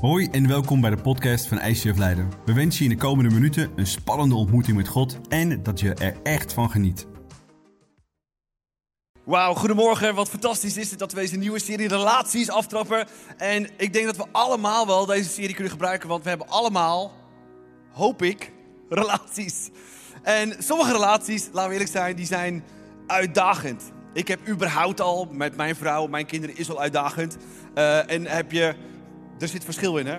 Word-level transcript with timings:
Hoi 0.00 0.28
en 0.30 0.48
welkom 0.48 0.80
bij 0.80 0.90
de 0.90 1.02
podcast 1.02 1.46
van 1.46 1.60
ICF 1.60 1.96
Leiden. 1.96 2.30
We 2.44 2.52
wensen 2.52 2.84
je 2.84 2.90
in 2.90 2.96
de 2.96 3.02
komende 3.02 3.34
minuten 3.34 3.70
een 3.76 3.86
spannende 3.86 4.34
ontmoeting 4.34 4.76
met 4.76 4.88
God 4.88 5.18
en 5.28 5.62
dat 5.62 5.80
je 5.80 5.94
er 5.94 6.16
echt 6.22 6.52
van 6.52 6.70
geniet. 6.70 7.06
Wauw, 9.24 9.54
goedemorgen. 9.54 10.14
Wat 10.14 10.28
fantastisch 10.28 10.76
is 10.76 10.90
het 10.90 10.98
dat 10.98 11.12
we 11.12 11.20
deze 11.20 11.36
nieuwe 11.36 11.58
serie 11.58 11.88
Relaties 11.88 12.50
aftrappen. 12.50 13.06
En 13.36 13.68
ik 13.76 13.92
denk 13.92 14.06
dat 14.06 14.16
we 14.16 14.24
allemaal 14.32 14.86
wel 14.86 15.06
deze 15.06 15.28
serie 15.28 15.54
kunnen 15.54 15.72
gebruiken, 15.72 16.08
want 16.08 16.22
we 16.22 16.28
hebben 16.28 16.48
allemaal, 16.48 17.12
hoop 17.92 18.22
ik, 18.22 18.52
relaties. 18.88 19.70
En 20.22 20.54
sommige 20.58 20.92
relaties, 20.92 21.48
laten 21.52 21.68
we 21.68 21.72
eerlijk 21.72 21.92
zijn, 21.92 22.16
die 22.16 22.26
zijn 22.26 22.64
uitdagend. 23.06 23.92
Ik 24.12 24.28
heb 24.28 24.48
überhaupt 24.48 25.00
al 25.00 25.28
met 25.30 25.56
mijn 25.56 25.76
vrouw, 25.76 26.06
mijn 26.06 26.26
kinderen, 26.26 26.56
is 26.56 26.70
al 26.70 26.80
uitdagend. 26.80 27.36
Uh, 27.74 28.10
en 28.10 28.26
heb 28.26 28.52
je 28.52 28.74
er 29.38 29.48
zit 29.48 29.64
verschil 29.64 29.96
in, 29.96 30.06
hè? 30.06 30.18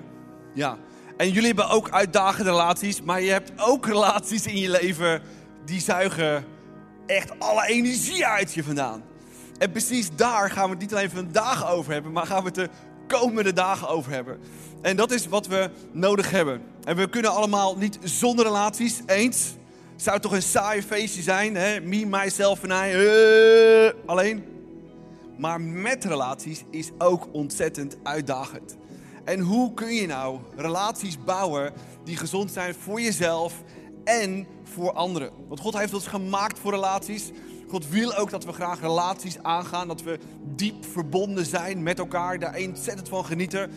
Ja. 0.53 0.77
En 1.17 1.31
jullie 1.31 1.47
hebben 1.47 1.69
ook 1.69 1.89
uitdagende 1.89 2.49
relaties, 2.49 3.01
maar 3.01 3.21
je 3.21 3.31
hebt 3.31 3.51
ook 3.57 3.85
relaties 3.85 4.45
in 4.45 4.57
je 4.57 4.69
leven 4.69 5.21
die 5.65 5.81
zuigen 5.81 6.45
echt 7.05 7.39
alle 7.39 7.67
energie 7.67 8.25
uit 8.25 8.53
je 8.53 8.63
vandaan. 8.63 9.03
En 9.57 9.71
precies 9.71 10.09
daar 10.15 10.51
gaan 10.51 10.63
we 10.63 10.69
het 10.69 10.79
niet 10.79 10.93
alleen 10.93 11.09
vandaag 11.09 11.71
over 11.71 11.93
hebben, 11.93 12.11
maar 12.11 12.25
gaan 12.25 12.39
we 12.39 12.45
het 12.45 12.55
de 12.55 12.69
komende 13.07 13.53
dagen 13.53 13.87
over 13.87 14.11
hebben. 14.11 14.39
En 14.81 14.95
dat 14.95 15.11
is 15.11 15.27
wat 15.27 15.47
we 15.47 15.69
nodig 15.91 16.31
hebben. 16.31 16.61
En 16.83 16.95
we 16.95 17.09
kunnen 17.09 17.31
allemaal 17.31 17.77
niet 17.77 17.99
zonder 18.03 18.45
relaties, 18.45 19.01
eens. 19.05 19.53
Zou 19.95 20.13
het 20.13 20.23
toch 20.23 20.33
een 20.33 20.41
saai 20.41 20.81
feestje 20.81 21.21
zijn, 21.21 21.55
hè? 21.55 21.79
Me, 21.79 22.05
myself 22.05 22.63
en 22.63 22.89
I, 22.89 22.93
uh, 22.93 23.91
alleen. 24.05 24.43
Maar 25.37 25.61
met 25.61 26.05
relaties 26.05 26.63
is 26.69 26.89
ook 26.97 27.27
ontzettend 27.31 27.97
uitdagend. 28.03 28.77
En 29.29 29.39
hoe 29.39 29.73
kun 29.73 29.93
je 29.93 30.07
nou 30.07 30.39
relaties 30.55 31.23
bouwen 31.23 31.73
die 32.03 32.17
gezond 32.17 32.51
zijn 32.51 32.75
voor 32.75 33.01
jezelf 33.01 33.63
en 34.03 34.47
voor 34.63 34.93
anderen? 34.93 35.31
Want 35.47 35.59
God 35.59 35.77
heeft 35.77 35.93
ons 35.93 36.07
gemaakt 36.07 36.59
voor 36.59 36.71
relaties. 36.71 37.31
God 37.67 37.89
wil 37.89 38.15
ook 38.15 38.29
dat 38.29 38.45
we 38.45 38.53
graag 38.53 38.81
relaties 38.81 39.43
aangaan, 39.43 39.87
dat 39.87 40.01
we 40.01 40.19
diep 40.55 40.85
verbonden 40.85 41.45
zijn 41.45 41.83
met 41.83 41.99
elkaar, 41.99 42.39
daar 42.39 42.59
ontzettend 42.67 43.09
van 43.09 43.25
genieten. 43.25 43.71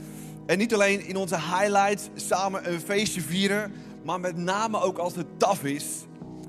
En 0.47 0.59
niet 0.59 0.75
alleen 0.75 1.07
in 1.07 1.17
onze 1.17 1.37
highlights 1.37 2.09
samen 2.15 2.73
een 2.73 2.81
feestje 2.81 3.21
vieren, 3.21 3.73
maar 4.05 4.21
met 4.21 4.37
name 4.37 4.81
ook 4.81 4.99
als 4.99 5.15
het 5.15 5.39
taf 5.39 5.65
is, 5.65 5.87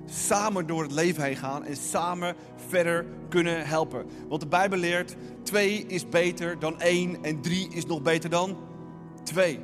samen 0.05 0.67
door 0.67 0.81
het 0.81 0.92
leven 0.92 1.23
heen 1.23 1.36
gaan 1.36 1.66
en 1.66 1.75
samen 1.75 2.36
verder 2.67 3.05
kunnen 3.30 3.67
helpen. 3.67 4.05
Want 4.30 4.42
de 4.42 4.47
Bijbel 4.47 4.77
leert, 4.77 5.16
twee 5.44 5.86
is 5.88 6.09
beter 6.09 6.59
dan 6.59 6.80
één 6.80 7.23
en 7.23 7.42
drie 7.42 7.67
is 7.73 7.86
nog 7.86 8.02
beter 8.02 8.30
dan 8.30 8.72
2. 9.34 9.59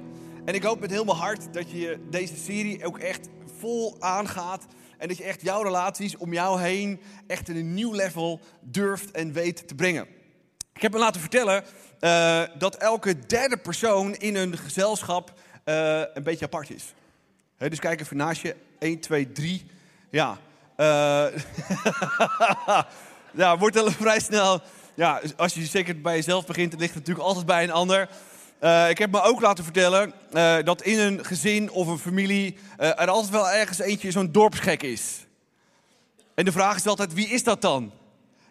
En 0.45 0.53
ik 0.53 0.63
hoop 0.63 0.79
met 0.79 0.89
heel 0.89 1.03
mijn 1.03 1.17
hart 1.17 1.53
dat 1.53 1.71
je 1.71 1.99
deze 2.09 2.35
serie 2.35 2.85
ook 2.85 2.99
echt 2.99 3.29
vol 3.59 3.95
aangaat. 3.99 4.65
En 4.97 5.07
dat 5.07 5.17
je 5.17 5.23
echt 5.23 5.41
jouw 5.41 5.61
relaties 5.61 6.17
om 6.17 6.33
jou 6.33 6.61
heen 6.61 7.01
echt 7.27 7.49
een 7.49 7.73
nieuw 7.73 7.93
level 7.93 8.39
durft 8.61 9.11
en 9.11 9.33
weet 9.33 9.67
te 9.67 9.75
brengen. 9.75 10.07
Ik 10.73 10.81
heb 10.81 10.91
me 10.91 10.97
laten 10.97 11.21
vertellen 11.21 11.63
uh, 11.99 12.43
dat 12.57 12.75
elke 12.75 13.25
derde 13.25 13.57
persoon 13.57 14.15
in 14.15 14.35
een 14.35 14.57
gezelschap 14.57 15.33
uh, 15.65 16.01
een 16.13 16.23
beetje 16.23 16.45
apart 16.45 16.69
is. 16.69 16.93
Dus 17.57 17.79
kijk 17.79 18.01
even 18.01 18.17
naast 18.17 18.41
je. 18.41 18.55
1, 18.79 18.99
2, 18.99 19.31
3. 19.31 19.65
Ja. 20.09 20.37
Uh, 20.77 21.25
ja, 23.41 23.57
wordt 23.57 23.75
er 23.75 23.91
vrij 23.91 24.19
snel. 24.19 24.61
Ja, 24.95 25.21
als 25.37 25.53
je 25.53 25.65
zeker 25.65 26.01
bij 26.01 26.15
jezelf 26.15 26.45
begint, 26.45 26.73
ligt 26.73 26.93
het 26.93 26.99
natuurlijk 26.99 27.27
altijd 27.27 27.45
bij 27.45 27.63
een 27.63 27.71
ander. 27.71 28.09
Uh, 28.61 28.89
ik 28.89 28.97
heb 28.97 29.11
me 29.11 29.21
ook 29.21 29.41
laten 29.41 29.63
vertellen 29.63 30.13
uh, 30.33 30.55
dat 30.63 30.81
in 30.81 30.99
een 30.99 31.25
gezin 31.25 31.71
of 31.71 31.87
een 31.87 31.99
familie 31.99 32.57
uh, 32.79 32.87
er 32.87 33.09
altijd 33.09 33.31
wel 33.31 33.49
ergens 33.49 33.79
eentje 33.79 34.11
zo'n 34.11 34.31
dorpsgek 34.31 34.83
is. 34.83 35.25
En 36.35 36.45
de 36.45 36.51
vraag 36.51 36.75
is 36.75 36.87
altijd, 36.87 37.13
wie 37.13 37.27
is 37.27 37.43
dat 37.43 37.61
dan? 37.61 37.91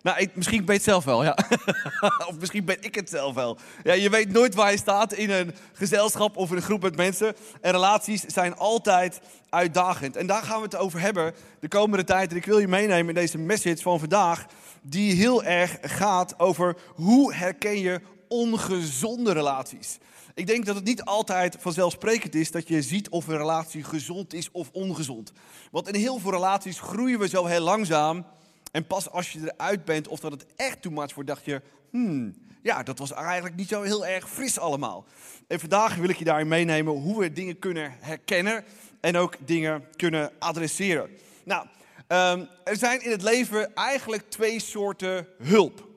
Nou, 0.03 0.29
misschien 0.35 0.65
ben 0.65 0.75
je 0.75 0.81
het 0.81 0.91
zelf 0.91 1.05
wel, 1.05 1.25
ja. 1.25 1.39
of 2.29 2.39
misschien 2.39 2.65
ben 2.65 2.77
ik 2.81 2.95
het 2.95 3.11
zelf 3.11 3.35
wel. 3.35 3.59
Ja, 3.85 3.93
je 3.93 4.11
weet 4.11 4.33
nooit 4.33 4.55
waar 4.55 4.71
je 4.71 4.77
staat 4.77 5.13
in 5.13 5.31
een 5.31 5.55
gezelschap 5.73 6.37
of 6.37 6.51
in 6.51 6.57
een 6.57 6.63
groep 6.63 6.83
met 6.83 6.97
mensen. 6.97 7.37
En 7.61 7.73
relaties 7.73 8.21
zijn 8.21 8.57
altijd 8.57 9.21
uitdagend. 9.49 10.17
En 10.17 10.27
daar 10.27 10.43
gaan 10.43 10.59
we 10.59 10.65
het 10.65 10.77
over 10.77 11.01
hebben 11.01 11.35
de 11.61 11.69
komende 11.69 12.05
tijd. 12.05 12.31
En 12.31 12.37
ik 12.37 12.45
wil 12.45 12.59
je 12.59 12.69
meenemen 12.69 13.09
in 13.09 13.21
deze 13.21 13.39
message 13.39 13.83
van 13.83 13.99
vandaag. 13.99 14.47
Die 14.83 15.15
heel 15.15 15.45
erg 15.45 15.79
gaat 15.81 16.39
over 16.39 16.77
hoe 16.95 17.35
herken 17.35 17.81
je 17.81 18.01
ongezonde 18.29 19.33
relaties. 19.33 19.99
Ik 20.35 20.47
denk 20.47 20.67
dat 20.67 20.75
het 20.75 20.85
niet 20.85 21.05
altijd 21.05 21.57
vanzelfsprekend 21.59 22.35
is 22.35 22.51
dat 22.51 22.69
je 22.69 22.83
ziet 22.83 23.09
of 23.09 23.27
een 23.27 23.37
relatie 23.37 23.85
gezond 23.85 24.35
is 24.35 24.51
of 24.51 24.71
ongezond. 24.73 25.33
Want 25.71 25.89
in 25.89 25.95
heel 25.95 26.19
veel 26.19 26.31
relaties 26.31 26.81
groeien 26.81 27.19
we 27.19 27.29
zo 27.29 27.45
heel 27.45 27.61
langzaam. 27.61 28.27
En 28.73 28.87
pas 28.87 29.11
als 29.11 29.33
je 29.33 29.41
eruit 29.41 29.85
bent 29.85 30.09
of 30.09 30.21
dat 30.21 30.33
het 30.33 30.47
echt 30.57 30.83
too 30.83 30.93
much 30.93 31.15
wordt, 31.15 31.29
dacht 31.29 31.45
je, 31.45 31.63
hmm, 31.91 32.35
ja, 32.63 32.83
dat 32.83 32.99
was 32.99 33.13
eigenlijk 33.13 33.57
niet 33.57 33.69
zo 33.69 33.83
heel 33.83 34.07
erg 34.07 34.31
fris 34.31 34.59
allemaal. 34.59 35.05
En 35.47 35.61
vandaag 35.61 35.97
wil 35.97 36.09
ik 36.09 36.17
je 36.17 36.25
daarin 36.25 36.49
meenemen 36.49 36.93
hoe 36.93 37.21
we 37.21 37.33
dingen 37.33 37.59
kunnen 37.59 37.93
herkennen 38.01 38.65
en 39.01 39.17
ook 39.17 39.37
dingen 39.45 39.85
kunnen 39.97 40.33
adresseren. 40.39 41.11
Nou, 41.45 41.67
um, 42.09 42.49
er 42.65 42.77
zijn 42.77 43.05
in 43.05 43.11
het 43.11 43.23
leven 43.23 43.75
eigenlijk 43.75 44.31
twee 44.31 44.61
soorten 44.61 45.27
hulp. 45.43 45.88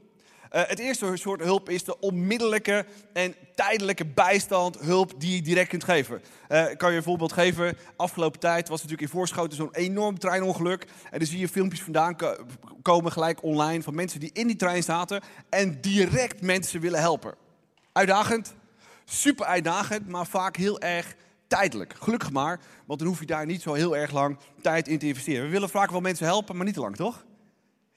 Uh, 0.51 0.61
het 0.65 0.79
eerste 0.79 1.11
soort 1.17 1.41
hulp 1.41 1.69
is 1.69 1.83
de 1.83 1.99
onmiddellijke 1.99 2.85
en 3.13 3.35
tijdelijke 3.55 4.05
bijstand, 4.05 4.79
hulp 4.79 5.13
die 5.17 5.35
je 5.35 5.41
direct 5.41 5.69
kunt 5.69 5.83
geven. 5.83 6.21
Ik 6.69 6.77
kan 6.77 6.91
je 6.91 6.97
een 6.97 7.03
voorbeeld 7.03 7.33
geven. 7.33 7.77
Afgelopen 7.95 8.39
tijd 8.39 8.69
was 8.69 8.81
natuurlijk 8.81 9.07
in 9.07 9.17
Voorschoten 9.17 9.57
zo'n 9.57 9.75
enorm 9.75 10.19
treinongeluk. 10.19 10.85
En 11.11 11.19
dan 11.19 11.27
zie 11.27 11.39
je 11.39 11.47
filmpjes 11.47 11.81
vandaan 11.81 12.15
komen 12.81 13.11
gelijk 13.11 13.43
online 13.43 13.83
van 13.83 13.95
mensen 13.95 14.19
die 14.19 14.29
in 14.33 14.47
die 14.47 14.55
trein 14.55 14.83
zaten 14.83 15.21
en 15.49 15.81
direct 15.81 16.41
mensen 16.41 16.79
willen 16.79 16.99
helpen. 16.99 17.35
Uitdagend, 17.91 18.53
super 19.05 19.45
uitdagend, 19.45 20.07
maar 20.07 20.25
vaak 20.25 20.55
heel 20.55 20.79
erg 20.79 21.15
tijdelijk. 21.47 21.93
Gelukkig 21.99 22.31
maar, 22.31 22.59
want 22.85 22.99
dan 22.99 23.07
hoef 23.07 23.19
je 23.19 23.25
daar 23.25 23.45
niet 23.45 23.61
zo 23.61 23.73
heel 23.73 23.97
erg 23.97 24.11
lang 24.11 24.37
tijd 24.61 24.87
in 24.87 24.99
te 24.99 25.07
investeren. 25.07 25.45
We 25.45 25.51
willen 25.51 25.69
vaak 25.69 25.91
wel 25.91 26.01
mensen 26.01 26.25
helpen, 26.25 26.55
maar 26.55 26.65
niet 26.65 26.73
te 26.73 26.79
lang, 26.81 26.95
toch? 26.95 27.23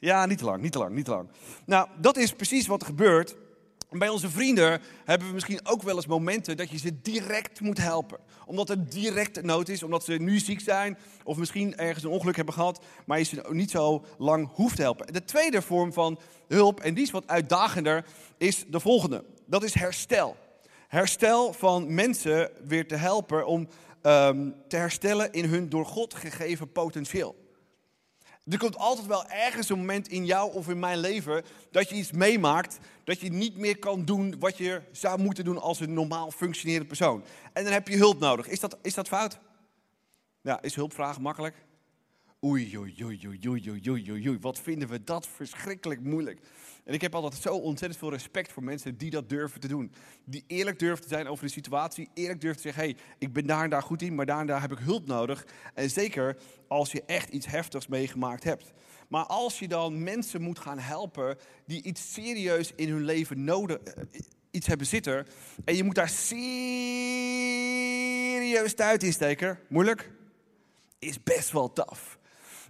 Ja, 0.05 0.27
niet 0.27 0.39
te 0.39 0.45
lang, 0.45 0.63
niet 0.63 0.73
te 0.73 0.79
lang, 0.79 0.95
niet 0.95 1.05
te 1.05 1.11
lang. 1.11 1.29
Nou, 1.67 1.89
dat 2.01 2.17
is 2.17 2.33
precies 2.33 2.67
wat 2.67 2.81
er 2.81 2.87
gebeurt. 2.87 3.37
Bij 3.91 4.09
onze 4.09 4.31
vrienden 4.31 4.81
hebben 5.05 5.29
we 5.29 5.35
misschien 5.35 5.61
ook 5.67 5.83
wel 5.83 5.97
eens 5.97 6.07
momenten 6.07 6.57
dat 6.57 6.71
je 6.71 6.79
ze 6.79 7.01
direct 7.01 7.61
moet 7.61 7.79
helpen. 7.79 8.19
Omdat 8.47 8.71
er 8.71 8.89
direct 8.89 9.43
nood 9.43 9.69
is, 9.69 9.83
omdat 9.83 10.05
ze 10.05 10.13
nu 10.13 10.39
ziek 10.39 10.61
zijn 10.61 10.99
of 11.23 11.37
misschien 11.37 11.77
ergens 11.77 12.05
een 12.05 12.11
ongeluk 12.11 12.37
hebben 12.37 12.55
gehad, 12.55 12.85
maar 13.07 13.19
je 13.19 13.25
ze 13.25 13.45
niet 13.51 13.71
zo 13.71 14.05
lang 14.19 14.49
hoeft 14.55 14.77
te 14.77 14.83
helpen. 14.83 15.13
De 15.13 15.25
tweede 15.25 15.63
vorm 15.63 15.93
van 15.93 16.19
hulp, 16.49 16.81
en 16.81 16.95
die 16.95 17.05
is 17.05 17.11
wat 17.11 17.27
uitdagender, 17.27 18.05
is 18.39 18.65
de 18.69 18.81
volgende. 18.81 19.25
Dat 19.47 19.65
is 19.65 19.75
herstel. 19.75 20.37
Herstel 20.89 21.53
van 21.53 21.95
mensen 21.95 22.51
weer 22.65 22.89
te 22.89 22.97
helpen 22.97 23.47
om 23.47 23.69
um, 24.03 24.55
te 24.69 24.77
herstellen 24.77 25.33
in 25.33 25.45
hun 25.45 25.69
door 25.69 25.87
God 25.87 26.15
gegeven 26.15 26.73
potentieel. 26.73 27.44
Er 28.45 28.59
komt 28.59 28.77
altijd 28.77 29.07
wel 29.07 29.29
ergens 29.29 29.69
een 29.69 29.79
moment 29.79 30.09
in 30.09 30.25
jou 30.25 30.53
of 30.53 30.69
in 30.69 30.79
mijn 30.79 30.99
leven 30.99 31.45
dat 31.71 31.89
je 31.89 31.95
iets 31.95 32.13
meemaakt 32.13 32.79
dat 33.05 33.21
je 33.21 33.33
niet 33.33 33.57
meer 33.57 33.79
kan 33.79 34.05
doen 34.05 34.39
wat 34.39 34.57
je 34.57 34.83
zou 34.93 35.21
moeten 35.21 35.45
doen 35.45 35.61
als 35.61 35.81
een 35.81 35.93
normaal 35.93 36.31
functionerende 36.31 36.87
persoon. 36.87 37.25
En 37.53 37.65
dan 37.65 37.73
heb 37.73 37.89
je 37.89 37.97
hulp 37.97 38.19
nodig. 38.19 38.49
Is 38.49 38.61
dat, 38.61 38.79
is 38.83 38.95
dat 38.95 39.09
fout? 39.09 39.39
Ja, 40.41 40.63
is 40.63 40.75
hulpvraag 40.75 41.21
makkelijk? 41.21 41.65
Oei, 42.45 42.79
oei, 42.79 43.05
oei, 43.05 43.21
oei, 43.27 43.49
oei, 43.49 43.71
oei, 43.71 43.91
oei, 43.91 44.29
oei, 44.29 44.39
wat 44.41 44.59
vinden 44.59 44.89
we 44.89 45.05
dat 45.05 45.27
verschrikkelijk 45.27 46.01
moeilijk. 46.01 46.41
En 46.85 46.95
ik 46.95 47.01
heb 47.01 47.15
altijd 47.15 47.43
zo 47.43 47.55
ontzettend 47.55 48.01
veel 48.01 48.11
respect 48.11 48.53
voor 48.53 48.65
mensen 48.65 48.97
die 48.97 49.11
dat 49.11 49.29
durven 49.29 49.61
te 49.61 49.69
doen. 49.69 49.93
Die 50.25 50.45
eerlijk 50.47 50.79
durven 50.79 51.03
te 51.03 51.09
zijn 51.09 51.29
over 51.29 51.45
de 51.45 51.53
situatie. 51.53 52.09
Eerlijk 52.15 52.41
durven 52.41 52.63
te 52.63 52.69
zeggen, 52.69 52.83
hey, 52.83 52.97
ik 53.19 53.33
ben 53.33 53.47
daar 53.47 53.65
en 53.65 53.71
daar 53.71 53.83
goed 53.83 54.03
in, 54.03 54.15
maar 54.15 54.27
daar 54.27 54.41
en 54.41 54.47
daar 54.47 54.61
heb 54.61 54.73
ik 54.73 54.79
hulp 54.79 55.07
nodig. 55.07 55.47
En 55.75 55.91
zeker 55.91 56.37
als 56.69 56.93
je 56.93 57.03
echt 57.07 57.29
iets 57.29 57.47
heftigs 57.47 57.87
meegemaakt 57.87 58.45
hebt. 58.45 58.73
Maar 59.09 59.25
als 59.25 59.59
je 59.59 59.69
dan 59.69 60.03
mensen 60.03 60.43
moet 60.43 60.59
gaan 60.59 60.79
helpen 60.79 61.37
die 61.67 61.83
iets 61.83 62.13
serieus 62.13 62.73
in 62.77 62.89
hun 62.89 63.05
leven 63.05 63.45
nodig, 63.45 63.77
eh, 63.77 64.05
iets 64.51 64.67
hebben 64.67 64.87
zitten. 64.87 65.27
En 65.65 65.77
je 65.77 65.85
moet 65.85 65.95
daar 65.95 66.09
serieus 66.09 66.35
tijd 68.75 69.03
in 69.03 69.13
steken. 69.13 69.59
Moeilijk? 69.69 70.11
Is 70.99 71.23
best 71.23 71.51
wel 71.51 71.73
tough. 71.73 72.03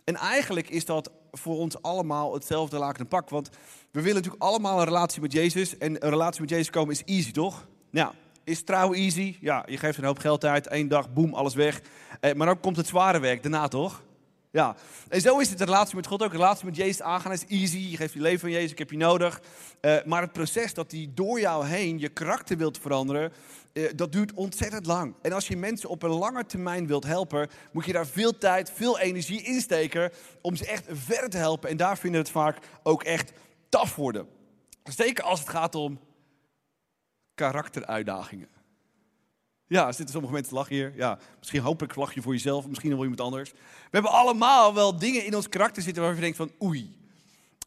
En 0.05 0.15
eigenlijk 0.15 0.69
is 0.69 0.85
dat 0.85 1.11
voor 1.39 1.57
ons 1.57 1.83
allemaal 1.83 2.35
hetzelfde 2.35 2.79
laken 2.79 3.09
pak. 3.09 3.31
Want 3.31 3.51
we 3.91 4.01
willen 4.01 4.15
natuurlijk 4.15 4.43
allemaal 4.43 4.79
een 4.79 4.85
relatie 4.85 5.21
met 5.21 5.33
Jezus. 5.33 5.79
En 5.79 6.05
een 6.05 6.11
relatie 6.11 6.41
met 6.41 6.51
Jezus 6.51 6.71
komen 6.71 6.95
is 6.95 7.03
easy, 7.05 7.33
toch? 7.33 7.67
Ja, 7.91 8.13
is 8.45 8.63
trouw 8.63 8.93
easy? 8.93 9.37
Ja, 9.41 9.65
je 9.67 9.77
geeft 9.77 9.99
een 9.99 10.05
hoop 10.05 10.19
geld 10.19 10.45
uit, 10.45 10.67
één 10.67 10.89
dag, 10.89 11.13
boem, 11.13 11.35
alles 11.35 11.55
weg. 11.55 11.83
Eh, 12.21 12.33
maar 12.35 12.47
dan 12.47 12.61
komt 12.61 12.77
het 12.77 12.87
zware 12.87 13.19
werk 13.19 13.43
daarna, 13.43 13.69
toch? 13.69 14.03
Ja, 14.55 14.77
en 15.09 15.21
zo 15.21 15.39
is 15.39 15.49
het 15.49 15.59
de 15.59 15.65
relatie 15.65 15.97
met 15.97 16.07
God 16.07 16.23
ook. 16.23 16.31
De 16.31 16.37
relatie 16.37 16.65
met 16.65 16.77
Jezus 16.77 17.03
aangaan 17.03 17.33
is 17.33 17.47
easy. 17.47 17.79
Je 17.79 17.97
geeft 17.97 18.13
je 18.13 18.21
leven 18.21 18.49
aan 18.49 18.55
Jezus, 18.55 18.71
ik 18.71 18.79
heb 18.79 18.91
je 18.91 18.97
nodig. 18.97 19.43
Uh, 19.81 19.97
maar 20.05 20.23
het 20.23 20.33
proces 20.33 20.75
dat 20.75 20.91
hij 20.91 21.11
door 21.15 21.41
jou 21.41 21.67
heen 21.67 21.99
je 21.99 22.09
karakter 22.09 22.57
wilt 22.57 22.79
veranderen, 22.79 23.33
uh, 23.73 23.91
dat 23.97 24.13
duurt 24.13 24.33
ontzettend 24.33 24.87
lang. 24.87 25.15
En 25.23 25.33
als 25.33 25.49
je 25.49 25.57
mensen 25.57 25.89
op 25.89 26.03
een 26.03 26.11
lange 26.11 26.47
termijn 26.47 26.87
wilt 26.87 27.05
helpen, 27.05 27.49
moet 27.73 27.85
je 27.85 27.93
daar 27.93 28.07
veel 28.07 28.39
tijd, 28.39 28.71
veel 28.71 28.99
energie 28.99 29.43
in 29.43 29.61
steken 29.61 30.11
om 30.41 30.57
ze 30.57 30.67
echt 30.67 30.85
verder 30.89 31.31
te 31.31 31.37
helpen. 31.37 31.71
En 31.71 31.77
daar 31.77 31.99
vinden 31.99 32.21
het 32.21 32.31
vaak 32.31 32.59
ook 32.83 33.03
echt 33.03 33.33
taf 33.69 33.97
worden. 33.97 34.27
Zeker 34.85 35.25
als 35.25 35.41
het 35.41 35.49
gaat 35.49 35.75
om 35.75 36.01
karakteruitdagingen. 37.35 38.54
Ja, 39.67 39.93
zitten 39.93 40.13
sommige 40.13 40.33
mensen 40.33 40.55
lachen 40.55 40.75
hier. 40.75 40.93
Ja, 40.97 41.19
misschien 41.39 41.61
hopelijk 41.61 41.97
lach 41.97 42.15
je 42.15 42.23
voor 42.23 42.33
jezelf, 42.33 42.67
misschien 42.67 42.91
wel 42.91 43.01
iemand 43.03 43.21
anders. 43.21 43.51
We 43.51 43.59
hebben 43.91 44.11
allemaal 44.11 44.75
wel 44.75 44.99
dingen 44.99 45.25
in 45.25 45.35
ons 45.35 45.49
karakter 45.49 45.83
zitten 45.83 46.03
waar 46.03 46.15
je 46.15 46.21
denkt 46.21 46.37
van 46.37 46.53
oei. 46.63 47.03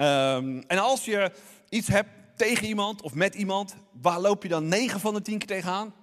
Um, 0.01 0.63
en 0.67 0.77
als 0.77 1.05
je 1.05 1.31
iets 1.69 1.88
hebt 1.88 2.09
tegen 2.35 2.67
iemand 2.67 3.01
of 3.01 3.13
met 3.13 3.35
iemand, 3.35 3.75
waar 4.01 4.19
loop 4.19 4.44
je 4.44 4.49
dan 4.49 4.67
9 4.67 4.99
van 4.99 5.13
de 5.13 5.21
10 5.21 5.38
keer 5.38 5.47
tegenaan? 5.47 5.94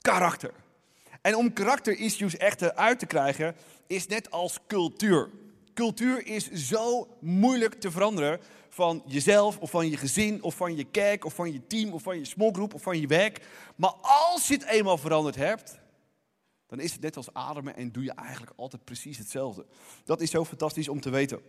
Karakter. 0.00 0.52
En 1.22 1.36
om 1.36 1.52
karakterissues 1.52 2.36
echt 2.36 2.76
uit 2.76 2.98
te 2.98 3.06
krijgen, 3.06 3.56
is 3.86 4.06
net 4.06 4.30
als 4.30 4.58
cultuur. 4.66 5.30
Cultuur 5.74 6.26
is 6.26 6.50
zo 6.50 7.08
moeilijk 7.20 7.74
te 7.74 7.90
veranderen 7.90 8.40
van 8.68 9.02
jezelf 9.06 9.58
of 9.58 9.70
van 9.70 9.90
je 9.90 9.96
gezin 9.96 10.42
of 10.42 10.54
van 10.54 10.76
je 10.76 10.84
kerk 10.84 11.24
of 11.24 11.34
van 11.34 11.52
je 11.52 11.66
team 11.66 11.92
of 11.92 12.02
van 12.02 12.18
je 12.18 12.24
smallgroep 12.24 12.74
of 12.74 12.82
van 12.82 13.00
je 13.00 13.06
werk. 13.06 13.46
Maar 13.76 13.92
als 14.00 14.48
je 14.48 14.54
het 14.54 14.64
eenmaal 14.64 14.98
veranderd 14.98 15.36
hebt, 15.36 15.78
dan 16.66 16.80
is 16.80 16.92
het 16.92 17.00
net 17.00 17.16
als 17.16 17.32
ademen 17.32 17.76
en 17.76 17.92
doe 17.92 18.04
je 18.04 18.12
eigenlijk 18.12 18.52
altijd 18.56 18.84
precies 18.84 19.18
hetzelfde. 19.18 19.66
Dat 20.04 20.20
is 20.20 20.30
zo 20.30 20.44
fantastisch 20.44 20.88
om 20.88 21.00
te 21.00 21.10
weten. 21.10 21.40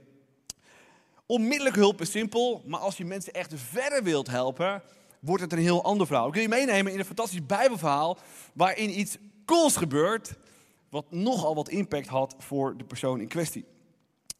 Onmiddellijke 1.25 1.79
hulp 1.79 2.01
is 2.01 2.11
simpel, 2.11 2.63
maar 2.65 2.79
als 2.79 2.97
je 2.97 3.05
mensen 3.05 3.33
echt 3.33 3.53
verder 3.55 4.03
wilt 4.03 4.27
helpen, 4.27 4.83
wordt 5.19 5.43
het 5.43 5.51
een 5.51 5.59
heel 5.59 5.83
ander 5.83 6.07
verhaal. 6.07 6.27
Ik 6.27 6.33
wil 6.33 6.41
je 6.41 6.47
meenemen 6.47 6.93
in 6.93 6.99
een 6.99 7.05
fantastisch 7.05 7.45
Bijbelverhaal 7.45 8.17
waarin 8.53 8.99
iets 8.99 9.17
cools 9.45 9.75
gebeurt, 9.75 10.35
wat 10.89 11.11
nogal 11.11 11.55
wat 11.55 11.69
impact 11.69 12.07
had 12.07 12.35
voor 12.37 12.77
de 12.77 12.83
persoon 12.83 13.19
in 13.19 13.27
kwestie. 13.27 13.65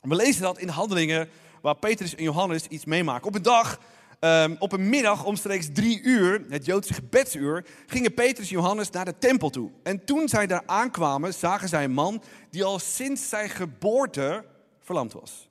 We 0.08 0.16
lezen 0.16 0.42
dat 0.42 0.58
in 0.58 0.68
Handelingen 0.68 1.30
waar 1.62 1.76
Petrus 1.76 2.16
en 2.16 2.24
Johannes 2.24 2.68
iets 2.68 2.86
meemaken. 2.86 3.28
Op 3.28 3.36
een 3.36 3.42
dag, 3.42 3.80
um, 4.20 4.56
op 4.60 4.72
een 4.72 4.90
middag 4.90 5.26
omstreeks 5.26 5.70
drie 5.74 6.02
uur, 6.02 6.46
het 6.50 6.66
Joodse 6.66 6.94
gebedsuur, 6.94 7.66
gingen 7.86 8.14
Petrus 8.14 8.50
en 8.50 8.56
Johannes 8.56 8.90
naar 8.90 9.06
de 9.06 9.18
tempel 9.18 9.50
toe. 9.50 9.72
En 9.84 10.06
toen 10.06 10.30
zij 10.30 10.48
daar 10.48 10.64
aankwamen, 10.66 11.34
zagen 11.34 11.70
zij 11.70 11.84
een 11.84 11.92
man 11.92 12.24
die 12.50 12.64
al 12.64 12.80
sinds 12.80 13.30
zijn 13.30 13.50
geboorte 13.50 14.46
verlamd 14.80 15.14
was. 15.14 15.50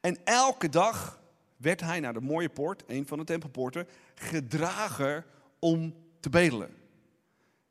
En 0.00 0.18
elke 0.24 0.68
dag 0.68 1.20
werd 1.56 1.80
hij 1.80 2.00
naar 2.00 2.12
de 2.12 2.20
mooie 2.20 2.48
poort, 2.48 2.82
een 2.86 3.06
van 3.06 3.18
de 3.18 3.24
tempelpoorten, 3.24 3.88
gedragen 4.14 5.24
om 5.58 5.94
te 6.20 6.30
bedelen. 6.30 6.74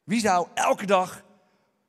Wie 0.03 0.19
zou 0.19 0.47
elke 0.53 0.85
dag 0.85 1.23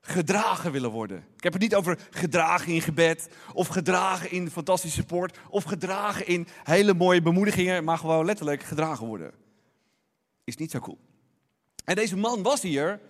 gedragen 0.00 0.72
willen 0.72 0.90
worden. 0.90 1.24
Heb 1.46 1.54
het 1.54 1.62
niet 1.62 1.74
over 1.74 1.98
gedragen 2.10 2.72
in 2.72 2.82
gebed, 2.82 3.28
of 3.52 3.66
gedragen 3.66 4.30
in 4.30 4.50
fantastische 4.50 5.00
sport, 5.00 5.38
of 5.50 5.64
gedragen 5.64 6.26
in 6.26 6.46
hele 6.64 6.94
mooie 6.94 7.22
bemoedigingen, 7.22 7.84
maar 7.84 7.98
gewoon 7.98 8.24
letterlijk 8.24 8.62
gedragen 8.62 9.06
worden. 9.06 9.32
Is 10.44 10.56
niet 10.56 10.70
zo 10.70 10.78
cool. 10.78 10.98
En 11.84 11.94
deze 11.94 12.16
man 12.16 12.42
was 12.42 12.62
hier 12.62 13.00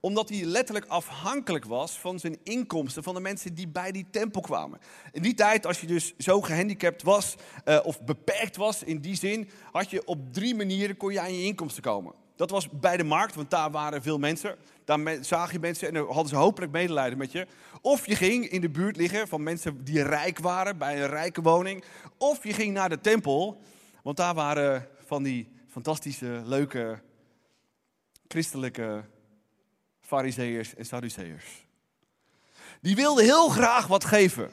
omdat 0.00 0.28
hij 0.28 0.44
letterlijk 0.44 0.86
afhankelijk 0.86 1.64
was 1.64 1.98
van 1.98 2.18
zijn 2.18 2.38
inkomsten, 2.42 3.02
van 3.02 3.14
de 3.14 3.20
mensen 3.20 3.54
die 3.54 3.68
bij 3.68 3.92
die 3.92 4.06
tempel 4.10 4.40
kwamen. 4.40 4.78
In 5.12 5.22
die 5.22 5.34
tijd, 5.34 5.66
als 5.66 5.80
je 5.80 5.86
dus 5.86 6.14
zo 6.18 6.40
gehandicapt 6.40 7.02
was, 7.02 7.34
uh, 7.64 7.80
of 7.82 8.04
beperkt 8.04 8.56
was 8.56 8.82
in 8.82 9.00
die 9.00 9.16
zin, 9.16 9.48
had 9.72 9.90
je 9.90 10.06
op 10.06 10.32
drie 10.32 10.54
manieren 10.54 10.96
kon 10.96 11.12
je 11.12 11.20
aan 11.20 11.34
je 11.34 11.44
inkomsten 11.44 11.82
komen. 11.82 12.14
Dat 12.36 12.50
was 12.50 12.68
bij 12.70 12.96
de 12.96 13.04
markt, 13.04 13.34
want 13.34 13.50
daar 13.50 13.70
waren 13.70 14.02
veel 14.02 14.18
mensen. 14.18 14.56
Daar 14.84 15.24
zag 15.24 15.52
je 15.52 15.58
mensen 15.58 15.88
en 15.88 15.94
dan 15.94 16.06
hadden 16.06 16.28
ze 16.28 16.36
hopelijk 16.36 16.72
medelijden 16.72 17.18
met 17.18 17.32
je. 17.32 17.46
Of 17.80 18.06
je 18.06 18.16
ging 18.16 18.48
in 18.48 18.60
de 18.60 18.70
buurt 18.70 18.96
liggen 18.96 19.28
van 19.28 19.42
mensen 19.42 19.84
die 19.84 20.02
rijk 20.02 20.38
waren, 20.38 20.78
bij 20.78 21.02
een 21.02 21.08
rijke 21.08 21.42
woning. 21.42 21.84
Of 22.18 22.44
je 22.44 22.52
ging 22.52 22.72
naar 22.72 22.88
de 22.88 23.00
tempel, 23.00 23.60
want 24.02 24.16
daar 24.16 24.34
waren 24.34 24.88
van 25.06 25.22
die 25.22 25.52
fantastische, 25.68 26.42
leuke, 26.44 27.02
christelijke 28.28 29.04
fariseërs 30.00 30.74
en 30.74 30.86
sadduceërs. 30.86 31.66
Die 32.80 32.96
wilden 32.96 33.24
heel 33.24 33.48
graag 33.48 33.86
wat 33.86 34.04
geven, 34.04 34.50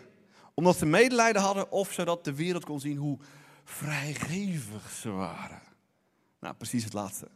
omdat 0.54 0.77
ze 0.77 0.86
medelijden 0.86 1.42
hadden 1.42 1.72
of 1.72 1.92
zodat 1.92 2.24
de 2.24 2.36
wereld 2.36 2.66
kon 2.66 2.80
zien 2.80 2.98
hoe 2.98 3.19
vrijgevig 3.63 4.89
ze 4.89 5.10
waren. 5.10 5.62
Nou, 6.39 6.56
precies 6.56 6.84
het 6.84 6.94
laatste. 6.94 7.27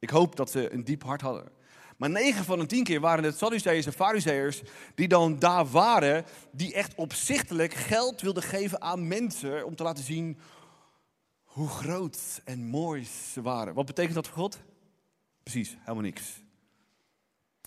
Ik 0.00 0.10
hoop 0.10 0.36
dat 0.36 0.50
ze 0.50 0.72
een 0.72 0.84
diep 0.84 1.02
hart 1.02 1.20
hadden. 1.20 1.52
Maar 1.96 2.10
9 2.10 2.44
van 2.44 2.58
de 2.58 2.66
10 2.66 2.84
keer 2.84 3.00
waren 3.00 3.24
het 3.24 3.38
Sadduceërs 3.38 3.86
en 3.86 3.92
Fariseërs 3.92 4.62
die 4.94 5.08
dan 5.08 5.38
daar 5.38 5.66
waren, 5.66 6.24
die 6.52 6.74
echt 6.74 6.94
opzichtelijk 6.94 7.74
geld 7.74 8.20
wilden 8.20 8.42
geven 8.42 8.80
aan 8.80 9.08
mensen 9.08 9.66
om 9.66 9.76
te 9.76 9.82
laten 9.82 10.04
zien 10.04 10.38
hoe 11.44 11.68
groot 11.68 12.40
en 12.44 12.66
mooi 12.66 13.04
ze 13.32 13.42
waren. 13.42 13.74
Wat 13.74 13.86
betekent 13.86 14.14
dat 14.14 14.26
voor 14.26 14.36
God? 14.36 14.58
Precies, 15.42 15.76
helemaal 15.80 16.02
niks. 16.02 16.42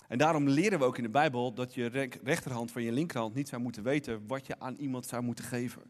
En 0.08 0.18
daarom 0.18 0.48
leren 0.48 0.78
we 0.78 0.84
ook 0.84 0.96
in 0.96 1.02
de 1.02 1.10
Bijbel 1.10 1.54
dat 1.54 1.74
je 1.74 2.10
rechterhand 2.22 2.70
van 2.70 2.82
je 2.82 2.92
linkerhand 2.92 3.34
niet 3.34 3.48
zou 3.48 3.62
moeten 3.62 3.82
weten 3.82 4.26
wat 4.26 4.46
je 4.46 4.60
aan 4.60 4.74
iemand 4.74 5.06
zou 5.06 5.22
moeten 5.22 5.44
geven. 5.44 5.82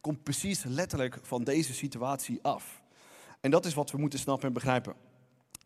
Komt 0.00 0.22
precies 0.22 0.64
letterlijk 0.64 1.18
van 1.22 1.44
deze 1.44 1.74
situatie 1.74 2.38
af. 2.42 2.82
En 3.40 3.50
dat 3.50 3.64
is 3.66 3.74
wat 3.74 3.90
we 3.90 3.98
moeten 3.98 4.18
snappen 4.18 4.46
en 4.46 4.54
begrijpen. 4.54 4.94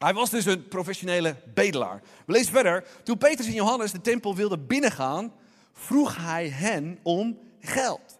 Hij 0.04 0.14
was 0.14 0.30
dus 0.30 0.44
een 0.44 0.68
professionele 0.68 1.36
bedelaar. 1.54 2.02
We 2.26 2.32
lezen 2.32 2.52
verder. 2.52 2.86
Toen 3.02 3.18
Petrus 3.18 3.46
en 3.46 3.52
Johannes 3.52 3.92
de 3.92 4.00
tempel 4.00 4.34
wilden 4.34 4.66
binnengaan, 4.66 5.32
vroeg 5.72 6.16
hij 6.16 6.48
hen 6.48 6.98
om 7.02 7.38
geld. 7.60 8.18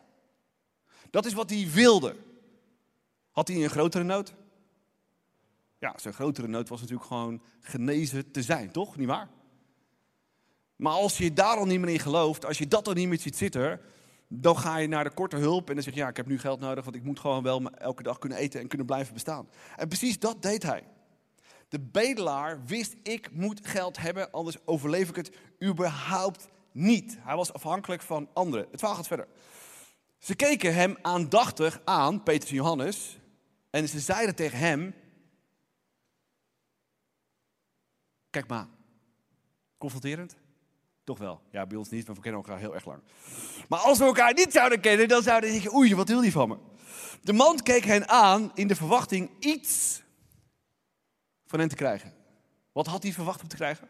Dat 1.10 1.26
is 1.26 1.32
wat 1.32 1.50
hij 1.50 1.69
wilde. 1.72 2.16
Had 3.31 3.48
hij 3.48 3.62
een 3.62 3.70
grotere 3.70 4.04
nood? 4.04 4.34
Ja, 5.78 5.94
zijn 5.96 6.14
grotere 6.14 6.46
nood 6.46 6.69
was 6.69 6.81
natuurlijk 6.81 7.06
gewoon 7.06 7.42
genezen 7.60 8.31
te 8.31 8.42
zijn, 8.42 8.70
toch? 8.70 8.96
Niet 8.96 9.08
waar? 9.08 9.28
Maar 10.76 10.92
als 10.92 11.19
je 11.19 11.32
daar 11.32 11.56
al 11.56 11.66
niet 11.66 11.81
meer 11.81 11.92
in 11.92 12.00
gelooft, 12.00 12.44
als 12.44 12.58
je 12.58 12.69
dat 12.69 12.88
al 12.88 12.94
niet 12.94 13.08
meer 13.08 13.20
ziet 13.20 13.36
zitten, 13.36 13.81
dan 14.28 14.58
ga 14.58 14.76
je 14.76 14.88
naar 14.88 15.04
de 15.04 15.14
korte 15.14 15.36
hulp 15.36 15.69
en 15.69 15.75
dan 15.75 15.84
zeg 15.84 15.94
je, 15.94 16.00
ja, 16.00 16.08
ik 16.08 16.16
heb 16.16 16.26
nu 16.26 16.38
geld 16.38 16.60
nodig, 16.60 16.84
want 16.84 16.96
ik 16.96 17.04
moet 17.04 17.20
gewoon 17.20 17.42
wel 17.42 17.70
elke 17.70 18.02
dag 18.02 18.19
kunnen 18.19 18.38
eten 18.38 18.60
en 18.60 18.69
kunnen 18.69 18.86
blijven 18.86 19.14
bestaan. 19.14 19.48
En 19.76 19.88
precies 19.88 20.19
dat 20.19 20.42
deed 20.42 20.62
hij. 20.62 20.84
De 21.74 21.80
bedelaar 21.80 22.64
wist, 22.64 22.94
ik 23.02 23.30
moet 23.32 23.66
geld 23.66 23.96
hebben, 23.98 24.30
anders 24.30 24.66
overleef 24.66 25.08
ik 25.08 25.16
het 25.16 25.36
überhaupt 25.62 26.48
niet. 26.72 27.16
Hij 27.20 27.36
was 27.36 27.52
afhankelijk 27.52 28.02
van 28.02 28.28
anderen. 28.32 28.66
Het 28.70 28.78
verhaal 28.78 28.96
gaat 28.96 29.06
verder. 29.06 29.28
Ze 30.19 30.34
keken 30.34 30.74
hem 30.74 30.96
aandachtig 31.02 31.81
aan, 31.84 32.22
Petrus 32.22 32.50
en 32.50 32.56
Johannes, 32.56 33.19
en 33.70 33.88
ze 33.88 34.00
zeiden 34.00 34.34
tegen 34.34 34.58
hem, 34.58 34.94
kijk 38.31 38.48
maar, 38.48 38.66
confronterend? 39.78 40.36
Toch 41.04 41.19
wel. 41.19 41.40
Ja, 41.50 41.66
bij 41.66 41.78
ons 41.78 41.88
niet, 41.88 42.04
want 42.06 42.16
we 42.16 42.22
kennen 42.22 42.43
elkaar 42.43 42.58
heel 42.58 42.74
erg 42.74 42.84
lang. 42.84 43.02
Maar 43.69 43.81
als 43.81 43.98
we 43.98 44.04
elkaar 44.04 44.34
niet 44.34 44.52
zouden 44.52 44.81
kennen, 44.81 45.08
dan 45.08 45.22
zouden 45.22 45.50
we 45.50 45.54
zeggen, 45.54 45.74
oei, 45.74 45.94
wat 45.94 46.08
wil 46.08 46.20
die 46.20 46.32
van 46.32 46.48
me? 46.48 46.56
De 47.22 47.32
man 47.32 47.62
keek 47.62 47.84
hen 47.84 48.08
aan 48.08 48.50
in 48.54 48.69
de 48.69 48.76
verwachting 48.76 49.31
iets 49.38 50.02
van 51.61 51.69
te 51.69 51.75
krijgen. 51.75 52.13
Wat 52.73 52.87
had 52.87 53.03
hij 53.03 53.13
verwacht 53.13 53.43
om 53.43 53.49
te 53.49 53.56
krijgen? 53.56 53.89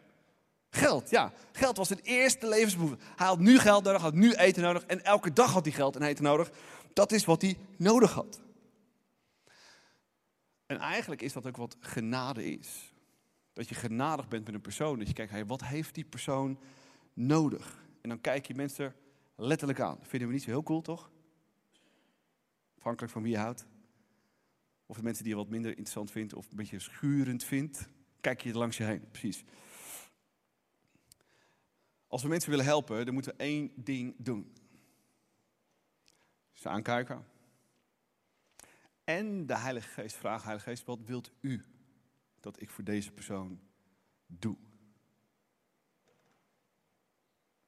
Geld, 0.69 1.09
ja. 1.09 1.33
Geld 1.51 1.77
was 1.77 1.87
zijn 1.87 1.99
eerste 1.99 2.47
levensbehoefte. 2.47 3.03
Hij 3.15 3.27
had 3.27 3.39
nu 3.39 3.59
geld 3.59 3.83
nodig, 3.83 4.01
had 4.01 4.13
nu 4.13 4.33
eten 4.33 4.63
nodig 4.63 4.85
en 4.85 5.03
elke 5.03 5.33
dag 5.33 5.51
had 5.53 5.65
hij 5.65 5.73
geld 5.73 5.95
en 5.95 6.01
eten 6.01 6.23
nodig. 6.23 6.51
Dat 6.93 7.11
is 7.11 7.25
wat 7.25 7.41
hij 7.41 7.57
nodig 7.77 8.13
had. 8.13 8.41
En 10.65 10.77
eigenlijk 10.77 11.21
is 11.21 11.33
dat 11.33 11.47
ook 11.47 11.57
wat 11.57 11.75
genade 11.79 12.45
is. 12.45 12.93
Dat 13.53 13.69
je 13.69 13.75
genadig 13.75 14.27
bent 14.27 14.45
met 14.45 14.53
een 14.53 14.61
persoon. 14.61 14.97
Dat 14.99 15.07
je 15.07 15.13
kijkt, 15.13 15.31
hey, 15.31 15.45
wat 15.45 15.63
heeft 15.63 15.95
die 15.95 16.05
persoon 16.05 16.59
nodig? 17.13 17.83
En 18.01 18.09
dan 18.09 18.21
kijk 18.21 18.45
je 18.45 18.55
mensen 18.55 18.95
letterlijk 19.35 19.79
aan. 19.79 19.97
Vinden 20.01 20.27
we 20.27 20.33
niet 20.33 20.43
zo 20.43 20.49
heel 20.49 20.63
cool, 20.63 20.81
toch? 20.81 21.09
Afhankelijk 22.77 23.13
van 23.13 23.21
wie 23.21 23.31
je 23.31 23.37
houdt. 23.37 23.65
Of 24.85 24.95
de 24.95 25.03
mensen 25.03 25.23
die 25.23 25.33
je 25.33 25.39
wat 25.39 25.49
minder 25.49 25.71
interessant 25.71 26.11
vindt 26.11 26.33
of 26.33 26.49
een 26.49 26.57
beetje 26.57 26.79
schurend 26.79 27.43
vindt. 27.43 27.89
Kijk 28.21 28.41
je 28.41 28.53
langs 28.53 28.77
je 28.77 28.83
heen, 28.83 29.09
precies. 29.11 29.43
Als 32.07 32.23
we 32.23 32.29
mensen 32.29 32.49
willen 32.49 32.65
helpen, 32.65 33.05
dan 33.05 33.13
moeten 33.13 33.31
we 33.31 33.43
één 33.43 33.71
ding 33.75 34.15
doen. 34.17 34.53
Ze 36.53 36.69
aankijken. 36.69 37.25
En 39.03 39.45
de 39.45 39.57
Heilige 39.57 39.89
Geest 39.89 40.15
vragen, 40.15 40.43
Heilige 40.43 40.69
Geest, 40.69 40.85
wat 40.85 40.99
wilt 41.05 41.31
u 41.41 41.63
dat 42.39 42.61
ik 42.61 42.69
voor 42.69 42.83
deze 42.83 43.11
persoon 43.11 43.59
doe? 44.27 44.57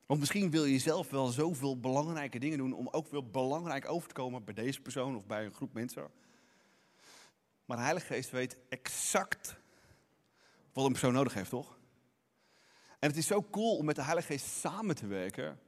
Want 0.06 0.20
misschien 0.20 0.52
wil 0.52 0.66
je 0.66 0.80
zelf 0.80 1.10
wel 1.10 1.28
zoveel 1.28 1.80
belangrijke 1.80 2.40
dingen 2.40 2.58
doen 2.58 2.74
om 2.74 2.88
ook 2.88 3.08
wel 3.08 3.30
belangrijk 3.30 3.90
over 3.90 4.08
te 4.08 4.14
komen 4.14 4.44
bij 4.44 4.54
deze 4.54 4.82
persoon 4.82 5.16
of 5.16 5.26
bij 5.26 5.46
een 5.46 5.54
groep 5.54 5.74
mensen. 5.74 6.12
Maar 7.68 7.78
de 7.78 7.84
Heilige 7.84 8.06
Geest 8.14 8.30
weet 8.30 8.58
exact 8.70 9.56
wat 10.74 10.86
een 10.86 10.92
persoon 10.92 11.14
nodig 11.14 11.34
heeft, 11.34 11.50
toch? 11.50 11.80
En 13.00 13.10
het 13.10 13.18
is 13.18 13.28
zo 13.28 13.44
cool 13.52 13.78
om 13.78 13.86
met 13.86 13.96
de 13.96 14.04
Heilige 14.04 14.28
Geest 14.28 14.46
samen 14.46 14.96
te 14.96 15.08
werken. 15.08 15.60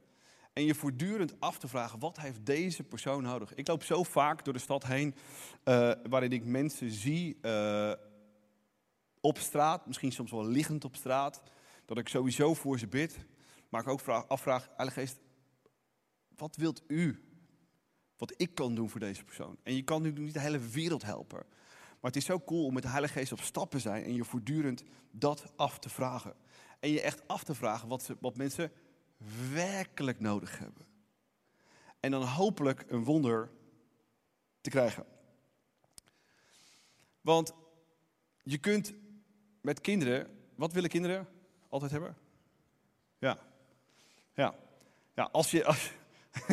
En 0.52 0.64
je 0.64 0.74
voortdurend 0.74 1.40
af 1.40 1.58
te 1.58 1.68
vragen, 1.68 1.98
wat 1.98 2.20
heeft 2.20 2.46
deze 2.46 2.82
persoon 2.82 3.22
nodig? 3.22 3.54
Ik 3.54 3.68
loop 3.68 3.82
zo 3.82 4.02
vaak 4.02 4.44
door 4.44 4.52
de 4.52 4.58
stad 4.58 4.86
heen, 4.86 5.14
uh, 5.64 5.92
waarin 6.08 6.32
ik 6.32 6.44
mensen 6.44 6.90
zie 6.90 7.38
uh, 7.42 7.92
op 9.20 9.38
straat, 9.38 9.86
misschien 9.86 10.12
soms 10.12 10.30
wel 10.30 10.46
liggend 10.46 10.84
op 10.84 10.96
straat, 10.96 11.42
dat 11.84 11.98
ik 11.98 12.08
sowieso 12.08 12.54
voor 12.54 12.78
ze 12.78 12.86
bid. 12.86 13.26
Maar 13.68 13.80
ik 13.80 13.88
ook 13.88 14.00
vraag, 14.00 14.28
afvraag, 14.28 14.68
Heilige 14.76 15.00
Geest, 15.00 15.18
wat 16.36 16.56
wilt 16.56 16.82
u? 16.86 17.24
Wat 18.16 18.34
ik 18.36 18.54
kan 18.54 18.74
doen 18.74 18.90
voor 18.90 19.00
deze 19.00 19.24
persoon. 19.24 19.58
En 19.62 19.74
je 19.74 19.82
kan 19.82 20.02
nu 20.02 20.12
niet 20.12 20.34
de 20.34 20.40
hele 20.40 20.58
wereld 20.58 21.02
helpen. 21.02 21.46
Maar 22.00 22.10
het 22.10 22.16
is 22.16 22.24
zo 22.24 22.40
cool 22.40 22.64
om 22.64 22.74
met 22.74 22.82
de 22.82 22.88
Heilige 22.88 23.12
Geest 23.12 23.32
op 23.32 23.40
stap 23.40 23.70
te 23.70 23.78
zijn 23.78 24.04
en 24.04 24.14
je 24.14 24.24
voortdurend 24.24 24.82
dat 25.10 25.52
af 25.56 25.78
te 25.78 25.88
vragen. 25.88 26.34
En 26.80 26.90
je 26.90 27.00
echt 27.00 27.28
af 27.28 27.44
te 27.44 27.54
vragen 27.54 27.88
wat, 27.88 28.02
ze, 28.02 28.16
wat 28.20 28.36
mensen 28.36 28.72
werkelijk 29.52 30.20
nodig 30.20 30.58
hebben. 30.58 30.86
En 32.00 32.10
dan 32.10 32.22
hopelijk 32.22 32.84
een 32.88 33.04
wonder 33.04 33.50
te 34.60 34.70
krijgen. 34.70 35.04
Want 37.20 37.52
je 38.42 38.58
kunt 38.58 38.94
met 39.60 39.80
kinderen, 39.80 40.28
wat 40.54 40.72
willen 40.72 40.90
kinderen 40.90 41.28
altijd 41.68 41.90
hebben? 41.90 42.16
Ja. 43.18 43.38
Ja. 44.34 44.54
Ja, 45.14 45.28
als, 45.32 45.50
je, 45.50 45.64
als, 45.64 45.92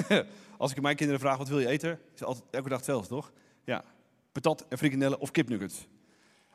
als 0.58 0.72
ik 0.72 0.82
mijn 0.82 0.96
kinderen 0.96 1.22
vraag 1.22 1.38
wat 1.38 1.48
wil 1.48 1.60
je 1.60 1.68
eten, 1.68 2.00
is 2.14 2.24
altijd 2.24 2.46
elke 2.52 2.70
dag 2.70 2.78
hetzelfde, 2.78 3.08
toch? 3.08 3.32
Ja. 3.64 3.84
Patat 4.42 4.66
en 4.70 4.78
frikandellen 4.78 5.20
of 5.20 5.32
kipnuggets. 5.32 5.88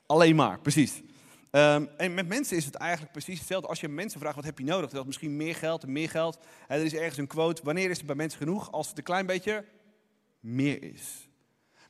Alleen 0.07 0.37
maar, 0.37 0.61
precies. 0.61 1.03
Um, 1.51 1.89
en 1.97 2.15
met 2.15 2.29
mensen 2.29 2.57
is 2.57 2.65
het 2.65 2.75
eigenlijk 2.75 3.13
precies 3.13 3.39
hetzelfde. 3.39 3.69
Als 3.69 3.81
je 3.81 3.89
mensen 3.89 4.21
vraagt 4.21 4.37
wat 4.37 4.45
heb 4.45 4.59
je 4.59 4.65
nodig, 4.65 4.91
dat 4.91 5.07
misschien 5.07 5.37
meer 5.37 5.55
geld 5.55 5.83
en 5.83 5.93
meer 5.93 6.09
geld. 6.09 6.39
En 6.69 6.79
er 6.79 6.85
is 6.85 6.95
ergens 6.95 7.19
een 7.19 7.27
quote, 7.27 7.63
wanneer 7.65 7.91
is 7.91 7.97
het 7.97 8.07
bij 8.07 8.15
mensen 8.15 8.39
genoeg? 8.39 8.73
Als 8.73 8.89
het 8.89 8.99
een 8.99 9.05
klein 9.05 9.27
beetje 9.27 9.65
meer 10.41 10.83
is. 10.83 11.29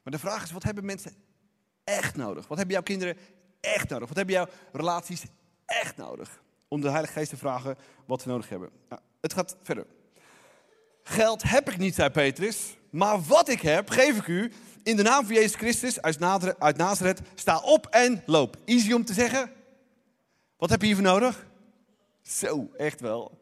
Maar 0.03 0.13
de 0.13 0.19
vraag 0.19 0.43
is, 0.43 0.51
wat 0.51 0.63
hebben 0.63 0.85
mensen 0.85 1.13
echt 1.85 2.17
nodig? 2.17 2.49
Wat 2.49 2.57
hebben 2.57 2.75
jouw 2.75 2.85
kinderen 2.85 3.17
echt 3.61 3.89
nodig? 3.89 4.09
Wat 4.09 4.17
hebben 4.17 4.35
jouw 4.35 4.49
relaties 4.73 5.25
echt 5.67 5.97
nodig? 5.97 6.43
Om 6.69 6.81
de 6.81 6.91
Heilige 6.91 7.13
Geest 7.13 7.31
te 7.31 7.37
vragen 7.37 7.77
wat 8.07 8.23
ze 8.23 8.29
nodig 8.29 8.49
hebben. 8.49 8.71
Nou, 8.89 9.03
het 9.21 9.33
gaat 9.33 9.57
verder. 9.63 9.87
Geld 11.03 11.43
heb 11.43 11.71
ik 11.71 11.79
niet, 11.79 11.95
zei 11.95 12.11
Petrus. 12.11 12.77
Maar 12.91 13.23
wat 13.23 13.49
ik 13.49 13.61
heb, 13.61 13.91
geef 13.91 14.19
ik 14.19 14.27
u. 14.27 14.53
In 14.83 14.97
de 14.97 15.03
naam 15.03 15.25
van 15.25 15.35
Jezus 15.35 15.55
Christus 15.55 16.03
uit 16.59 16.77
Nazareth, 16.77 17.21
sta 17.35 17.61
op 17.61 17.87
en 17.87 18.23
loop. 18.27 18.57
Easy 18.65 18.93
om 18.93 19.05
te 19.05 19.13
zeggen. 19.13 19.53
Wat 20.57 20.71
heb 20.71 20.81
je 20.81 20.87
hiervoor 20.87 21.05
nodig? 21.05 21.47
Zo, 22.23 22.71
echt 22.77 23.01
wel. 23.01 23.39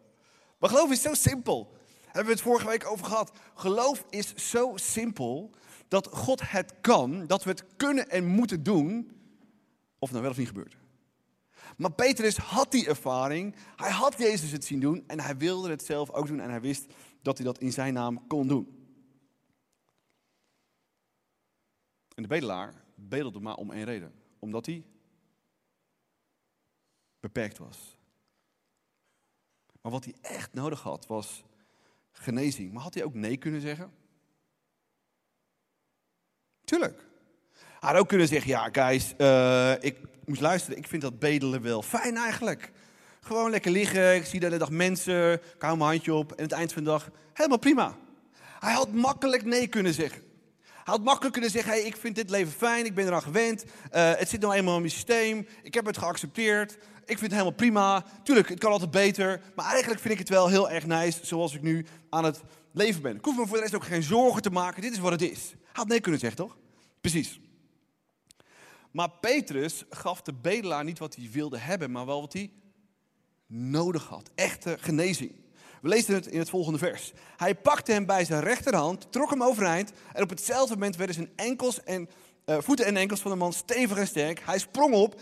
Maar 0.59 0.71
geloof 0.71 0.91
is 0.91 1.03
zo 1.03 1.15
simpel. 1.15 1.73
Hebben 2.05 2.25
we 2.25 2.31
het 2.31 2.41
vorige 2.41 2.67
week 2.67 2.87
over 2.87 3.07
gehad. 3.07 3.33
Geloof 3.55 4.05
is 4.11 4.35
zo 4.35 4.73
simpel 4.75 5.51
dat 5.89 6.09
God 6.13 6.51
het 6.51 6.75
kan, 6.81 7.27
dat 7.27 7.45
we 7.45 7.51
het 7.51 7.65
kunnen 7.77 8.11
en 8.11 8.27
moeten 8.27 8.63
doen, 8.63 9.11
of 9.99 10.11
nou 10.11 10.23
wel 10.23 10.31
of 10.31 10.37
niet 10.37 10.47
gebeurt. 10.47 10.77
Maar 11.77 11.93
Petrus 11.93 12.37
had 12.37 12.73
die 12.73 12.89
ervaring, 12.89 13.55
hij 13.77 13.91
had 13.91 14.15
Jezus 14.19 14.51
het 14.51 14.65
zien 14.65 14.81
doen 14.81 15.05
en 15.07 15.21
hij 15.21 15.37
wilde 15.37 15.71
het 15.71 15.85
zelf 15.85 16.11
ook 16.11 16.27
doen 16.27 16.41
en 16.41 16.51
hij 16.51 16.61
wist 16.61 16.87
dat 17.23 17.37
hij 17.37 17.47
dat 17.47 17.59
in 17.59 17.73
zijn 17.73 17.95
naam 17.95 18.27
kon 18.27 18.49
doen. 18.49 18.80
En 22.21 22.29
de 22.29 22.35
bedelaar 22.35 22.75
bedelde 22.95 23.41
maar 23.41 23.55
om 23.55 23.71
één 23.71 23.85
reden. 23.85 24.13
Omdat 24.39 24.67
hij 24.67 24.85
beperkt 27.21 27.59
was. 27.59 27.99
Maar 29.81 29.93
wat 29.93 30.05
hij 30.05 30.15
echt 30.21 30.53
nodig 30.53 30.83
had 30.83 31.07
was 31.07 31.45
genezing. 32.13 32.73
Maar 32.73 32.83
had 32.83 32.95
hij 32.95 33.05
ook 33.05 33.15
nee 33.15 33.37
kunnen 33.37 33.61
zeggen? 33.61 33.93
Tuurlijk. 36.65 36.99
Hij 37.53 37.91
had 37.91 37.97
ook 37.97 38.09
kunnen 38.09 38.29
zeggen, 38.29 38.51
ja 38.51 38.69
guys, 38.73 39.15
uh, 39.19 39.75
ik 39.81 39.99
moest 40.25 40.41
luisteren, 40.41 40.79
ik 40.79 40.87
vind 40.87 41.03
dat 41.03 41.19
bedelen 41.19 41.63
wel 41.63 41.83
fijn 41.83 42.17
eigenlijk. 42.17 42.73
Gewoon 43.21 43.51
lekker 43.51 43.71
liggen, 43.71 44.15
ik 44.15 44.25
zie 44.25 44.41
de 44.41 44.47
hele 44.47 44.59
dag 44.59 44.71
mensen, 44.71 45.33
ik 45.33 45.63
hou 45.63 45.77
mijn 45.77 45.91
handje 45.91 46.15
op 46.15 46.33
en 46.33 46.43
het 46.43 46.53
eind 46.53 46.73
van 46.73 46.85
de 46.85 46.91
dag, 46.91 47.11
helemaal 47.33 47.59
prima. 47.59 47.97
Hij 48.39 48.73
had 48.73 48.93
makkelijk 48.93 49.45
nee 49.45 49.67
kunnen 49.67 49.95
zeggen. 49.95 50.30
Had 50.91 51.05
makkelijk 51.05 51.33
kunnen 51.33 51.51
zeggen, 51.51 51.73
hey, 51.73 51.83
ik 51.83 51.97
vind 51.97 52.15
dit 52.15 52.31
leven 52.31 52.53
fijn, 52.53 52.85
ik 52.85 52.95
ben 52.95 53.07
eraan 53.07 53.23
gewend. 53.23 53.65
Uh, 53.65 53.71
het 54.15 54.29
zit 54.29 54.41
nou 54.41 54.55
eenmaal 54.55 54.75
in 54.75 54.81
mijn 54.81 54.93
systeem, 54.93 55.47
ik 55.63 55.75
heb 55.75 55.87
het 55.87 55.99
geaccepteerd. 55.99 56.73
Ik 56.73 57.19
vind 57.19 57.21
het 57.21 57.31
helemaal 57.31 57.53
prima. 57.53 58.05
Tuurlijk, 58.23 58.49
het 58.49 58.59
kan 58.59 58.73
altijd 58.73 58.91
beter. 58.91 59.41
Maar 59.55 59.67
eigenlijk 59.67 60.01
vind 60.01 60.13
ik 60.13 60.19
het 60.19 60.29
wel 60.29 60.49
heel 60.49 60.71
erg 60.71 60.87
nice 60.87 61.27
zoals 61.27 61.55
ik 61.55 61.63
nu 61.63 61.87
aan 62.09 62.25
het 62.25 62.41
leven 62.73 63.03
ben. 63.03 63.17
Ik 63.17 63.25
hoef 63.25 63.37
me 63.37 63.47
voor 63.47 63.57
de 63.57 63.63
rest 63.63 63.75
ook 63.75 63.85
geen 63.85 64.03
zorgen 64.03 64.43
te 64.43 64.51
maken. 64.51 64.83
Dit 64.83 64.93
is 64.93 64.99
wat 64.99 65.13
het 65.13 65.23
is. 65.23 65.55
Had 65.73 65.89
nee 65.89 66.01
kunnen 66.01 66.21
zeggen, 66.21 66.39
toch? 66.39 66.57
Precies. 67.01 67.41
Maar 68.91 69.11
Petrus 69.11 69.85
gaf 69.91 70.23
de 70.23 70.35
bedelaar 70.35 70.85
niet 70.85 70.99
wat 70.99 71.15
hij 71.15 71.29
wilde 71.33 71.59
hebben, 71.59 71.91
maar 71.91 72.07
wel 72.07 72.21
wat 72.21 72.33
hij 72.33 72.53
nodig 73.47 74.05
had. 74.05 74.31
Echte 74.35 74.77
genezing. 74.81 75.40
We 75.81 75.89
lezen 75.89 76.15
het 76.15 76.27
in 76.27 76.39
het 76.39 76.51
volgende 76.51 76.79
vers. 76.79 77.13
Hij 77.37 77.55
pakte 77.55 77.93
hem 77.93 78.07
bij 78.07 78.25
zijn 78.25 78.43
rechterhand, 78.43 79.13
trok 79.13 79.31
hem 79.31 79.43
overeind 79.43 79.93
en 80.13 80.23
op 80.23 80.31
hetzelfde 80.31 80.75
moment 80.75 80.97
werden 80.97 81.15
zijn 81.15 81.31
enkels 81.37 81.83
en 81.83 82.09
uh, 82.47 82.57
voeten 82.61 82.87
en 82.87 82.97
enkels 82.97 83.21
van 83.21 83.31
de 83.31 83.37
man 83.37 83.53
stevig 83.53 83.99
en 83.99 84.07
sterk. 84.07 84.41
Hij 84.45 84.59
sprong 84.59 84.95
op. 84.95 85.21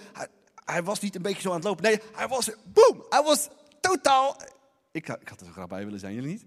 Hij, 0.64 0.82
was 0.82 1.00
niet 1.00 1.14
een 1.14 1.22
beetje 1.22 1.40
zo 1.40 1.48
aan 1.48 1.54
het 1.54 1.64
lopen. 1.64 1.84
Nee, 1.84 2.00
hij 2.14 2.28
was, 2.28 2.50
boem, 2.64 3.04
hij 3.08 3.22
was 3.22 3.48
totaal... 3.80 4.36
Ik, 4.92 5.08
ik 5.08 5.28
had 5.28 5.40
er 5.40 5.46
zo 5.46 5.52
graag 5.52 5.66
bij 5.66 5.84
willen 5.84 6.00
zijn, 6.00 6.14
jullie 6.14 6.30
niet? 6.30 6.44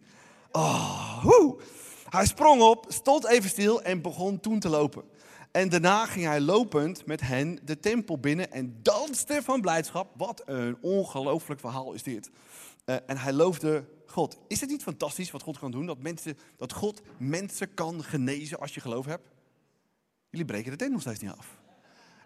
Oh, 0.51 1.23
woe. 1.23 1.59
Hij 2.09 2.25
sprong 2.25 2.61
op, 2.61 2.85
stond 2.87 3.27
even 3.27 3.49
stil 3.49 3.81
en 3.81 4.01
begon 4.01 4.39
toen 4.39 4.59
te 4.59 4.69
lopen. 4.69 5.03
En 5.51 5.69
daarna 5.69 6.05
ging 6.05 6.25
hij 6.25 6.41
lopend 6.41 7.05
met 7.05 7.21
hen 7.21 7.59
de 7.63 7.79
tempel 7.79 8.19
binnen 8.19 8.51
en 8.51 8.79
danste 8.81 9.41
van 9.43 9.61
blijdschap. 9.61 10.11
Wat 10.17 10.41
een 10.45 10.77
ongelooflijk 10.81 11.59
verhaal 11.59 11.93
is 11.93 12.03
dit. 12.03 12.29
Uh, 12.85 12.95
en 13.05 13.17
hij 13.17 13.33
loofde 13.33 13.85
God. 14.11 14.37
Is 14.47 14.61
het 14.61 14.69
niet 14.69 14.83
fantastisch 14.83 15.31
wat 15.31 15.41
God 15.41 15.59
kan 15.59 15.71
doen? 15.71 15.85
Dat, 15.85 15.97
mensen, 15.97 16.37
dat 16.57 16.73
God 16.73 17.01
mensen 17.17 17.73
kan 17.73 18.03
genezen 18.03 18.59
als 18.59 18.73
je 18.73 18.79
geloof 18.79 19.05
hebt? 19.05 19.29
Jullie 20.29 20.45
breken 20.45 20.71
de 20.71 20.77
tent 20.77 20.91
nog 20.91 21.01
steeds 21.01 21.19
niet 21.19 21.31
af. 21.31 21.59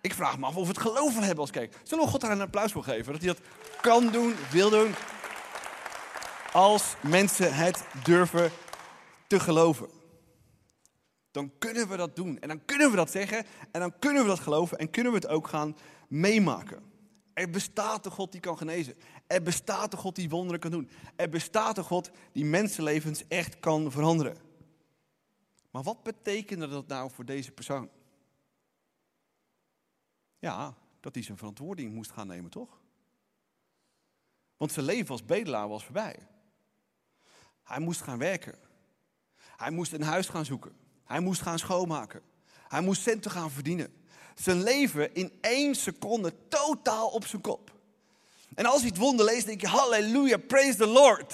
Ik 0.01 0.13
vraag 0.13 0.37
me 0.37 0.45
af 0.45 0.55
of 0.55 0.61
we 0.61 0.67
het 0.67 0.81
geloof 0.81 1.13
van 1.13 1.23
hebben 1.23 1.41
als 1.41 1.51
kijk. 1.51 1.79
Zullen 1.83 2.03
we 2.03 2.09
God 2.09 2.21
daar 2.21 2.31
een 2.31 2.41
applaus 2.41 2.71
voor 2.71 2.83
geven? 2.83 3.13
Dat 3.13 3.21
hij 3.21 3.33
dat 3.33 3.41
kan 3.81 4.11
doen, 4.11 4.33
wil 4.51 4.69
doen. 4.69 4.93
Als 6.51 6.95
mensen 7.01 7.55
het 7.55 7.85
durven 8.03 8.51
te 9.27 9.39
geloven. 9.39 9.89
Dan 11.31 11.51
kunnen 11.59 11.87
we 11.87 11.97
dat 11.97 12.15
doen. 12.15 12.39
En 12.39 12.47
dan 12.47 12.65
kunnen 12.65 12.89
we 12.89 12.95
dat 12.95 13.11
zeggen. 13.11 13.45
En 13.71 13.79
dan 13.79 13.99
kunnen 13.99 14.21
we 14.21 14.27
dat 14.27 14.39
geloven. 14.39 14.77
En 14.77 14.89
kunnen 14.89 15.11
we 15.11 15.17
het 15.17 15.27
ook 15.27 15.47
gaan 15.47 15.77
meemaken. 16.07 16.94
Er 17.35 17.49
bestaat 17.49 18.05
een 18.05 18.11
God 18.11 18.31
die 18.31 18.41
kan 18.41 18.57
genezen. 18.57 18.95
Er 19.27 19.41
bestaat 19.41 19.93
een 19.93 19.99
God 19.99 20.15
die 20.15 20.29
wonderen 20.29 20.59
kan 20.59 20.71
doen. 20.71 20.89
Er 21.15 21.29
bestaat 21.29 21.77
een 21.77 21.83
God 21.83 22.11
die 22.31 22.45
mensenlevens 22.45 23.27
echt 23.27 23.59
kan 23.59 23.91
veranderen. 23.91 24.37
Maar 25.71 25.83
wat 25.83 26.03
betekende 26.03 26.67
dat 26.67 26.87
nou 26.87 27.11
voor 27.11 27.25
deze 27.25 27.51
persoon? 27.51 27.89
Ja, 30.39 30.77
dat 30.99 31.13
hij 31.13 31.23
zijn 31.23 31.37
verantwoording 31.37 31.93
moest 31.93 32.11
gaan 32.11 32.27
nemen, 32.27 32.51
toch? 32.51 32.81
Want 34.57 34.71
zijn 34.71 34.85
leven 34.85 35.11
als 35.11 35.25
bedelaar 35.25 35.67
was 35.67 35.83
voorbij. 35.83 36.27
Hij 37.63 37.79
moest 37.79 38.01
gaan 38.01 38.17
werken. 38.17 38.59
Hij 39.35 39.71
moest 39.71 39.93
een 39.93 40.03
huis 40.03 40.27
gaan 40.27 40.45
zoeken. 40.45 40.75
Hij 41.03 41.19
moest 41.19 41.41
gaan 41.41 41.59
schoonmaken. 41.59 42.21
Hij 42.67 42.81
moest 42.81 43.01
centen 43.01 43.31
gaan 43.31 43.51
verdienen. 43.51 44.04
Zijn 44.35 44.63
leven 44.63 45.15
in 45.15 45.31
één 45.41 45.75
seconde 45.75 46.33
totaal 46.47 47.07
op 47.07 47.25
zijn 47.25 47.41
kop. 47.41 47.73
En 48.55 48.65
als 48.65 48.79
hij 48.79 48.89
het 48.89 48.97
wonder 48.97 49.25
leest, 49.25 49.45
denk 49.45 49.61
je, 49.61 49.67
halleluja, 49.67 50.37
praise 50.37 50.77
the 50.77 50.87
Lord. 50.87 51.33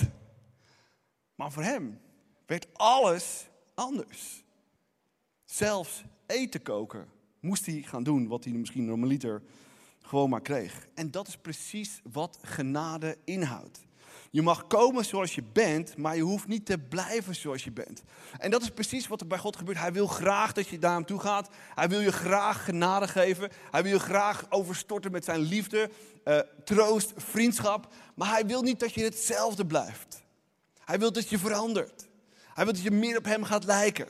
Maar 1.35 1.51
voor 1.51 1.63
hem 1.63 1.99
werd 2.45 2.67
alles 2.73 3.47
anders. 3.73 4.43
Zelfs 5.45 6.03
eten 6.25 6.61
koken 6.61 7.09
moest 7.39 7.65
hij 7.65 7.81
gaan 7.81 8.03
doen 8.03 8.27
wat 8.27 8.43
hij 8.43 8.53
misschien 8.53 8.85
normaliter 8.85 9.41
gewoon 10.01 10.29
maar 10.29 10.41
kreeg. 10.41 10.87
En 10.93 11.11
dat 11.11 11.27
is 11.27 11.37
precies 11.37 12.01
wat 12.11 12.39
genade 12.41 13.17
inhoudt. 13.23 13.79
Je 14.33 14.41
mag 14.41 14.67
komen 14.67 15.05
zoals 15.05 15.35
je 15.35 15.43
bent, 15.53 15.97
maar 15.97 16.15
je 16.15 16.21
hoeft 16.21 16.47
niet 16.47 16.65
te 16.65 16.77
blijven 16.77 17.35
zoals 17.35 17.63
je 17.63 17.71
bent. 17.71 18.03
En 18.37 18.51
dat 18.51 18.61
is 18.61 18.69
precies 18.69 19.07
wat 19.07 19.21
er 19.21 19.27
bij 19.27 19.37
God 19.37 19.55
gebeurt. 19.55 19.77
Hij 19.77 19.93
wil 19.93 20.07
graag 20.07 20.51
dat 20.53 20.67
je 20.67 20.79
daar 20.79 20.91
naartoe 20.91 21.19
gaat. 21.19 21.49
Hij 21.75 21.89
wil 21.89 21.99
je 21.99 22.11
graag 22.11 22.65
genade 22.65 23.07
geven. 23.07 23.49
Hij 23.71 23.83
wil 23.83 23.91
je 23.91 23.99
graag 23.99 24.45
overstorten 24.49 25.11
met 25.11 25.25
zijn 25.25 25.39
liefde, 25.39 25.89
uh, 26.25 26.39
troost, 26.63 27.13
vriendschap. 27.15 27.93
Maar 28.15 28.29
hij 28.29 28.45
wil 28.45 28.61
niet 28.61 28.79
dat 28.79 28.93
je 28.93 29.03
hetzelfde 29.03 29.65
blijft. 29.65 30.23
Hij 30.85 30.99
wil 30.99 31.11
dat 31.11 31.29
je 31.29 31.37
verandert. 31.37 32.07
Hij 32.53 32.63
wil 32.63 32.73
dat 32.73 32.83
je 32.83 32.91
meer 32.91 33.17
op 33.17 33.25
hem 33.25 33.43
gaat 33.43 33.63
lijken. 33.63 34.07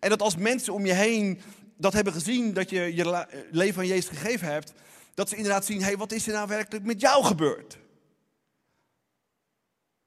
En 0.00 0.08
dat 0.08 0.22
als 0.22 0.36
mensen 0.36 0.72
om 0.72 0.86
je 0.86 0.92
heen 0.92 1.40
dat 1.76 1.92
hebben 1.92 2.12
gezien, 2.12 2.52
dat 2.52 2.70
je 2.70 2.94
je 2.94 3.26
leven 3.50 3.80
aan 3.80 3.86
Jezus 3.88 4.18
gegeven 4.18 4.46
hebt, 4.46 4.72
dat 5.14 5.28
ze 5.28 5.36
inderdaad 5.36 5.64
zien, 5.64 5.78
hé, 5.78 5.84
hey, 5.84 5.96
wat 5.96 6.12
is 6.12 6.26
er 6.26 6.32
nou 6.32 6.48
werkelijk 6.48 6.84
met 6.84 7.00
jou 7.00 7.24
gebeurd? 7.24 7.78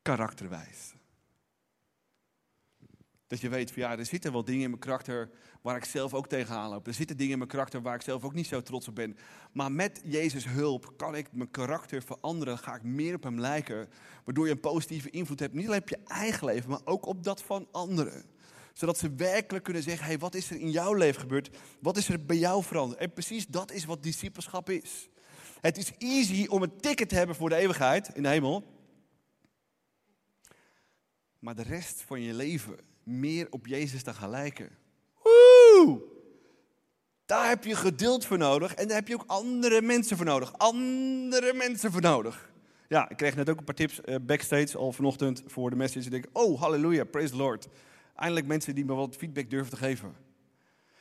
Karakterwijs. 0.03 0.93
Dat 3.27 3.41
je 3.41 3.49
weet 3.49 3.71
van 3.71 3.81
ja, 3.81 3.97
er 3.97 4.05
zitten 4.05 4.31
wel 4.31 4.43
dingen 4.43 4.61
in 4.61 4.69
mijn 4.69 4.81
karakter 4.81 5.29
waar 5.61 5.75
ik 5.75 5.85
zelf 5.85 6.13
ook 6.13 6.27
tegenaan 6.27 6.69
loop. 6.69 6.87
Er 6.87 6.93
zitten 6.93 7.17
dingen 7.17 7.31
in 7.31 7.37
mijn 7.37 7.49
karakter 7.49 7.81
waar 7.81 7.95
ik 7.95 8.01
zelf 8.01 8.23
ook 8.23 8.33
niet 8.33 8.47
zo 8.47 8.61
trots 8.61 8.87
op 8.87 8.95
ben. 8.95 9.17
Maar 9.51 9.71
met 9.71 10.01
Jezus 10.05 10.45
hulp 10.45 10.93
kan 10.97 11.15
ik 11.15 11.31
mijn 11.31 11.51
karakter 11.51 12.01
veranderen. 12.01 12.57
Ga 12.57 12.75
ik 12.75 12.83
meer 12.83 13.15
op 13.15 13.23
hem 13.23 13.39
lijken. 13.39 13.89
Waardoor 14.23 14.45
je 14.45 14.51
een 14.51 14.59
positieve 14.59 15.09
invloed 15.09 15.39
hebt. 15.39 15.53
Niet 15.53 15.67
alleen 15.67 15.81
op 15.81 15.89
je 15.89 15.99
eigen 16.07 16.45
leven, 16.45 16.69
maar 16.69 16.81
ook 16.83 17.05
op 17.05 17.23
dat 17.23 17.43
van 17.43 17.67
anderen. 17.71 18.25
Zodat 18.73 18.97
ze 18.97 19.13
werkelijk 19.15 19.63
kunnen 19.63 19.83
zeggen, 19.83 20.05
hey, 20.05 20.17
wat 20.17 20.35
is 20.35 20.49
er 20.49 20.59
in 20.59 20.71
jouw 20.71 20.93
leven 20.93 21.21
gebeurd? 21.21 21.57
Wat 21.79 21.97
is 21.97 22.09
er 22.09 22.25
bij 22.25 22.37
jou 22.37 22.63
veranderd? 22.63 22.99
En 22.99 23.13
precies 23.13 23.47
dat 23.47 23.71
is 23.71 23.85
wat 23.85 24.03
discipelschap 24.03 24.69
is. 24.69 25.09
Het 25.61 25.77
is 25.77 25.91
easy 25.97 26.45
om 26.47 26.61
een 26.61 26.77
ticket 26.77 27.09
te 27.09 27.15
hebben 27.15 27.35
voor 27.35 27.49
de 27.49 27.55
eeuwigheid 27.55 28.09
in 28.13 28.23
de 28.23 28.29
hemel. 28.29 28.63
Maar 31.43 31.55
de 31.55 31.63
rest 31.63 32.01
van 32.01 32.21
je 32.21 32.33
leven 32.33 32.77
meer 33.03 33.47
op 33.49 33.67
Jezus 33.67 34.03
te 34.03 34.13
gaan 34.13 34.29
lijken. 34.29 34.69
Woe! 35.23 36.01
Daar 37.25 37.49
heb 37.49 37.63
je 37.63 37.75
geduld 37.75 38.25
voor 38.25 38.37
nodig 38.37 38.73
en 38.73 38.87
daar 38.87 38.97
heb 38.97 39.07
je 39.07 39.13
ook 39.13 39.23
andere 39.27 39.81
mensen 39.81 40.17
voor 40.17 40.25
nodig. 40.25 40.57
Andere 40.57 41.53
mensen 41.53 41.91
voor 41.91 42.01
nodig. 42.01 42.51
Ja, 42.87 43.09
ik 43.09 43.17
kreeg 43.17 43.35
net 43.35 43.49
ook 43.49 43.57
een 43.57 43.63
paar 43.63 43.75
tips 43.75 43.99
uh, 44.05 44.15
backstage 44.21 44.77
al 44.77 44.91
vanochtend 44.91 45.43
voor 45.45 45.69
de 45.69 45.75
message. 45.75 46.05
Ik 46.05 46.11
denk, 46.11 46.25
oh 46.31 46.61
halleluja, 46.61 47.03
praise 47.03 47.31
the 47.31 47.37
Lord. 47.37 47.67
Eindelijk 48.15 48.47
mensen 48.47 48.75
die 48.75 48.85
me 48.85 48.93
wat 48.93 49.15
feedback 49.15 49.49
durven 49.49 49.71
te 49.71 49.77
geven. 49.77 50.15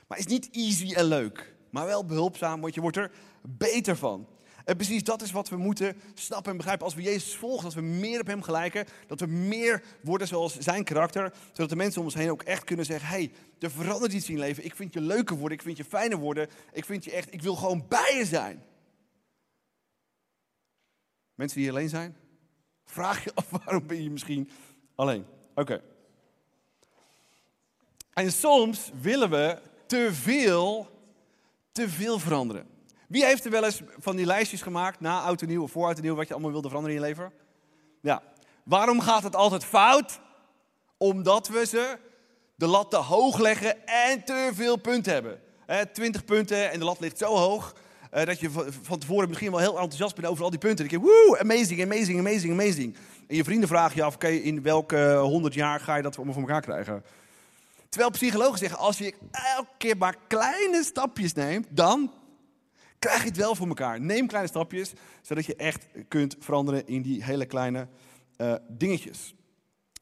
Maar 0.06 0.18
het 0.18 0.26
is 0.26 0.32
niet 0.32 0.48
easy 0.52 0.94
en 0.94 1.04
leuk, 1.04 1.54
maar 1.70 1.86
wel 1.86 2.04
behulpzaam, 2.04 2.60
want 2.60 2.74
je 2.74 2.80
wordt 2.80 2.96
er 2.96 3.10
beter 3.42 3.96
van. 3.96 4.28
En 4.64 4.76
precies 4.76 5.04
dat 5.04 5.22
is 5.22 5.30
wat 5.30 5.48
we 5.48 5.56
moeten 5.56 5.96
snappen 6.14 6.50
en 6.50 6.56
begrijpen. 6.56 6.84
Als 6.84 6.94
we 6.94 7.02
Jezus 7.02 7.36
volgen, 7.36 7.64
dat 7.64 7.74
we 7.74 7.80
meer 7.80 8.20
op 8.20 8.26
Hem 8.26 8.42
gelijken. 8.42 8.86
Dat 9.06 9.20
we 9.20 9.26
meer 9.26 9.82
worden 10.02 10.26
zoals 10.26 10.58
zijn 10.58 10.84
karakter. 10.84 11.32
Zodat 11.52 11.68
de 11.68 11.76
mensen 11.76 12.00
om 12.00 12.06
ons 12.06 12.14
heen 12.14 12.30
ook 12.30 12.42
echt 12.42 12.64
kunnen 12.64 12.84
zeggen: 12.84 13.08
hey, 13.08 13.32
er 13.58 13.70
verandert 13.70 14.12
iets 14.12 14.28
in 14.28 14.34
je 14.34 14.40
leven. 14.40 14.64
Ik 14.64 14.76
vind 14.76 14.92
je 14.94 15.00
leuker 15.00 15.36
worden. 15.36 15.58
Ik 15.58 15.64
vind 15.64 15.76
je 15.76 15.84
fijner 15.84 16.18
worden. 16.18 16.48
Ik 16.72 16.84
vind 16.84 17.04
je 17.04 17.10
echt, 17.10 17.32
ik 17.32 17.42
wil 17.42 17.54
gewoon 17.54 17.84
bij 17.88 18.16
je 18.16 18.24
zijn. 18.24 18.62
Mensen 21.34 21.58
die 21.60 21.70
alleen 21.70 21.88
zijn? 21.88 22.16
Vraag 22.84 23.24
je 23.24 23.34
af 23.34 23.50
waarom 23.64 23.86
ben 23.86 24.02
je 24.02 24.10
misschien 24.10 24.50
alleen? 24.94 25.24
Oké. 25.54 25.82
En 28.12 28.32
soms 28.32 28.90
willen 29.00 29.30
we 29.30 29.58
te 29.86 30.08
veel, 30.12 30.88
te 31.72 31.88
veel 31.88 32.18
veranderen. 32.18 32.71
Wie 33.12 33.24
heeft 33.24 33.44
er 33.44 33.50
wel 33.50 33.64
eens 33.64 33.82
van 33.98 34.16
die 34.16 34.26
lijstjes 34.26 34.62
gemaakt, 34.62 35.00
na 35.00 35.20
oud 35.20 35.42
en 35.42 35.48
nieuw 35.48 35.62
of 35.62 35.70
voor 35.70 35.86
oud 35.86 35.96
en 35.96 36.02
nieuw, 36.02 36.14
wat 36.14 36.26
je 36.26 36.32
allemaal 36.32 36.52
wilde 36.52 36.68
veranderen 36.68 36.96
in 36.96 37.02
je 37.02 37.08
leven? 37.08 37.32
Ja. 38.00 38.22
Waarom 38.64 39.00
gaat 39.00 39.22
het 39.22 39.36
altijd 39.36 39.64
fout? 39.64 40.20
Omdat 40.96 41.48
we 41.48 41.66
ze 41.66 41.98
de 42.54 42.66
lat 42.66 42.90
te 42.90 42.96
hoog 42.96 43.38
leggen 43.38 43.86
en 43.86 44.24
te 44.24 44.50
veel 44.54 44.76
punten 44.76 45.12
hebben. 45.12 45.40
He, 45.66 45.86
20 45.86 46.24
punten 46.24 46.70
en 46.70 46.78
de 46.78 46.84
lat 46.84 47.00
ligt 47.00 47.18
zo 47.18 47.36
hoog 47.36 47.74
eh, 48.10 48.26
dat 48.26 48.40
je 48.40 48.50
van 48.82 48.98
tevoren 48.98 49.28
misschien 49.28 49.50
wel 49.50 49.60
heel 49.60 49.78
enthousiast 49.78 50.14
bent 50.14 50.26
over 50.26 50.44
al 50.44 50.50
die 50.50 50.58
punten. 50.58 50.88
Dan 50.88 50.98
denk 50.98 51.02
je, 51.02 51.26
woe, 51.26 51.38
amazing, 51.38 51.82
amazing, 51.82 52.18
amazing, 52.18 52.52
amazing. 52.52 52.96
En 53.28 53.36
je 53.36 53.44
vrienden 53.44 53.68
vragen 53.68 53.96
je 53.96 54.02
af, 54.02 54.22
in 54.22 54.62
welke 54.62 55.14
100 55.14 55.54
jaar 55.54 55.80
ga 55.80 55.96
je 55.96 56.02
dat 56.02 56.14
voor 56.14 56.26
elkaar 56.26 56.60
krijgen? 56.60 57.04
Terwijl 57.88 58.10
psychologen 58.10 58.58
zeggen, 58.58 58.78
als 58.78 58.98
je 58.98 59.14
elke 59.56 59.70
keer 59.78 59.96
maar 59.96 60.16
kleine 60.28 60.82
stapjes 60.84 61.32
neemt, 61.32 61.66
dan 61.70 62.12
krijg 63.02 63.22
je 63.22 63.28
het 63.28 63.36
wel 63.36 63.54
voor 63.54 63.68
elkaar. 63.68 64.00
Neem 64.00 64.26
kleine 64.26 64.48
stapjes, 64.48 64.92
zodat 65.22 65.46
je 65.46 65.56
echt 65.56 65.86
kunt 66.08 66.36
veranderen 66.38 66.86
in 66.86 67.02
die 67.02 67.24
hele 67.24 67.46
kleine 67.46 67.88
uh, 68.38 68.54
dingetjes. 68.68 69.34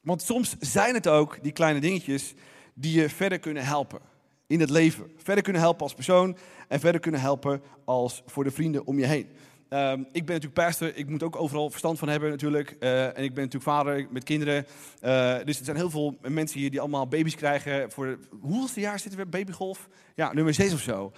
Want 0.00 0.22
soms 0.22 0.56
zijn 0.58 0.94
het 0.94 1.08
ook 1.08 1.38
die 1.42 1.52
kleine 1.52 1.80
dingetjes 1.80 2.34
die 2.74 3.00
je 3.00 3.08
verder 3.08 3.38
kunnen 3.38 3.64
helpen 3.64 4.00
in 4.46 4.60
het 4.60 4.70
leven. 4.70 5.12
Verder 5.16 5.44
kunnen 5.44 5.62
helpen 5.62 5.82
als 5.82 5.94
persoon 5.94 6.36
en 6.68 6.80
verder 6.80 7.00
kunnen 7.00 7.20
helpen 7.20 7.62
als 7.84 8.22
voor 8.26 8.44
de 8.44 8.50
vrienden 8.50 8.86
om 8.86 8.98
je 8.98 9.06
heen. 9.06 9.28
Um, 9.68 10.00
ik 10.12 10.26
ben 10.26 10.34
natuurlijk 10.34 10.66
pastor, 10.66 10.96
ik 10.96 11.08
moet 11.08 11.22
ook 11.22 11.36
overal 11.36 11.70
verstand 11.70 11.98
van 11.98 12.08
hebben 12.08 12.30
natuurlijk. 12.30 12.76
Uh, 12.80 13.04
en 13.04 13.24
ik 13.24 13.34
ben 13.34 13.44
natuurlijk 13.44 13.72
vader 13.72 14.06
met 14.10 14.24
kinderen. 14.24 14.66
Uh, 15.02 15.36
dus 15.44 15.58
er 15.58 15.64
zijn 15.64 15.76
heel 15.76 15.90
veel 15.90 16.18
mensen 16.20 16.60
hier 16.60 16.70
die 16.70 16.80
allemaal 16.80 17.08
baby's 17.08 17.34
krijgen. 17.34 17.90
Voor 17.90 18.18
hoeveelste 18.40 18.80
jaar 18.80 18.98
zitten 18.98 19.20
we 19.20 19.26
babygolf? 19.26 19.88
Ja, 20.14 20.32
nummer 20.32 20.54
6 20.54 20.72
of 20.72 20.80
zo. 20.80 21.12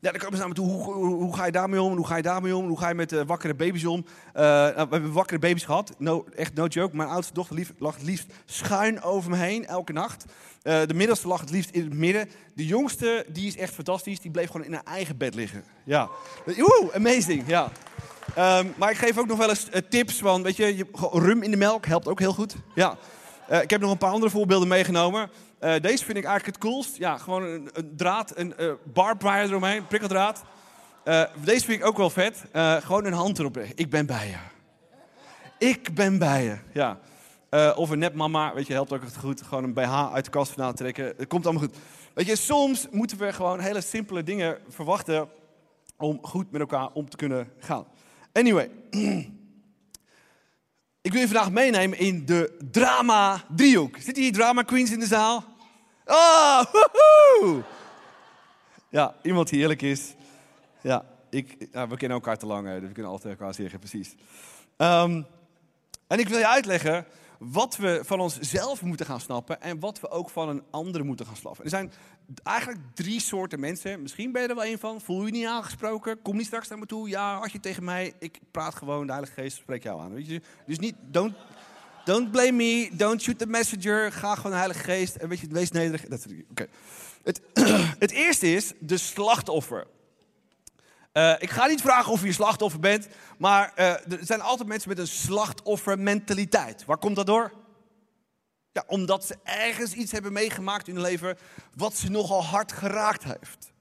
Ja, 0.00 0.10
dan 0.10 0.20
komen 0.20 0.38
naar 0.38 0.48
me 0.48 0.54
toe. 0.54 0.66
Hoe, 0.66 0.94
hoe, 1.06 1.36
ga 1.36 1.44
je 1.44 1.52
daarmee 1.52 1.82
om? 1.82 1.96
Hoe 1.96 2.06
ga 2.06 2.16
je 2.16 2.22
daarmee 2.22 2.56
om? 2.56 2.68
Hoe 2.68 2.78
ga 2.78 2.88
je 2.88 2.94
met 2.94 3.12
uh, 3.12 3.20
wakkere 3.26 3.54
baby's 3.54 3.84
om? 3.84 4.04
Uh, 4.06 4.42
nou, 4.42 4.74
we 4.74 4.86
hebben 4.90 5.12
wakkere 5.12 5.38
baby's 5.38 5.64
gehad. 5.64 5.92
Echt 6.36 6.54
no 6.54 6.66
joke. 6.66 6.96
Mijn 6.96 7.08
oudste 7.08 7.34
dochter 7.34 7.56
lief, 7.56 7.72
lag 7.78 7.94
het 7.94 8.04
liefst 8.04 8.26
schuin 8.44 9.02
over 9.02 9.30
me 9.30 9.36
heen 9.36 9.66
elke 9.66 9.92
nacht. 9.92 10.24
Uh, 10.62 10.80
de 10.86 10.94
middelste 10.94 11.28
lag 11.28 11.40
het 11.40 11.50
liefst 11.50 11.70
in 11.70 11.84
het 11.84 11.94
midden. 11.94 12.28
De 12.54 12.66
jongste, 12.66 13.26
die 13.28 13.46
is 13.46 13.56
echt 13.56 13.74
fantastisch. 13.74 14.20
Die 14.20 14.30
bleef 14.30 14.50
gewoon 14.50 14.66
in 14.66 14.72
haar 14.72 14.84
eigen 14.84 15.16
bed 15.16 15.34
liggen. 15.34 15.64
Ja. 15.84 16.08
Oeh, 16.58 16.94
amazing. 16.94 17.44
Ja. 17.46 17.70
Um, 18.38 18.74
maar 18.76 18.90
ik 18.90 18.96
geef 18.96 19.18
ook 19.18 19.26
nog 19.26 19.38
wel 19.38 19.48
eens 19.48 19.68
tips 19.88 20.18
van, 20.18 20.42
weet 20.42 20.56
je, 20.56 20.86
rum 21.12 21.42
in 21.42 21.50
de 21.50 21.56
melk 21.56 21.86
helpt 21.86 22.08
ook 22.08 22.18
heel 22.18 22.32
goed. 22.32 22.54
Ja. 22.74 22.96
ik 23.60 23.70
heb 23.70 23.80
nog 23.80 23.90
een 23.90 23.98
paar 23.98 24.12
andere 24.12 24.30
voorbeelden 24.30 24.68
meegenomen. 24.68 25.30
Uh, 25.60 25.74
deze 25.80 26.04
vind 26.04 26.18
ik 26.18 26.24
eigenlijk 26.24 26.46
het 26.46 26.58
coolst. 26.58 26.96
Ja, 26.96 27.18
gewoon 27.18 27.42
een, 27.42 27.70
draad, 27.96 28.32
een 28.36 28.54
uh, 28.58 28.72
barbed 28.92 29.22
wire 29.22 29.48
eromheen, 29.48 29.86
prikkeldraad. 29.86 30.44
Uh, 31.04 31.22
deze 31.44 31.64
vind 31.64 31.80
ik 31.80 31.86
ook 31.86 31.96
wel 31.96 32.10
vet. 32.10 32.44
gewoon 32.82 33.04
een 33.04 33.12
hand 33.12 33.38
erop. 33.38 33.58
Ik 33.74 33.90
ben 33.90 34.06
bij 34.06 34.26
je. 34.28 34.36
Ik 35.66 35.94
ben 35.94 36.18
bij 36.18 36.44
je, 36.44 36.56
ja. 36.72 36.98
of 37.74 37.90
een 37.90 37.98
nepmama, 37.98 38.54
weet 38.54 38.66
je, 38.66 38.72
helpt 38.72 38.92
ook 38.92 39.02
echt 39.02 39.16
goed. 39.16 39.42
Gewoon 39.42 39.64
een 39.64 39.72
BH 39.72 40.12
uit 40.12 40.24
de 40.24 40.30
kast 40.30 40.52
vandaan 40.52 40.74
trekken. 40.74 41.14
Het 41.16 41.26
komt 41.26 41.44
allemaal 41.44 41.62
goed. 41.62 41.76
Weet 42.14 42.26
je, 42.26 42.36
soms 42.36 42.86
moeten 42.90 43.18
we 43.18 43.32
gewoon 43.32 43.60
hele 43.60 43.80
simpele 43.80 44.22
dingen 44.22 44.58
verwachten 44.68 45.28
om 45.96 46.18
goed 46.22 46.50
met 46.50 46.60
elkaar 46.60 46.88
om 46.92 47.08
te 47.08 47.16
kunnen 47.16 47.52
gaan. 47.58 47.86
Anyway. 48.32 48.70
Ik 51.08 51.14
wil 51.14 51.22
je 51.22 51.28
vandaag 51.28 51.50
meenemen 51.50 51.98
in 51.98 52.26
de 52.26 52.56
drama 52.70 53.44
driehoek. 53.56 53.96
Zitten 53.96 54.22
hier 54.22 54.32
drama 54.32 54.62
queens 54.62 54.90
in 54.90 54.98
de 54.98 55.06
zaal? 55.06 55.44
Oh! 56.06 57.64
Ja, 58.88 59.14
iemand 59.22 59.48
die 59.48 59.60
eerlijk 59.60 59.82
is. 59.82 60.14
Ja, 60.80 61.04
ik, 61.30 61.56
we 61.72 61.96
kennen 61.96 62.10
elkaar 62.10 62.38
te 62.38 62.46
lang, 62.46 62.68
dus 62.68 62.88
we 62.88 62.92
kunnen 62.92 63.12
altijd 63.12 63.38
elkaar 63.38 63.54
zeggen, 63.54 63.78
precies. 63.78 64.14
Um, 64.76 65.26
en 66.06 66.18
ik 66.18 66.28
wil 66.28 66.38
je 66.38 66.48
uitleggen 66.48 67.06
wat 67.38 67.76
we 67.76 68.00
van 68.04 68.20
onszelf 68.20 68.82
moeten 68.82 69.06
gaan 69.06 69.20
snappen 69.20 69.60
en 69.60 69.80
wat 69.80 70.00
we 70.00 70.10
ook 70.10 70.30
van 70.30 70.48
een 70.48 70.62
ander 70.70 71.04
moeten 71.04 71.26
gaan 71.26 71.36
snappen. 71.36 71.64
Er 71.64 71.70
zijn 71.70 71.92
eigenlijk 72.42 72.80
drie 72.94 73.20
soorten 73.20 73.60
mensen. 73.60 74.02
Misschien 74.02 74.32
ben 74.32 74.42
je 74.42 74.48
er 74.48 74.54
wel 74.54 74.64
een 74.64 74.78
van. 74.78 75.00
Voel 75.00 75.26
je, 75.26 75.32
niet 75.32 75.46
aangesproken? 75.46 76.22
Kom 76.22 76.36
niet 76.36 76.46
straks 76.46 76.68
naar 76.68 76.78
me 76.78 76.86
toe. 76.86 77.08
Ja, 77.08 77.34
als 77.34 77.52
je 77.52 77.60
tegen 77.60 77.84
mij. 77.84 78.12
Ik 78.18 78.38
praat 78.50 78.74
gewoon. 78.74 79.06
De 79.06 79.12
Heilige 79.12 79.40
Geest 79.40 79.56
spreekt 79.56 79.82
jou 79.82 80.00
aan. 80.00 80.14
Weet 80.14 80.26
je? 80.26 80.40
Dus 80.66 80.78
niet. 80.78 80.94
Don't, 81.00 81.34
don't 82.04 82.30
blame 82.30 82.52
me. 82.52 82.90
Don't 82.92 83.22
shoot 83.22 83.38
the 83.38 83.46
messenger. 83.46 84.12
Ga 84.12 84.34
gewoon 84.34 84.50
de 84.52 84.58
Heilige 84.58 84.84
Geest. 84.84 85.16
En 85.16 85.28
weet 85.28 85.40
je, 85.40 85.46
wees 85.50 85.70
nederig. 85.70 86.06
Dat, 86.06 86.26
het, 87.24 87.40
het 88.04 88.10
eerste 88.10 88.52
is 88.52 88.72
de 88.78 88.96
slachtoffer. 88.96 89.86
Uh, 91.12 91.34
ik 91.38 91.50
ga 91.50 91.66
niet 91.66 91.80
vragen 91.80 92.12
of 92.12 92.24
je 92.24 92.32
slachtoffer 92.32 92.80
bent, 92.80 93.08
maar 93.38 93.72
uh, 93.76 93.86
er 93.86 94.18
zijn 94.20 94.40
altijd 94.40 94.68
mensen 94.68 94.88
met 94.88 94.98
een 94.98 95.06
slachtoffermentaliteit. 95.06 96.84
Waar 96.84 96.98
komt 96.98 97.16
dat 97.16 97.26
door? 97.26 97.52
Ja, 98.72 98.84
omdat 98.86 99.24
ze 99.24 99.36
ergens 99.42 99.92
iets 99.92 100.12
hebben 100.12 100.32
meegemaakt 100.32 100.88
in 100.88 100.94
hun 100.94 101.02
leven 101.02 101.38
wat 101.74 101.96
ze 101.96 102.10
nogal 102.10 102.44
hard 102.44 102.72
geraakt 102.72 103.24
heeft. 103.24 103.72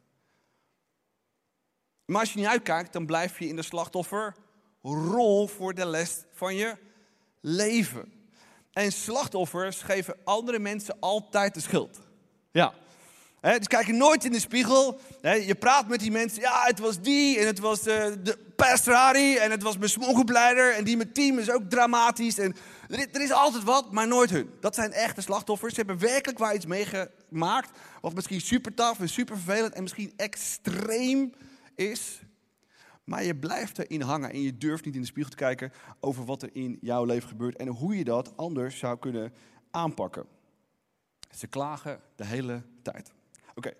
Maar 2.06 2.20
als 2.20 2.34
je 2.34 2.40
niet 2.40 2.48
uitkijkt, 2.48 2.94
dan 2.94 3.06
blijf 3.06 3.40
je 3.40 3.48
in 3.48 3.56
de 3.56 3.62
slachtofferrol 3.62 5.48
voor 5.48 5.74
de 5.74 5.86
les 5.86 6.24
van 6.32 6.56
je 6.56 6.78
leven. 7.42 8.14
En 8.72 8.92
slachtoffers 8.92 9.82
geven 9.82 10.18
andere 10.24 10.60
mensen 10.60 10.98
altijd 11.00 11.54
de 11.54 11.60
schuld. 11.60 12.00
Ja. 12.52 12.74
Dus 13.42 13.68
kijk 13.68 13.86
je 13.86 13.94
nooit 13.94 14.26
in 14.26 14.32
de 14.32 14.40
spiegel. 14.40 15.00
je 15.22 15.56
praat 15.60 15.88
met 15.88 16.00
die 16.00 16.12
mensen. 16.12 16.42
Ja, 16.42 16.64
het 16.64 16.80
was 16.80 17.02
die 17.02 17.40
en 17.40 17.46
het 17.46 17.60
was 17.60 17.82
de, 17.82 18.16
uh, 18.18 18.24
de 18.24 18.38
pastor 18.56 19.16
en 19.16 19.52
het 19.52 19.64
was 19.64 19.78
mijn 19.78 19.90
smokkelbleider. 19.90 20.74
En 20.74 20.84
die 20.84 20.98
met 20.98 21.14
team 21.14 21.40
is 21.40 21.50
ook 21.50 21.70
dramatisch. 21.70 22.38
En 22.38 22.56
er, 22.90 23.22
is 23.22 23.32
altijd 23.32 23.64
wat, 23.64 23.92
maar 23.92 24.08
nooit 24.08 24.30
hun. 24.30 24.50
Dat 24.60 24.76
zijn 24.76 24.92
echte 24.92 25.22
slachtoffers. 25.22 25.74
Ze 25.74 25.80
hebben 25.80 26.00
werkelijk 26.00 26.40
waar 26.40 26.56
iets 26.56 26.66
meegemaakt. 26.66 27.80
Wat 28.02 28.14
misschien 28.14 28.42
super 28.42 28.74
tof 28.74 29.00
en 29.00 29.10
super 29.10 29.36
vervelend 29.36 29.74
en 29.74 29.82
misschien 29.82 30.14
extreem 30.16 31.34
is. 31.76 32.22
Maar 33.04 33.24
je 33.24 33.36
blijft 33.36 33.80
erin 33.80 34.02
hangen 34.02 34.32
en 34.32 34.42
je 34.42 34.58
durft 34.58 34.86
niet 34.86 34.96
in 34.96 35.02
de 35.02 35.08
spiegel 35.08 35.32
te 35.32 35.38
kijken 35.38 35.72
over 36.00 36.26
wat 36.26 36.42
er 36.42 36.50
in 36.54 36.78
jouw 36.82 37.04
leven 37.04 37.30
gebeurt 37.30 37.56
en 37.56 37.68
hoe 37.68 37.98
je 37.98 38.04
dat 38.04 38.38
anders 38.38 38.78
zou 38.78 38.98
kunnen 38.98 39.34
aanpakken. 39.72 40.26
Ze 41.36 41.48
klagen 41.48 42.00
de 42.16 42.26
hele 42.26 42.62
tijd. 42.82 43.12
Oké. 43.58 43.74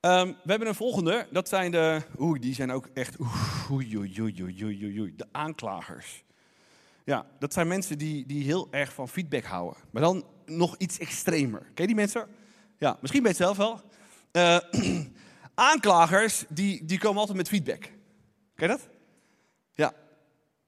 Ehm, 0.00 0.26
we 0.26 0.50
hebben 0.50 0.68
een 0.68 0.74
volgende. 0.74 1.26
Dat 1.30 1.48
zijn 1.48 1.70
de. 1.70 2.02
Oeh, 2.18 2.40
die 2.40 2.54
zijn 2.54 2.70
ook 2.70 2.88
echt. 2.94 3.16
Oei, 3.70 3.98
oei, 3.98 4.20
oei, 4.20 4.44
oei, 4.44 5.00
oei. 5.00 5.12
De 5.16 5.26
aanklagers. 5.32 6.24
Ja, 7.04 7.26
dat 7.38 7.52
zijn 7.52 7.68
mensen 7.68 7.98
die, 7.98 8.26
die 8.26 8.44
heel 8.44 8.68
erg 8.70 8.92
van 8.92 9.08
feedback 9.08 9.44
houden. 9.44 9.82
Maar 9.90 10.02
dan 10.02 10.24
nog 10.46 10.76
iets 10.76 10.98
extremer. 10.98 11.60
Ken 11.60 11.72
je 11.74 11.86
die 11.86 11.94
mensen? 11.94 12.28
Ja, 12.78 12.98
misschien 13.00 13.22
ben 13.22 13.32
je 13.36 13.44
het 13.44 13.46
zelf 13.46 13.56
wel. 13.56 13.80
Uh, 14.32 15.04
aanklagers, 15.70 16.44
die, 16.48 16.84
die 16.84 16.98
komen 16.98 17.18
altijd 17.18 17.36
met 17.36 17.48
feedback. 17.48 17.80
Ken 18.54 18.66
je 18.66 18.66
dat? 18.66 18.88
Ja. 19.72 19.92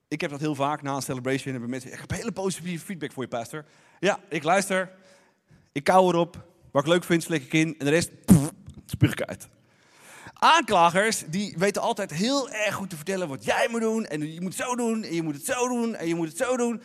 Ik 0.09 0.21
heb 0.21 0.31
dat 0.31 0.41
heel 0.41 0.55
vaak 0.55 0.83
na 0.83 0.95
een 0.95 1.03
celebration. 1.03 1.53
Hebben 1.53 1.71
mensen, 1.71 1.93
ik 1.93 1.99
heb 1.99 2.11
hele 2.11 2.33
positieve 2.33 2.85
feedback 2.85 3.13
voor 3.13 3.23
je, 3.23 3.29
pastor. 3.29 3.65
Ja, 3.99 4.21
ik 4.29 4.43
luister. 4.43 4.91
Ik 5.73 5.85
kou 5.85 6.09
erop. 6.09 6.48
Wat 6.71 6.83
ik 6.83 6.89
leuk 6.89 7.05
vind, 7.05 7.23
slik 7.23 7.43
ik 7.43 7.53
in. 7.53 7.75
En 7.79 7.85
de 7.85 7.91
rest, 7.91 8.11
spuug 8.87 9.13
ik 9.13 9.23
uit. 9.23 9.49
Aanklagers, 10.33 11.25
die 11.29 11.55
weten 11.59 11.83
altijd 11.83 12.11
heel 12.11 12.51
erg 12.51 12.75
goed 12.75 12.91
te 12.91 12.97
vertellen 12.97 13.29
wat 13.29 13.45
jij 13.45 13.69
moet 13.71 13.81
doen. 13.81 14.07
En 14.07 14.33
je 14.33 14.41
moet 14.41 14.57
het 14.57 14.67
zo 14.67 14.77
doen, 14.77 15.03
en 15.05 15.15
je 15.15 15.23
moet 15.23 15.35
het 15.35 15.45
zo 15.45 15.69
doen, 15.69 15.95
en 15.95 16.09
je 16.09 16.15
moet 16.15 16.29
het 16.29 16.37
zo 16.37 16.57
doen. 16.57 16.83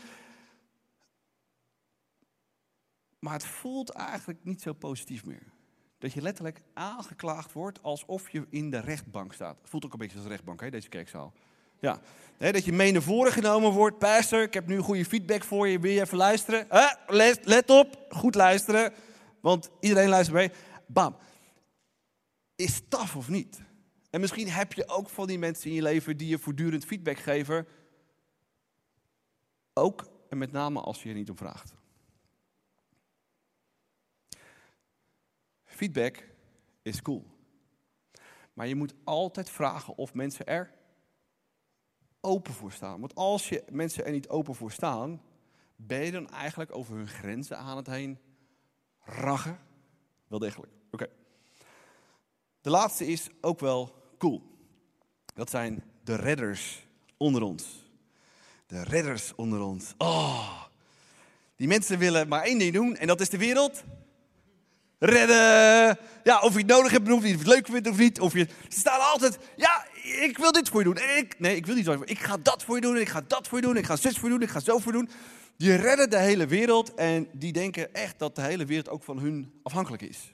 Maar 3.20 3.34
het 3.34 3.46
voelt 3.46 3.90
eigenlijk 3.90 4.40
niet 4.44 4.62
zo 4.62 4.74
positief 4.74 5.26
meer. 5.26 5.52
Dat 5.98 6.14
je 6.14 6.22
letterlijk 6.22 6.62
aangeklaagd 6.74 7.54
wordt 7.54 7.84
alsof 7.84 8.30
je 8.30 8.46
in 8.50 8.70
de 8.70 8.80
rechtbank 8.80 9.34
staat. 9.34 9.58
Voelt 9.64 9.86
ook 9.86 9.94
een 9.94 10.00
beetje 10.00 10.18
als 10.18 10.28
rechtbank, 10.28 10.62
hè, 10.62 10.70
deze 10.70 10.90
kerkzaal. 10.90 11.34
Ja, 11.80 12.00
dat 12.38 12.66
je 12.66 12.74
mee 12.74 12.92
naar 12.92 13.02
voren 13.02 13.32
genomen 13.32 13.72
wordt. 13.72 13.98
Pastor, 13.98 14.42
ik 14.42 14.54
heb 14.54 14.68
nu 14.68 14.80
goede 14.80 15.06
feedback 15.06 15.44
voor 15.44 15.68
je. 15.68 15.80
Wil 15.80 15.92
je 15.92 16.02
even 16.02 16.18
luisteren? 16.18 16.68
let 17.42 17.70
op, 17.70 18.06
goed 18.10 18.36
luisteren. 18.36 18.94
Want 19.44 19.70
iedereen 19.80 20.10
luistert 20.10 20.38
mee. 20.38 20.52
Bam. 20.88 21.16
Is 22.56 22.82
taf 22.88 23.16
of 23.16 23.30
niet? 23.30 23.62
En 24.10 24.20
misschien 24.20 24.50
heb 24.50 24.74
je 24.74 24.88
ook 24.88 25.10
van 25.10 25.28
die 25.28 25.40
mensen 25.40 25.70
in 25.70 25.76
je 25.76 25.82
leven 25.82 26.18
die 26.18 26.28
je 26.28 26.40
voortdurend 26.40 26.86
feedback 26.86 27.18
geven. 27.18 27.68
Ook 29.74 30.08
en 30.30 30.38
met 30.38 30.52
name 30.52 30.82
als 30.82 31.04
je 31.04 31.10
er 31.10 31.16
niet 31.16 31.30
om 31.30 31.38
vraagt. 31.38 31.74
Feedback 35.64 36.28
is 36.82 37.02
cool. 37.02 37.26
Maar 38.54 38.68
je 38.68 38.76
moet 38.76 38.94
altijd 39.04 39.50
vragen 39.50 39.96
of 39.96 40.14
mensen 40.14 40.46
er 40.46 40.74
open 42.22 42.54
voor 42.54 42.72
staan. 42.72 43.00
Want 43.00 43.16
als 43.16 43.50
je 43.50 43.64
mensen 43.72 44.06
er 44.06 44.12
niet 44.12 44.30
open 44.30 44.56
voor 44.56 44.72
staan, 44.72 45.22
ben 45.76 46.06
je 46.06 46.12
dan 46.12 46.30
eigenlijk 46.30 46.76
over 46.76 46.96
hun 46.96 47.08
grenzen 47.08 47.58
aan 47.58 47.78
het 47.78 47.88
heen 47.88 48.20
raggen? 49.04 49.60
Wel 50.28 50.40
degelijk. 50.40 50.72
Oké. 50.92 51.08
De 52.62 52.70
laatste 52.70 53.08
is 53.08 53.28
ook 53.42 53.60
wel 53.60 54.14
cool. 54.18 54.42
Dat 55.34 55.50
zijn 55.50 55.84
de 56.04 56.16
redders 56.16 56.88
onder 57.18 57.42
ons. 57.42 57.66
De 58.68 58.84
redders 58.84 59.36
onder 59.36 59.62
ons. 59.62 59.94
Oh, 59.98 60.62
die 61.56 61.68
mensen 61.68 61.98
willen 61.98 62.28
maar 62.28 62.44
één 62.44 62.60
ding 62.60 62.74
doen 62.74 62.96
en 62.96 63.08
dat 63.08 63.22
is 63.22 63.30
de 63.30 63.38
wereld 63.38 63.84
redden. 65.06 65.98
Ja, 66.24 66.40
of 66.40 66.52
je 66.52 66.58
het 66.58 66.68
nodig 66.68 66.92
hebt 66.92 67.12
of 67.12 67.24
je 67.24 67.32
het 67.32 67.48
leuk 67.48 67.68
vindt 67.68 67.88
of 67.88 67.98
niet. 67.98 68.20
Of 68.20 68.34
je, 68.34 68.48
ze 68.70 68.80
staan 68.80 69.00
altijd, 69.00 69.38
ja, 69.56 69.86
ik 70.04 70.38
wil 70.38 70.52
dit 70.52 70.70
voor 70.70 70.80
je 70.80 70.86
doen. 70.86 70.98
ik, 71.18 71.40
nee, 71.40 71.56
ik 71.56 71.66
wil 71.66 71.76
niet 71.76 71.86
zo. 71.86 72.02
Ik 72.06 72.20
ga 72.20 72.38
dat 72.38 72.64
voor 72.64 72.76
je 72.76 72.82
doen, 72.82 72.98
ik 72.98 73.10
ga 73.10 73.22
dat 73.28 73.48
voor 73.48 73.60
je 73.60 73.66
doen, 73.66 73.78
ik 73.78 73.86
ga 73.86 73.96
zus 73.96 74.18
voor 74.18 74.30
je 74.30 74.34
doen, 74.34 74.44
ik 74.44 74.50
ga 74.50 74.60
zo 74.60 74.80
voor 74.80 74.92
je 74.92 74.98
doen. 74.98 75.10
Die 75.58 75.76
redden 75.76 76.10
de 76.10 76.20
hele 76.20 76.48
wereld 76.48 76.94
en 76.94 77.30
die 77.34 77.54
denken 77.54 77.94
echt 77.94 78.20
dat 78.20 78.36
de 78.36 78.42
hele 78.42 78.66
wereld 78.66 78.90
ook 78.90 79.04
van 79.04 79.20
hun 79.20 79.60
afhankelijk 79.64 80.02
is. 80.02 80.34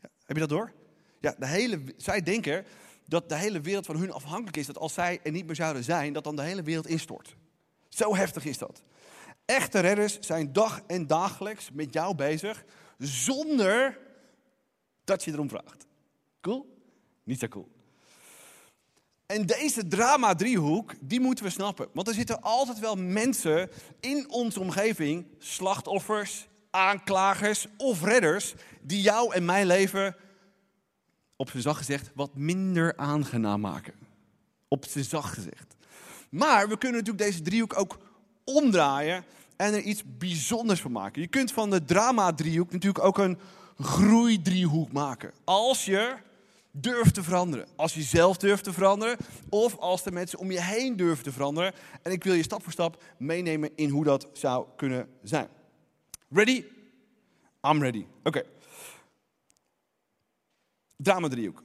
Ja, 0.00 0.08
heb 0.24 0.36
je 0.36 0.42
dat 0.42 0.48
door? 0.48 0.72
Ja, 1.20 1.34
de 1.38 1.46
hele, 1.46 1.82
zij 1.96 2.22
denken 2.22 2.64
dat 3.06 3.28
de 3.28 3.36
hele 3.36 3.60
wereld 3.60 3.86
van 3.86 3.96
hun 3.96 4.12
afhankelijk 4.12 4.56
is. 4.56 4.66
Dat 4.66 4.78
als 4.78 4.94
zij 4.94 5.20
er 5.22 5.32
niet 5.32 5.46
meer 5.46 5.54
zouden 5.54 5.84
zijn, 5.84 6.12
dat 6.12 6.24
dan 6.24 6.36
de 6.36 6.42
hele 6.42 6.62
wereld 6.62 6.86
instort. 6.86 7.36
Zo 7.88 8.16
heftig 8.16 8.44
is 8.44 8.58
dat. 8.58 8.82
Echte 9.44 9.80
redders 9.80 10.18
zijn 10.20 10.52
dag 10.52 10.82
en 10.86 11.06
dagelijks 11.06 11.70
met 11.72 11.92
jou 11.92 12.14
bezig 12.14 12.64
zonder 12.98 13.98
dat 15.04 15.24
je 15.24 15.32
erom 15.32 15.48
vraagt. 15.48 15.86
Cool? 16.40 16.84
Niet 17.24 17.38
zo 17.38 17.48
cool. 17.48 17.68
En 19.32 19.46
deze 19.46 19.88
drama-driehoek, 19.88 20.94
die 21.00 21.20
moeten 21.20 21.44
we 21.44 21.50
snappen. 21.50 21.88
Want 21.92 22.08
er 22.08 22.14
zitten 22.14 22.42
altijd 22.42 22.78
wel 22.78 22.96
mensen 22.96 23.70
in 24.00 24.30
onze 24.30 24.60
omgeving, 24.60 25.26
slachtoffers, 25.38 26.48
aanklagers 26.70 27.66
of 27.76 28.02
redders, 28.02 28.54
die 28.82 29.02
jou 29.02 29.34
en 29.34 29.44
mijn 29.44 29.66
leven, 29.66 30.16
op 31.36 31.50
zijn 31.50 31.62
zacht 31.62 31.78
gezegd, 31.78 32.10
wat 32.14 32.34
minder 32.34 32.96
aangenaam 32.96 33.60
maken. 33.60 33.94
Op 34.68 34.84
zijn 34.88 35.04
zacht 35.04 35.34
gezegd. 35.34 35.76
Maar 36.30 36.68
we 36.68 36.78
kunnen 36.78 36.98
natuurlijk 36.98 37.30
deze 37.30 37.42
driehoek 37.42 37.78
ook 37.78 37.98
omdraaien 38.44 39.24
en 39.56 39.74
er 39.74 39.80
iets 39.80 40.02
bijzonders 40.18 40.80
van 40.80 40.92
maken. 40.92 41.22
Je 41.22 41.28
kunt 41.28 41.52
van 41.52 41.70
de 41.70 41.84
drama-driehoek 41.84 42.72
natuurlijk 42.72 43.04
ook 43.04 43.18
een 43.18 43.38
groeidriehoek 43.78 44.92
maken. 44.92 45.32
Als 45.44 45.84
je 45.84 46.16
durft 46.72 47.14
te 47.14 47.22
veranderen. 47.22 47.66
Als 47.76 47.94
je 47.94 48.02
zelf 48.02 48.36
durft 48.36 48.64
te 48.64 48.72
veranderen. 48.72 49.16
Of 49.48 49.76
als 49.78 50.02
de 50.02 50.12
mensen 50.12 50.38
om 50.38 50.50
je 50.50 50.62
heen 50.62 50.96
durven 50.96 51.24
te 51.24 51.32
veranderen. 51.32 51.72
En 52.02 52.12
ik 52.12 52.24
wil 52.24 52.34
je 52.34 52.42
stap 52.42 52.62
voor 52.62 52.72
stap 52.72 53.02
meenemen 53.18 53.70
in 53.74 53.88
hoe 53.88 54.04
dat 54.04 54.28
zou 54.32 54.66
kunnen 54.76 55.08
zijn. 55.22 55.48
Ready? 56.28 56.64
I'm 57.62 57.82
ready. 57.82 58.06
Oké. 58.18 58.28
Okay. 58.28 58.44
Drama-driehoek. 60.96 61.62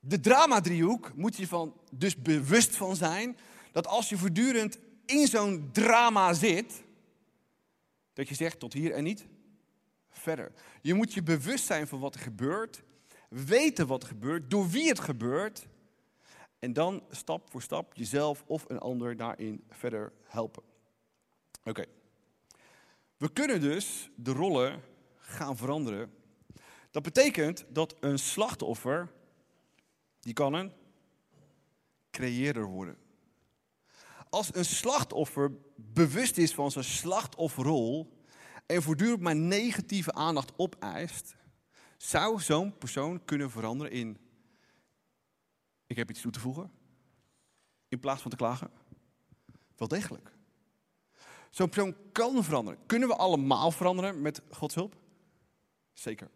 De 0.00 0.20
drama-driehoek 0.20 1.14
moet 1.14 1.36
je 1.36 1.46
van 1.46 1.74
dus 1.90 2.22
bewust 2.22 2.76
van 2.76 2.96
zijn 2.96 3.36
dat 3.72 3.86
als 3.86 4.08
je 4.08 4.18
voortdurend 4.18 4.78
in 5.06 5.26
zo'n 5.26 5.68
drama 5.72 6.32
zit, 6.32 6.82
dat 8.12 8.28
je 8.28 8.34
zegt 8.34 8.58
tot 8.58 8.72
hier 8.72 8.92
en 8.92 9.04
niet 9.04 9.26
verder. 10.10 10.52
Je 10.80 10.94
moet 10.94 11.14
je 11.14 11.22
bewust 11.22 11.64
zijn 11.64 11.86
van 11.86 12.00
wat 12.00 12.14
er 12.14 12.20
gebeurt, 12.20 12.82
weten 13.34 13.86
wat 13.86 14.02
er 14.02 14.08
gebeurt, 14.08 14.50
door 14.50 14.68
wie 14.68 14.88
het 14.88 15.00
gebeurt, 15.00 15.66
en 16.58 16.72
dan 16.72 17.02
stap 17.10 17.50
voor 17.50 17.62
stap 17.62 17.94
jezelf 17.94 18.44
of 18.46 18.64
een 18.68 18.78
ander 18.78 19.16
daarin 19.16 19.64
verder 19.70 20.12
helpen. 20.22 20.62
Oké. 21.64 21.84
We 23.16 23.32
kunnen 23.32 23.60
dus 23.60 24.10
de 24.16 24.32
rollen 24.32 24.80
gaan 25.16 25.56
veranderen. 25.56 26.14
Dat 26.90 27.02
betekent 27.02 27.64
dat 27.68 27.96
een 28.00 28.18
slachtoffer, 28.18 29.12
die 30.20 30.32
kan 30.32 30.54
een 30.54 30.72
creëerder 32.10 32.64
worden 32.64 32.96
als 34.34 34.54
een 34.54 34.64
slachtoffer 34.64 35.52
bewust 35.76 36.38
is 36.38 36.54
van 36.54 36.70
zijn 36.70 36.84
slachtofferrol 36.84 38.22
en 38.66 38.82
voortdurend 38.82 39.20
maar 39.20 39.36
negatieve 39.36 40.12
aandacht 40.12 40.52
opeist, 40.56 41.34
zou 41.96 42.40
zo'n 42.40 42.78
persoon 42.78 43.24
kunnen 43.24 43.50
veranderen 43.50 43.92
in: 43.92 44.18
ik 45.86 45.96
heb 45.96 46.10
iets 46.10 46.20
toe 46.20 46.32
te 46.32 46.40
voegen, 46.40 46.72
in 47.88 48.00
plaats 48.00 48.22
van 48.22 48.30
te 48.30 48.36
klagen? 48.36 48.70
Wel 49.76 49.88
degelijk. 49.88 50.32
Zo'n 51.50 51.68
persoon 51.68 51.96
kan 52.12 52.44
veranderen. 52.44 52.86
Kunnen 52.86 53.08
we 53.08 53.16
allemaal 53.16 53.70
veranderen 53.70 54.22
met 54.22 54.42
Gods 54.50 54.74
hulp? 54.74 54.96
Zeker. 55.92 56.30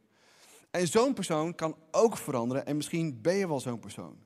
En 0.71 0.89
zo'n 0.89 1.15
persoon 1.15 1.55
kan 1.55 1.77
ook 1.91 2.17
veranderen 2.17 2.67
en 2.67 2.77
misschien 2.77 3.21
ben 3.21 3.35
je 3.35 3.49
wel 3.49 3.61
zo'n 3.61 3.79
persoon. 3.79 4.19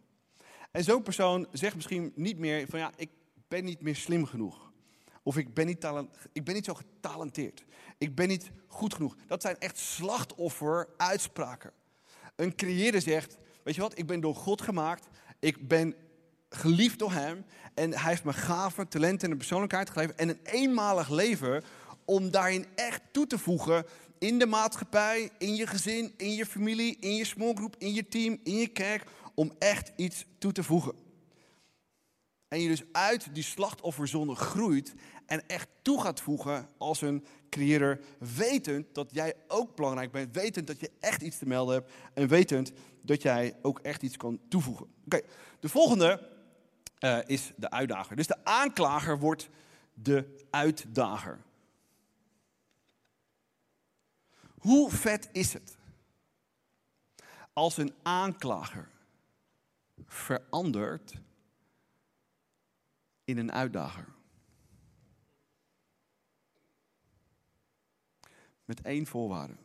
En 0.71 0.85
zo'n 0.85 1.03
persoon 1.03 1.47
zegt 1.53 1.75
misschien 1.75 2.13
niet 2.15 2.39
meer 2.39 2.67
van 2.69 2.79
ja, 2.79 2.93
ik 2.97 3.11
ben 3.49 3.65
niet 3.65 3.81
meer 3.81 3.97
slim 3.97 4.27
genoeg. 4.27 4.72
Of 5.23 5.37
ik 5.37 5.55
ben 5.55 5.67
niet, 5.67 5.81
talent, 5.81 6.17
ik 6.33 6.45
ben 6.45 6.55
niet 6.55 6.65
zo 6.65 6.75
getalenteerd. 6.75 7.65
Ik 7.99 8.15
ben 8.15 8.29
niet 8.29 8.51
goed 8.67 8.95
genoeg. 8.95 9.17
Dat 9.27 9.43
zijn 9.43 9.59
echt 9.59 9.79
slachtoffer-uitspraken. 9.79 11.73
Een 12.37 12.55
creëerder 12.55 13.01
zegt: 13.01 13.37
Weet 13.63 13.75
je 13.75 13.81
wat, 13.81 13.99
ik 13.99 14.07
ben 14.07 14.21
door 14.21 14.35
God 14.35 14.63
gemaakt. 14.63 15.09
Ik 15.39 15.69
ben 15.69 15.95
geliefd 16.49 16.99
door 16.99 17.13
Hem. 17.13 17.45
En 17.75 17.93
Hij 17.93 18.11
heeft 18.11 18.25
me 18.25 18.33
gaven, 18.33 18.89
talenten 18.89 19.27
en 19.27 19.31
een 19.31 19.39
persoonlijkheid 19.39 19.91
gegeven. 19.91 20.19
En 20.19 20.29
een 20.29 20.41
eenmalig 20.43 21.09
leven 21.09 21.63
om 22.05 22.31
daarin 22.31 22.67
echt 22.75 23.01
toe 23.11 23.27
te 23.27 23.39
voegen 23.39 23.87
in 24.19 24.39
de 24.39 24.47
maatschappij, 24.47 25.31
in 25.39 25.55
je 25.55 25.67
gezin, 25.67 26.15
in 26.17 26.35
je 26.35 26.47
familie, 26.47 26.97
in 27.01 27.15
je 27.15 27.25
smallgroep, 27.25 27.77
in 27.79 27.93
je 27.93 28.09
team, 28.09 28.39
in 28.43 28.57
je 28.57 28.69
kerk. 28.69 29.05
Om 29.35 29.53
echt 29.59 29.93
iets 29.97 30.27
toe 30.39 30.53
te 30.53 30.63
voegen. 30.63 30.95
En 32.53 32.61
je 32.61 32.69
dus 32.69 32.83
uit 32.93 33.35
die 33.35 33.43
slachtofferzone 33.43 34.35
groeit 34.35 34.95
en 35.27 35.49
echt 35.49 35.69
toe 35.83 36.01
gaat 36.01 36.21
voegen 36.21 36.69
als 36.79 37.01
een 37.01 37.25
creëerder. 37.51 38.01
Wetend 38.37 38.95
dat 38.95 39.09
jij 39.13 39.35
ook 39.49 39.77
belangrijk 39.77 40.11
bent. 40.11 40.35
Wetend 40.35 40.67
dat 40.67 40.81
je 40.81 40.91
echt 41.01 41.23
iets 41.23 41.39
te 41.39 41.47
melden 41.47 41.75
hebt. 41.75 41.93
En 42.15 42.29
wetend 42.29 42.73
dat 43.03 43.23
jij 43.23 43.57
ook 43.63 43.79
echt 43.79 44.03
iets 44.03 44.17
kan 44.17 44.41
toevoegen. 44.49 44.87
Oké, 45.05 45.21
de 45.61 45.69
volgende 45.69 46.29
eh, 46.99 47.19
is 47.27 47.53
de 47.57 47.71
uitdager. 47.71 48.17
Dus 48.17 48.27
de 48.27 48.45
aanklager 48.45 49.19
wordt 49.19 49.49
de 49.95 50.47
uitdager. 50.51 51.39
Hoe 54.59 54.91
vet 54.91 55.29
is 55.33 55.53
het 55.53 55.77
als 57.53 57.77
een 57.77 57.95
aanklager 58.03 58.89
verandert 60.07 61.21
in 63.33 63.39
een 63.39 63.53
uitdager? 63.53 64.09
Met 68.65 68.83
één 68.83 69.07
voorwaarde. 69.07 69.57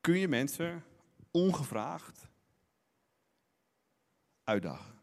Kun 0.00 0.18
je 0.18 0.28
mensen 0.28 0.84
ongevraagd 1.30 2.28
uitdagen? 4.44 4.98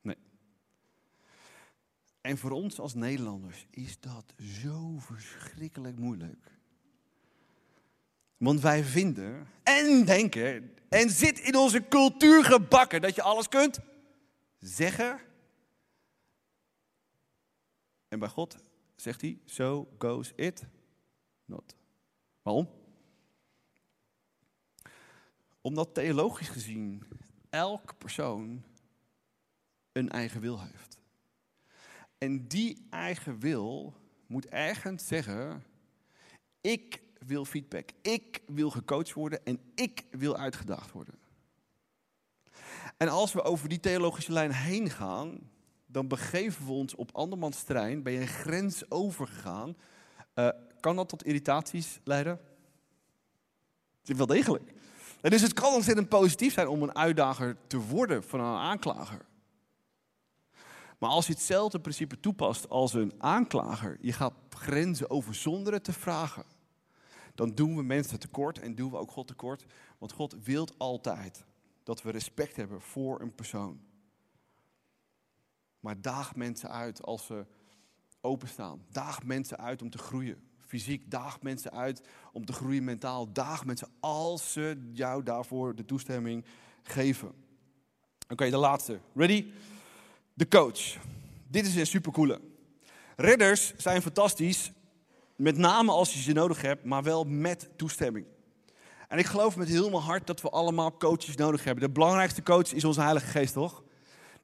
Nee. 0.00 0.16
En 2.20 2.38
voor 2.38 2.50
ons 2.50 2.78
als 2.80 2.94
Nederlanders 2.94 3.66
is 3.70 4.00
dat 4.00 4.34
zo 4.38 4.98
verschrikkelijk 4.98 5.98
moeilijk. 5.98 6.57
Want 8.38 8.60
wij 8.60 8.84
vinden 8.84 9.48
en 9.62 10.04
denken 10.04 10.74
en 10.88 11.10
zit 11.10 11.38
in 11.38 11.56
onze 11.56 11.88
cultuur 11.88 12.44
gebakken 12.44 13.00
dat 13.00 13.14
je 13.14 13.22
alles 13.22 13.48
kunt 13.48 13.78
zeggen. 14.58 15.20
En 18.08 18.18
bij 18.18 18.28
God 18.28 18.56
zegt 18.96 19.20
hij, 19.20 19.38
so 19.44 19.88
goes 19.98 20.32
it 20.36 20.66
not. 21.44 21.76
Waarom? 22.42 22.68
Omdat 25.60 25.94
theologisch 25.94 26.48
gezien 26.48 27.02
elke 27.50 27.94
persoon 27.94 28.64
een 29.92 30.10
eigen 30.10 30.40
wil 30.40 30.62
heeft. 30.62 30.98
En 32.18 32.48
die 32.48 32.86
eigen 32.90 33.38
wil 33.38 33.94
moet 34.26 34.46
ergens 34.46 35.06
zeggen, 35.06 35.64
ik 36.60 37.02
wil 37.26 37.44
feedback, 37.44 37.90
ik 38.02 38.42
wil 38.46 38.70
gecoacht 38.70 39.12
worden 39.12 39.44
en 39.44 39.60
ik 39.74 40.04
wil 40.10 40.36
uitgedaagd 40.36 40.92
worden. 40.92 41.14
En 42.96 43.08
als 43.08 43.32
we 43.32 43.42
over 43.42 43.68
die 43.68 43.80
theologische 43.80 44.32
lijn 44.32 44.52
heen 44.52 44.90
gaan, 44.90 45.50
dan 45.86 46.08
begeven 46.08 46.66
we 46.66 46.72
ons 46.72 46.94
op 46.94 47.10
andermans 47.12 47.62
terrein, 47.62 48.02
ben 48.02 48.12
je 48.12 48.20
een 48.20 48.26
grens 48.26 48.90
overgegaan. 48.90 49.76
Uh, 50.34 50.48
kan 50.80 50.96
dat 50.96 51.08
tot 51.08 51.24
irritaties 51.24 52.00
leiden? 52.04 52.40
Het 54.04 54.16
wel 54.16 54.26
degelijk. 54.26 54.72
En 55.20 55.30
dus 55.30 55.42
het 55.42 55.52
kan 55.52 55.74
ontzettend 55.74 56.08
positief 56.08 56.52
zijn 56.52 56.68
om 56.68 56.82
een 56.82 56.94
uitdager 56.94 57.56
te 57.66 57.78
worden 57.78 58.22
van 58.22 58.40
een 58.40 58.58
aanklager. 58.58 59.26
Maar 60.98 61.10
als 61.10 61.26
je 61.26 61.32
hetzelfde 61.32 61.80
principe 61.80 62.20
toepast 62.20 62.68
als 62.68 62.94
een 62.94 63.12
aanklager, 63.18 63.98
je 64.00 64.12
gaat 64.12 64.34
grenzen 64.50 65.10
over 65.10 65.34
zonder 65.34 65.82
te 65.82 65.92
vragen, 65.92 66.44
dan 67.38 67.54
doen 67.54 67.76
we 67.76 67.82
mensen 67.82 68.20
tekort 68.20 68.58
en 68.58 68.74
doen 68.74 68.90
we 68.90 68.96
ook 68.96 69.10
God 69.10 69.26
tekort. 69.26 69.64
Want 69.98 70.12
God 70.12 70.36
wil 70.42 70.68
altijd 70.76 71.44
dat 71.82 72.02
we 72.02 72.10
respect 72.10 72.56
hebben 72.56 72.80
voor 72.80 73.20
een 73.20 73.34
persoon. 73.34 73.80
Maar 75.80 76.00
daag 76.00 76.36
mensen 76.36 76.70
uit 76.70 77.02
als 77.02 77.26
ze 77.26 77.46
openstaan. 78.20 78.84
Daag 78.90 79.22
mensen 79.22 79.58
uit 79.58 79.82
om 79.82 79.90
te 79.90 79.98
groeien. 79.98 80.48
Fysiek, 80.66 81.10
daag 81.10 81.42
mensen 81.42 81.72
uit 81.72 82.02
om 82.32 82.44
te 82.44 82.52
groeien 82.52 82.84
mentaal. 82.84 83.32
Daag 83.32 83.64
mensen 83.64 83.88
als 84.00 84.52
ze 84.52 84.90
jou 84.92 85.22
daarvoor 85.22 85.74
de 85.74 85.84
toestemming 85.84 86.44
geven. 86.82 87.32
Oké, 88.28 88.50
de 88.50 88.56
laatste. 88.56 89.00
Ready? 89.14 89.46
De 90.34 90.48
coach. 90.48 90.96
Dit 91.48 91.66
is 91.66 91.76
een 91.76 91.86
supercoole. 91.86 92.40
Redders 93.16 93.76
zijn 93.76 94.02
fantastisch, 94.02 94.72
met 95.38 95.56
name 95.56 95.92
als 95.92 96.14
je 96.14 96.20
ze 96.20 96.32
nodig 96.32 96.62
hebt, 96.62 96.84
maar 96.84 97.02
wel 97.02 97.24
met 97.24 97.68
toestemming. 97.76 98.26
En 99.08 99.18
ik 99.18 99.26
geloof 99.26 99.56
met 99.56 99.68
heel 99.68 99.90
mijn 99.90 100.02
hart 100.02 100.26
dat 100.26 100.40
we 100.40 100.48
allemaal 100.48 100.96
coaches 100.96 101.36
nodig 101.36 101.64
hebben. 101.64 101.84
De 101.84 101.90
belangrijkste 101.90 102.42
coach 102.42 102.72
is 102.72 102.84
onze 102.84 103.00
Heilige 103.00 103.26
Geest, 103.26 103.52
toch? 103.52 103.82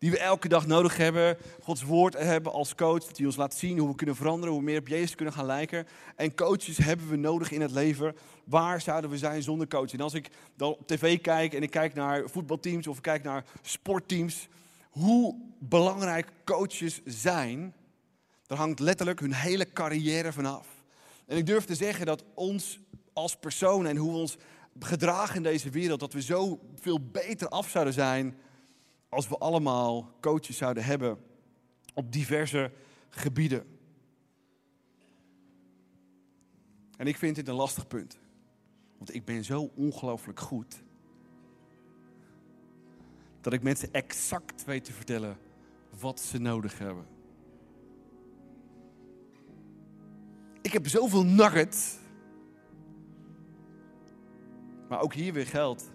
die 0.04 0.12
we 0.12 0.18
elke 0.18 0.48
dag 0.48 0.66
nodig 0.66 0.96
hebben. 0.96 1.36
Gods 1.62 1.82
woord 1.82 2.18
hebben 2.18 2.52
als 2.52 2.74
coach, 2.74 3.16
hij 3.16 3.26
ons 3.26 3.36
laat 3.36 3.54
zien 3.54 3.78
hoe 3.78 3.88
we 3.88 3.94
kunnen 3.94 4.16
veranderen, 4.16 4.50
hoe 4.50 4.58
we 4.58 4.70
meer 4.70 4.78
op 4.78 4.88
Jezus 4.88 5.14
kunnen 5.14 5.34
gaan 5.34 5.46
lijken. 5.46 5.86
En 6.16 6.34
coaches 6.34 6.76
hebben 6.76 7.08
we 7.08 7.16
nodig 7.16 7.50
in 7.50 7.60
het 7.60 7.70
leven. 7.70 8.16
Waar 8.44 8.80
zouden 8.80 9.10
we 9.10 9.18
zijn 9.18 9.42
zonder 9.42 9.68
coach? 9.68 9.92
En 9.92 10.00
als 10.00 10.14
ik 10.14 10.30
dan 10.56 10.68
op 10.68 10.86
tv 10.86 11.20
kijk 11.20 11.54
en 11.54 11.62
ik 11.62 11.70
kijk 11.70 11.94
naar 11.94 12.22
voetbalteams 12.28 12.86
of 12.86 12.96
ik 12.96 13.02
kijk 13.02 13.22
naar 13.22 13.44
sportteams, 13.62 14.48
hoe 14.90 15.36
belangrijk 15.58 16.28
coaches 16.44 17.00
zijn, 17.04 17.74
daar 18.46 18.58
hangt 18.58 18.80
letterlijk 18.80 19.20
hun 19.20 19.34
hele 19.34 19.72
carrière 19.72 20.32
vanaf. 20.32 20.73
En 21.26 21.36
ik 21.36 21.46
durf 21.46 21.64
te 21.64 21.74
zeggen 21.74 22.06
dat 22.06 22.24
ons 22.34 22.80
als 23.12 23.36
persoon 23.36 23.86
en 23.86 23.96
hoe 23.96 24.12
we 24.12 24.18
ons 24.18 24.36
gedragen 24.78 25.36
in 25.36 25.42
deze 25.42 25.70
wereld, 25.70 26.00
dat 26.00 26.12
we 26.12 26.22
zo 26.22 26.60
veel 26.74 27.00
beter 27.00 27.48
af 27.48 27.68
zouden 27.68 27.94
zijn 27.94 28.36
als 29.08 29.28
we 29.28 29.38
allemaal 29.38 30.10
coaches 30.20 30.56
zouden 30.56 30.84
hebben 30.84 31.18
op 31.94 32.12
diverse 32.12 32.72
gebieden. 33.08 33.66
En 36.96 37.06
ik 37.06 37.16
vind 37.16 37.36
dit 37.36 37.48
een 37.48 37.54
lastig 37.54 37.86
punt. 37.86 38.18
Want 38.96 39.14
ik 39.14 39.24
ben 39.24 39.44
zo 39.44 39.70
ongelooflijk 39.74 40.40
goed. 40.40 40.82
Dat 43.40 43.52
ik 43.52 43.62
mensen 43.62 43.92
exact 43.92 44.64
weet 44.64 44.84
te 44.84 44.92
vertellen 44.92 45.38
wat 45.98 46.20
ze 46.20 46.38
nodig 46.38 46.78
hebben. 46.78 47.13
Ik 50.64 50.72
heb 50.72 50.88
zoveel 50.88 51.24
nugget. 51.24 51.98
Maar 54.88 55.00
ook 55.00 55.14
hier 55.14 55.32
weer 55.32 55.46
geldt 55.46 55.90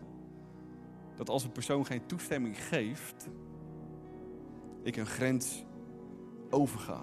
dat 1.15 1.29
als 1.29 1.43
een 1.43 1.51
persoon 1.51 1.85
geen 1.85 2.05
toestemming 2.05 2.63
geeft, 2.63 3.29
ik 4.83 4.95
een 4.95 5.05
grens 5.05 5.63
overga. 6.49 7.01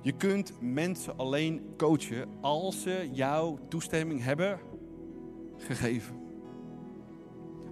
Je 0.00 0.12
kunt 0.12 0.52
mensen 0.60 1.18
alleen 1.18 1.74
coachen 1.76 2.28
als 2.40 2.82
ze 2.82 3.08
jouw 3.12 3.58
toestemming 3.68 4.22
hebben 4.22 4.60
gegeven. 5.56 6.20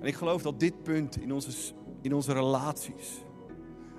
En 0.01 0.07
ik 0.07 0.15
geloof 0.15 0.43
dat 0.43 0.61
dit 0.61 0.83
punt 0.83 1.21
in 1.21 1.33
onze, 1.33 1.75
in 2.01 2.15
onze 2.15 2.33
relaties 2.33 3.25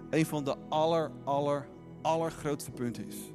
een 0.10 0.26
van 0.26 0.44
de 0.44 0.56
aller, 0.70 1.12
aller, 1.24 1.68
allergrootste 2.02 2.72
punten 2.72 3.08
is. 3.08 3.32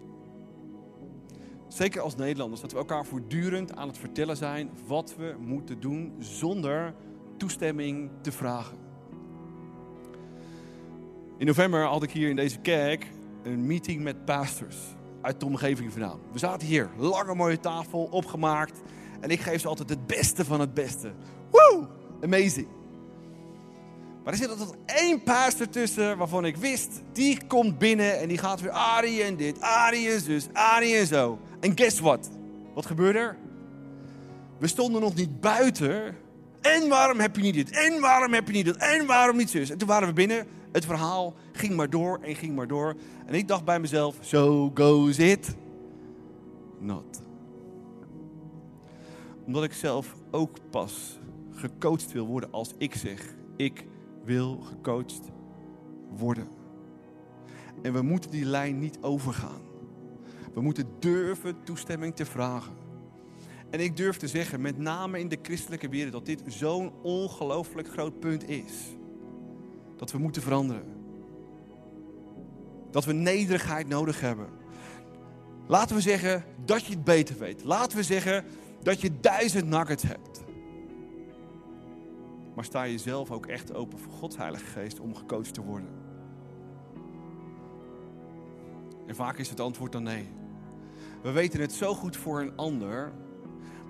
Zeker 1.77 2.01
als 2.01 2.17
Nederlanders, 2.17 2.61
dat 2.61 2.73
we 2.73 2.79
elkaar 2.79 3.05
voortdurend 3.05 3.77
aan 3.77 3.89
het 3.89 3.99
vertellen 3.99 4.37
zijn 4.37 4.71
wat 4.87 5.15
we 5.17 5.35
moeten 5.39 5.81
doen 5.81 6.15
zonder 6.19 6.95
toestemming 7.37 8.11
te 8.21 8.33
vragen. 8.33 8.79
In 11.39 11.47
november 11.47 11.85
had 11.85 12.03
ik 12.03 12.11
hier 12.11 12.29
in 12.29 12.37
deze 12.37 12.59
kerk 12.59 13.07
een 13.43 13.67
meeting 13.67 14.03
met 14.03 14.25
pastors 14.25 14.77
uit 15.21 15.41
de 15.41 15.47
omgeving 15.47 15.93
vandaan. 15.93 16.21
We 16.33 16.39
zaten 16.39 16.67
hier, 16.67 16.91
lange 16.97 17.35
mooie 17.35 17.61
tafel, 17.61 18.09
opgemaakt. 18.11 18.81
En 19.21 19.31
ik 19.31 19.41
geef 19.41 19.61
ze 19.61 19.69
altijd 19.69 19.89
het 19.89 20.07
beste 20.07 20.45
van 20.45 20.61
het 20.61 20.75
beste. 20.75 21.13
Woo! 21.51 21.87
Amazing. 22.23 22.69
Maar 24.25 24.33
er 24.33 24.39
zit 24.39 24.49
altijd 24.49 24.77
één 24.87 25.23
pastor 25.23 25.69
tussen 25.69 26.19
waarvan 26.19 26.45
ik 26.45 26.57
wist, 26.57 27.03
die 27.13 27.47
komt 27.47 27.79
binnen 27.79 28.19
en 28.19 28.29
die 28.29 28.39
gaat 28.39 28.61
weer 28.61 28.71
Arie 28.71 29.23
en 29.23 29.37
dit, 29.37 29.61
Arie 29.61 30.11
en 30.11 30.21
zus, 30.21 30.49
Arie 30.53 30.97
en 30.97 31.07
zo. 31.07 31.39
En 31.67 31.77
guess 31.77 32.01
what? 32.01 32.31
Wat 32.75 32.87
gebeurde 32.87 33.19
er? 33.19 33.37
We 34.59 34.67
stonden 34.67 35.01
nog 35.01 35.15
niet 35.15 35.41
buiten 35.41 36.17
en 36.61 36.89
waarom 36.89 37.21
heb 37.21 37.37
je 37.37 37.43
niet 37.43 37.55
dit? 37.55 37.71
En 37.71 38.01
waarom 38.01 38.33
heb 38.33 38.47
je 38.47 38.53
niet 38.53 38.67
dat? 38.67 38.77
En 38.77 39.07
waarom 39.07 39.37
niet 39.37 39.51
zus? 39.51 39.71
En 39.71 39.79
toen 39.79 39.89
waren 39.89 40.09
we 40.09 40.15
binnen. 40.15 40.47
Het 40.73 40.85
verhaal 40.85 41.35
ging 41.53 41.77
maar 41.77 41.91
door 41.91 42.19
en 42.23 42.35
ging 42.35 42.57
maar 42.57 42.67
door. 42.67 42.97
En 43.27 43.35
ik 43.35 43.49
dacht 43.49 43.65
bij 43.65 43.81
mezelf, 43.81 44.17
so 44.21 44.71
goes 44.75 45.19
it 45.19 45.57
not. 46.79 47.21
Omdat 49.47 49.65
ik 49.65 49.73
zelf 49.73 50.15
ook 50.31 50.57
pas 50.71 51.19
gecoacht 51.51 52.13
wil 52.13 52.27
worden 52.27 52.53
als 52.53 52.75
ik 52.79 52.95
zeg, 52.95 53.35
ik 53.57 53.87
wil 54.25 54.61
gecoacht 54.61 55.21
worden. 56.17 56.49
En 57.83 57.93
we 57.93 58.03
moeten 58.03 58.31
die 58.31 58.45
lijn 58.45 58.79
niet 58.79 58.99
overgaan. 59.01 59.66
We 60.57 60.63
moeten 60.63 60.87
durven 60.99 61.65
toestemming 61.65 62.15
te 62.15 62.25
vragen. 62.25 62.73
En 63.71 63.81
ik 63.81 63.97
durf 63.97 64.17
te 64.17 64.29
zeggen, 64.29 64.61
met 64.61 64.79
name 64.79 65.19
in 65.19 65.29
de 65.29 65.39
christelijke 65.43 65.89
wereld, 65.89 66.13
dat 66.13 66.27
dit 66.27 66.43
zo'n 66.47 66.93
ongelooflijk 67.03 67.89
groot 67.89 68.21
punt 68.21 68.49
is. 68.49 68.73
Dat 69.97 70.13
we 70.13 70.19
moeten 70.19 70.43
veranderen. 70.43 70.85
Dat 72.91 73.05
we 73.05 73.13
nederigheid 73.13 73.89
nodig 73.89 74.21
hebben. 74.21 74.49
Laten 75.67 75.97
we 75.97 76.03
zeggen 76.03 76.45
dat 76.65 76.85
je 76.85 76.93
het 76.93 77.05
beter 77.05 77.39
weet. 77.39 77.65
Laten 77.65 77.97
we 77.97 78.05
zeggen 78.05 78.45
dat 78.83 79.01
je 79.01 79.21
duizend 79.21 79.69
nuggets 79.69 80.03
hebt. 80.03 80.45
Maar 82.55 82.65
sta 82.65 82.83
je 82.83 82.99
zelf 82.99 83.31
ook 83.31 83.47
echt 83.47 83.75
open 83.75 83.99
voor 83.99 84.13
Gods 84.13 84.37
Heilige 84.37 84.67
Geest 84.67 85.01
om 85.01 85.15
gecoacht 85.15 85.55
te 85.55 85.63
worden? 85.63 85.91
En 89.07 89.15
vaak 89.15 89.39
is 89.39 89.49
het 89.49 89.61
antwoord 89.61 89.93
dan 89.93 90.03
nee. 90.03 90.45
We 91.23 91.31
weten 91.31 91.61
het 91.61 91.73
zo 91.73 91.95
goed 91.95 92.17
voor 92.17 92.41
een 92.41 92.57
ander, 92.57 93.13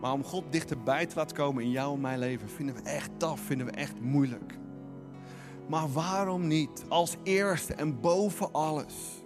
maar 0.00 0.12
om 0.12 0.24
God 0.24 0.44
dichterbij 0.50 1.06
te 1.06 1.16
laten 1.16 1.36
komen 1.36 1.62
in 1.62 1.70
jouw 1.70 1.94
en 1.94 2.00
mijn 2.00 2.18
leven 2.18 2.48
vinden 2.48 2.74
we 2.74 2.82
echt 2.82 3.10
taf, 3.16 3.40
vinden 3.40 3.66
we 3.66 3.72
echt 3.72 4.00
moeilijk. 4.00 4.58
Maar 5.68 5.92
waarom 5.92 6.46
niet 6.46 6.84
als 6.88 7.16
eerste 7.22 7.74
en 7.74 8.00
boven 8.00 8.52
alles 8.52 9.24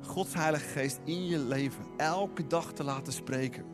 Gods 0.00 0.34
Heilige 0.34 0.68
Geest 0.68 1.00
in 1.04 1.26
je 1.26 1.38
leven 1.38 1.84
elke 1.96 2.46
dag 2.46 2.72
te 2.72 2.84
laten 2.84 3.12
spreken? 3.12 3.64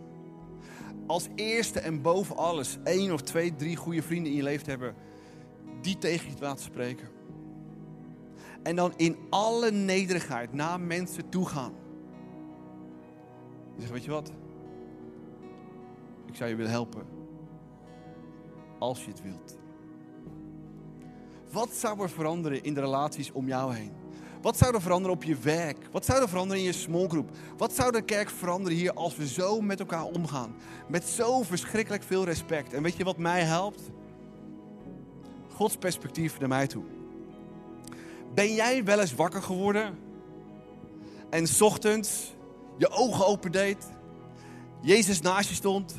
Als 1.07 1.29
eerste 1.35 1.81
en 1.81 2.03
boven 2.03 2.37
alles 2.37 2.79
één 2.85 3.13
of 3.13 3.21
twee, 3.23 3.57
drie 3.57 3.77
goede 3.77 4.03
vrienden 4.03 4.31
in 4.31 4.37
je 4.37 4.43
leven 4.43 4.65
te 4.65 4.71
hebben 4.71 4.95
die 5.81 5.99
tegen 5.99 6.29
je 6.29 6.35
te 6.35 6.43
laten 6.43 6.65
spreken. 6.65 7.09
En 8.63 8.77
dan 8.77 8.93
in 8.97 9.17
alle 9.31 9.71
nederigheid 9.71 10.53
naar 10.53 10.81
mensen 10.81 11.29
toe 11.29 11.47
gaan. 11.47 11.73
Zeg, 13.81 13.91
weet 13.91 14.05
je 14.05 14.11
wat? 14.11 14.33
Ik 16.27 16.35
zou 16.35 16.51
je 16.51 16.57
willen 16.57 16.71
helpen. 16.71 17.07
Als 18.79 19.05
je 19.05 19.11
het 19.11 19.23
wilt. 19.23 19.59
Wat 21.53 21.71
zou 21.71 22.01
er 22.01 22.11
veranderen 22.11 22.63
in 22.63 22.75
de 22.75 22.81
relaties 22.81 23.33
om 23.33 23.47
jou 23.47 23.75
heen? 23.75 23.93
Wat 24.43 24.57
zou 24.57 24.75
er 24.75 24.81
veranderen 24.81 25.17
op 25.17 25.25
je 25.25 25.37
werk? 25.37 25.89
Wat 25.93 26.05
zou 26.05 26.23
er 26.23 26.29
veranderen 26.29 26.63
in 26.63 26.67
je 26.67 26.73
smallgroep? 26.73 27.31
Wat 27.57 27.73
zou 27.73 27.93
de 27.93 28.03
kerk 28.03 28.31
veranderen 28.31 28.79
hier 28.79 28.93
als 28.93 29.17
we 29.17 29.29
zo 29.29 29.61
met 29.61 29.81
elkaar 29.81 30.05
omgaan? 30.05 30.55
Met 30.89 31.05
zo 31.05 31.43
verschrikkelijk 31.43 32.03
veel 32.03 32.25
respect. 32.25 32.73
En 32.73 32.83
weet 32.83 32.97
je 32.97 33.05
wat 33.05 33.19
mij 33.19 33.43
helpt? 33.43 33.91
Gods 35.49 35.77
perspectief 35.77 36.39
naar 36.39 36.49
mij 36.49 36.67
toe. 36.67 36.85
Ben 38.35 38.55
jij 38.55 38.85
wel 38.85 39.01
eens 39.01 39.15
wakker 39.15 39.43
geworden 39.43 39.99
en 41.31 41.47
ochtends 41.61 42.35
je 42.81 42.91
ogen 42.91 43.27
opendeed, 43.27 43.91
Jezus 44.81 45.21
naast 45.21 45.49
je 45.49 45.55
stond, 45.55 45.95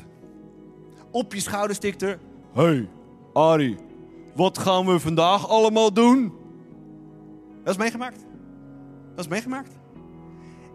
op 1.10 1.34
je 1.34 1.40
schouder 1.40 1.76
stikte: 1.76 2.18
Hey, 2.52 2.88
Ari, 3.32 3.78
wat 4.34 4.58
gaan 4.58 4.86
we 4.86 5.00
vandaag 5.00 5.48
allemaal 5.48 5.92
doen? 5.92 6.32
Dat 7.62 7.74
is 7.74 7.80
meegemaakt. 7.80 8.24
Dat 9.14 9.24
is 9.24 9.30
meegemaakt. 9.30 9.72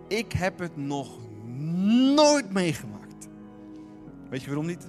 Ik 0.07 0.31
heb 0.31 0.59
het 0.59 0.77
nog 0.77 1.09
nooit 2.15 2.51
meegemaakt. 2.51 3.27
Weet 4.29 4.41
je 4.41 4.47
waarom 4.47 4.65
niet? 4.65 4.87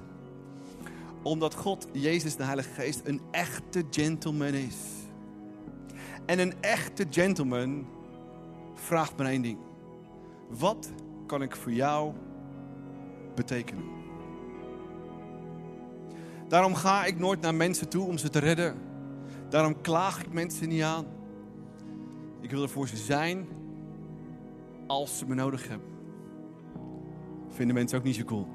Omdat 1.22 1.54
God, 1.54 1.88
Jezus, 1.92 2.36
de 2.36 2.44
Heilige 2.44 2.70
Geest, 2.70 3.00
een 3.04 3.20
echte 3.30 3.84
gentleman 3.90 4.52
is. 4.52 4.76
En 6.26 6.38
een 6.38 6.54
echte 6.60 7.06
gentleman 7.10 7.86
vraagt 8.74 9.16
maar 9.16 9.26
één 9.26 9.42
ding. 9.42 9.58
Wat 10.48 10.90
kan 11.28 11.42
ik 11.42 11.56
voor 11.56 11.72
jou 11.72 12.12
betekenen? 13.34 13.84
Daarom 16.48 16.74
ga 16.74 17.04
ik 17.04 17.18
nooit 17.18 17.40
naar 17.40 17.54
mensen 17.54 17.88
toe 17.88 18.06
om 18.06 18.18
ze 18.18 18.28
te 18.28 18.38
redden. 18.38 18.74
Daarom 19.48 19.80
klaag 19.80 20.20
ik 20.20 20.32
mensen 20.32 20.68
niet 20.68 20.82
aan. 20.82 21.06
Ik 22.40 22.50
wil 22.50 22.62
er 22.62 22.68
voor 22.68 22.88
ze 22.88 22.96
zijn 22.96 23.46
als 24.86 25.18
ze 25.18 25.26
me 25.26 25.34
nodig 25.34 25.68
hebben. 25.68 25.88
Vinden 27.48 27.74
mensen 27.74 27.98
ook 27.98 28.04
niet 28.04 28.16
zo 28.16 28.24
cool. 28.24 28.46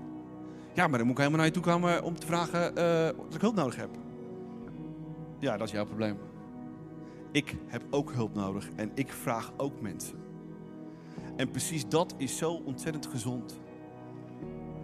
Ja, 0.74 0.88
maar 0.88 0.98
dan 0.98 1.08
moet 1.08 1.18
ik 1.18 1.18
helemaal 1.18 1.40
naar 1.40 1.48
je 1.48 1.54
toe 1.54 1.64
komen 1.64 2.04
om 2.04 2.20
te 2.20 2.26
vragen 2.26 2.78
uh, 2.78 3.08
ik 3.08 3.42
hulp 3.42 3.56
nodig 3.56 3.76
heb. 3.76 3.90
Ja, 5.40 5.58
dat 5.58 5.68
is 5.68 5.74
jouw 5.74 5.86
probleem. 5.86 6.18
Ik 7.32 7.56
heb 7.68 7.84
ook 7.90 8.12
hulp 8.12 8.34
nodig 8.34 8.70
en 8.76 8.92
ik 8.94 9.12
vraag 9.12 9.54
ook 9.58 9.82
mensen. 9.82 10.23
En 11.36 11.52
precies 11.52 11.88
dat 11.88 12.14
is 12.18 12.38
zo 12.38 12.62
ontzettend 12.66 13.06
gezond. 13.06 13.60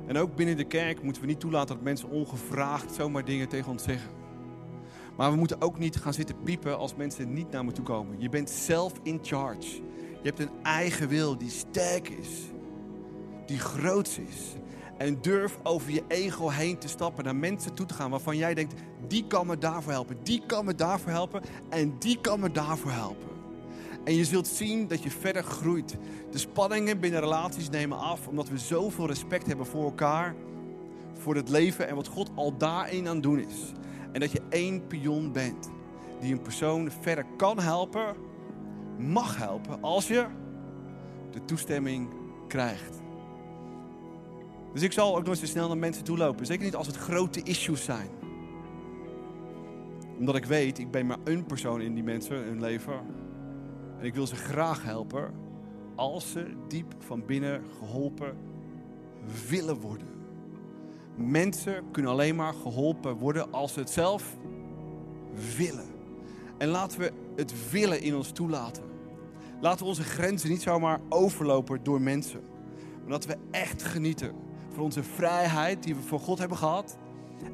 En 0.08 0.18
ook 0.18 0.36
binnen 0.36 0.58
de 0.58 0.64
kerk 0.64 1.04
moeten 1.04 1.22
we 1.22 1.28
niet 1.28 1.40
toelaten 1.40 1.76
dat 1.76 1.84
mensen 1.84 2.10
ongevraagd 2.10 2.94
zomaar 2.94 3.26
dingen 3.26 3.48
tegen 3.48 3.72
ons 3.72 3.84
zeggen. 3.84 4.12
Maar 5.18 5.32
we 5.32 5.38
moeten 5.38 5.62
ook 5.62 5.80
niet 5.80 5.96
gaan 5.96 6.14
zitten 6.14 6.44
piepen 6.44 6.78
als 6.78 6.96
mensen 6.96 7.34
niet 7.34 7.52
naar 7.52 7.66
me 7.66 7.72
toe 7.72 7.86
komen. 7.86 8.20
Je 8.20 8.30
bent 8.30 8.50
zelf 8.50 8.94
in 9.04 9.20
charge. 9.22 9.76
Je 10.22 10.28
hebt 10.28 10.40
een 10.40 10.64
eigen 10.64 11.08
wil 11.08 11.38
die 11.38 11.50
sterk 11.50 12.10
is, 12.10 12.30
die 13.46 13.60
groot 13.60 14.20
is. 14.30 14.54
En 14.98 15.22
durf 15.22 15.60
over 15.64 15.92
je 15.92 16.04
ego 16.08 16.50
heen 16.50 16.78
te 16.78 16.88
stappen, 16.88 17.24
naar 17.24 17.36
mensen 17.36 17.74
toe 17.74 17.86
te 17.86 17.94
gaan 17.94 18.10
waarvan 18.10 18.38
jij 18.38 18.54
denkt, 18.54 18.74
die 19.08 19.28
kan 19.28 19.48
me 19.48 19.58
daarvoor 19.58 19.92
helpen, 19.92 20.18
die 20.24 20.44
kan 20.46 20.66
me 20.66 20.76
daarvoor 20.76 21.12
helpen 21.12 21.42
en 21.70 21.96
die 22.00 22.22
kan 22.22 22.40
me 22.40 22.52
daarvoor 22.52 22.92
helpen. 22.92 23.39
En 24.10 24.16
je 24.16 24.26
zult 24.26 24.48
zien 24.48 24.88
dat 24.88 25.04
je 25.04 25.10
verder 25.10 25.44
groeit. 25.44 25.98
De 26.32 26.38
spanningen 26.38 27.00
binnen 27.00 27.20
relaties 27.20 27.70
nemen 27.70 27.98
af 27.98 28.28
omdat 28.28 28.50
we 28.50 28.58
zoveel 28.58 29.08
respect 29.08 29.48
hebben 29.48 29.66
voor 29.66 29.84
elkaar, 29.84 30.36
voor 31.14 31.36
het 31.36 31.50
leven 31.50 31.88
en 31.88 31.96
wat 31.96 32.08
God 32.08 32.30
al 32.36 32.58
daarin 32.58 33.08
aan 33.08 33.14
het 33.14 33.24
doen 33.24 33.40
is. 33.40 33.72
En 34.12 34.20
dat 34.20 34.32
je 34.32 34.42
één 34.50 34.88
pion 34.88 35.32
bent 35.32 35.70
die 36.20 36.34
een 36.34 36.42
persoon 36.42 36.92
verder 37.02 37.26
kan 37.38 37.60
helpen, 37.60 38.16
mag 38.98 39.38
helpen 39.38 39.82
als 39.82 40.08
je 40.08 40.26
de 41.32 41.46
toestemming 41.46 42.10
krijgt. 42.48 43.02
Dus 44.74 44.82
ik 44.82 44.92
zal 44.92 45.18
ook 45.18 45.26
nooit 45.26 45.40
zo 45.40 45.46
snel 45.46 45.68
naar 45.68 45.78
mensen 45.78 46.04
toe 46.04 46.18
lopen. 46.18 46.46
Zeker 46.46 46.66
niet 46.66 46.76
als 46.76 46.88
het 46.88 46.98
grote 46.98 47.44
issues 47.44 47.84
zijn. 47.84 48.10
Omdat 50.18 50.36
ik 50.36 50.46
weet, 50.46 50.80
ik 50.80 50.92
ben 50.92 51.06
maar 51.06 51.20
een 51.24 51.46
persoon 51.46 51.82
in 51.82 51.94
die 51.94 52.04
mensen, 52.04 52.36
hun 52.36 52.60
leven. 52.60 53.28
En 54.00 54.06
ik 54.06 54.14
wil 54.14 54.28
ze 54.28 54.36
graag 54.36 54.84
helpen 54.84 55.34
als 55.96 56.32
ze 56.32 56.56
diep 56.68 56.96
van 56.98 57.26
binnen 57.26 57.64
geholpen 57.80 58.38
willen 59.50 59.80
worden. 59.80 60.08
Mensen 61.16 61.92
kunnen 61.92 62.12
alleen 62.12 62.36
maar 62.36 62.54
geholpen 62.54 63.18
worden 63.18 63.52
als 63.52 63.74
ze 63.74 63.80
het 63.80 63.90
zelf 63.90 64.38
willen. 65.58 65.86
En 66.58 66.68
laten 66.68 67.00
we 67.00 67.12
het 67.36 67.72
willen 67.72 68.02
in 68.02 68.16
ons 68.16 68.32
toelaten. 68.32 68.84
Laten 69.62 69.80
we 69.80 69.86
onze 69.86 70.04
grenzen 70.04 70.50
niet 70.50 70.62
zomaar 70.62 71.00
overlopen 71.10 71.84
door 71.84 72.02
mensen. 72.02 72.42
Maar 73.02 73.10
dat 73.10 73.26
we 73.26 73.38
echt 73.52 73.84
genieten 73.84 74.36
van 74.74 74.84
onze 74.84 75.04
vrijheid 75.04 75.84
die 75.84 75.96
we 75.96 76.02
voor 76.02 76.20
God 76.20 76.40
hebben 76.40 76.58
gehad. 76.58 76.98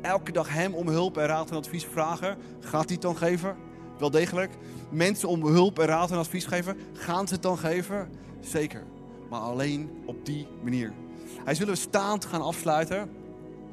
Elke 0.01 0.31
dag 0.31 0.49
Hem 0.49 0.73
om 0.73 0.87
hulp 0.87 1.17
en 1.17 1.25
raad 1.25 1.49
en 1.49 1.55
advies 1.55 1.85
vragen. 1.85 2.37
Gaat 2.59 2.85
hij 2.85 2.93
het 2.93 3.01
dan 3.01 3.17
geven? 3.17 3.64
Wel 3.99 4.09
degelijk. 4.09 4.51
Mensen 4.89 5.29
om 5.29 5.45
hulp 5.45 5.79
en 5.79 5.85
raad 5.85 6.11
en 6.11 6.17
advies 6.17 6.45
geven. 6.45 6.77
Gaan 6.93 7.27
ze 7.27 7.33
het 7.33 7.43
dan 7.43 7.57
geven? 7.57 8.09
Zeker. 8.39 8.83
Maar 9.29 9.39
alleen 9.39 9.89
op 10.05 10.25
die 10.25 10.47
manier. 10.63 10.93
Hij 11.43 11.55
zullen 11.55 11.73
we 11.73 11.79
staand 11.79 12.25
gaan 12.25 12.41
afsluiten. 12.41 13.09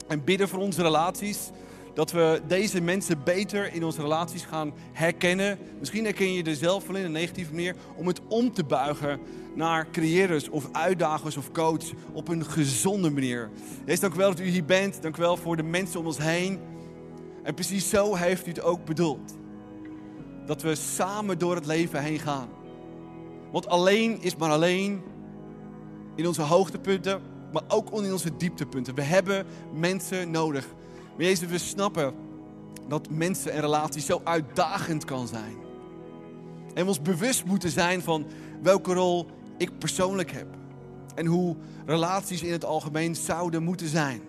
En 0.09 0.25
bidden 0.25 0.49
voor 0.49 0.59
onze 0.59 0.83
relaties. 0.83 1.51
Dat 1.95 2.11
we 2.11 2.41
deze 2.47 2.81
mensen 2.81 3.25
beter 3.25 3.75
in 3.75 3.85
onze 3.85 4.01
relaties 4.01 4.45
gaan 4.45 4.73
herkennen. 4.93 5.59
Misschien 5.79 6.05
herken 6.05 6.33
je 6.33 6.43
er 6.43 6.57
zelf 6.57 6.87
wel 6.87 6.97
in 6.97 7.05
een 7.05 7.13
negatieve 7.13 7.53
manier. 7.53 7.77
Om 7.97 8.07
het 8.07 8.21
om 8.29 8.53
te 8.53 8.65
buigen 8.65 9.21
naar 9.55 9.91
creëerders 9.91 10.49
of 10.49 10.69
uitdagers 10.73 11.37
of 11.37 11.53
coach 11.53 11.85
op 12.13 12.29
een 12.29 12.45
gezonde 12.45 13.11
manier. 13.11 13.51
Heer, 13.85 14.01
dank 14.01 14.15
wel 14.15 14.31
dat 14.31 14.41
u 14.41 14.49
hier 14.49 14.65
bent. 14.65 15.03
Dank 15.03 15.17
u 15.17 15.21
wel 15.21 15.37
voor 15.37 15.57
de 15.57 15.63
mensen 15.63 16.01
om 16.01 16.07
ons 16.07 16.19
heen. 16.19 16.61
En 17.43 17.55
precies 17.55 17.89
zo 17.89 18.15
heeft 18.15 18.47
u 18.47 18.49
het 18.49 18.63
ook 18.63 18.85
bedoeld. 18.85 19.41
Dat 20.47 20.63
we 20.63 20.75
samen 20.75 21.39
door 21.39 21.55
het 21.55 21.67
leven 21.67 22.03
heen 22.03 22.19
gaan. 22.19 22.49
Want 23.53 23.69
alleen 23.69 24.23
is 24.23 24.37
maar 24.37 24.51
alleen 24.51 25.03
in 26.15 26.27
onze 26.27 26.43
hoogtepunten, 26.43 27.21
maar 27.53 27.63
ook 27.69 28.03
in 28.03 28.13
onze 28.13 28.37
dieptepunten. 28.37 28.95
We 28.95 29.03
hebben 29.03 29.47
mensen 29.75 30.31
nodig. 30.31 30.67
Maar 31.17 31.27
Jezus, 31.27 31.49
we 31.49 31.59
snappen 31.59 32.15
dat 32.89 33.11
mensen 33.11 33.53
en 33.53 33.61
relaties 33.61 34.07
zo 34.07 34.21
uitdagend 34.25 35.05
kan 35.05 35.29
zijn. 35.29 35.57
En 36.75 36.83
we 36.83 36.89
ons 36.89 37.03
bewust 37.03 37.45
moeten 37.45 37.71
zijn 37.71 38.03
van 38.03 38.27
welke 38.63 38.95
rol 38.95 39.27
ik 39.57 39.79
persoonlijk 39.79 40.31
heb. 40.31 40.47
En 41.15 41.27
hoe 41.27 41.57
relaties 41.87 42.43
in 42.43 42.53
het 42.53 42.65
algemeen 42.65 43.17
zouden 43.17 43.63
moeten 43.63 43.89
zijn. 43.89 44.21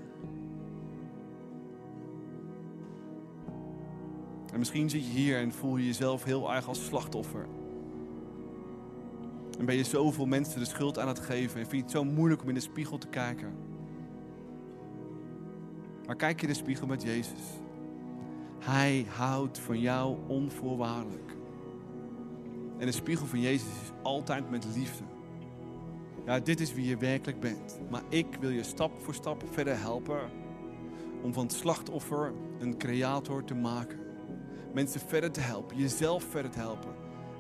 En 4.54 4.60
misschien 4.60 4.90
zit 4.90 5.06
je 5.06 5.12
hier 5.12 5.38
en 5.38 5.52
voel 5.52 5.78
je 5.78 5.86
jezelf 5.86 6.24
heel 6.24 6.54
erg 6.54 6.68
als 6.68 6.86
slachtoffer. 6.86 7.48
En 9.60 9.66
ben 9.66 9.76
je 9.76 9.84
zoveel 9.84 10.26
mensen 10.26 10.60
de 10.60 10.66
schuld 10.66 11.00
aan 11.00 11.08
het 11.08 11.20
geven 11.20 11.60
en 11.60 11.68
vind 11.68 11.72
je 11.72 11.78
het 11.78 11.92
zo 11.92 12.04
moeilijk 12.04 12.42
om 12.42 12.48
in 12.48 12.54
de 12.54 12.60
spiegel 12.60 12.98
te 12.98 13.08
kijken. 13.08 13.54
Maar 16.06 16.16
kijk 16.16 16.42
in 16.42 16.48
de 16.48 16.54
spiegel 16.54 16.88
met 16.88 17.02
Jezus. 17.02 17.42
Hij 18.60 19.06
houdt 19.16 19.60
van 19.60 19.80
jou 19.80 20.18
onvoorwaardelijk. 20.28 21.36
En 22.78 22.86
de 22.86 22.92
spiegel 22.92 23.26
van 23.26 23.40
Jezus 23.40 23.68
is 23.68 23.92
altijd 24.02 24.50
met 24.50 24.66
liefde. 24.76 25.04
Ja, 26.26 26.40
dit 26.40 26.60
is 26.60 26.74
wie 26.74 26.86
je 26.86 26.98
werkelijk 26.98 27.40
bent. 27.40 27.80
Maar 27.90 28.04
ik 28.10 28.28
wil 28.40 28.50
je 28.50 28.64
stap 28.64 28.92
voor 29.02 29.14
stap 29.14 29.44
verder 29.52 29.80
helpen 29.80 30.20
om 31.22 31.34
van 31.34 31.50
slachtoffer 31.50 32.34
een 32.60 32.78
creator 32.78 33.44
te 33.44 33.56
maken. 33.56 34.03
Mensen 34.74 35.02
verder 35.08 35.32
te 35.32 35.40
helpen, 35.40 35.78
jezelf 35.78 36.24
verder 36.24 36.52
te 36.52 36.60
helpen. 36.60 36.90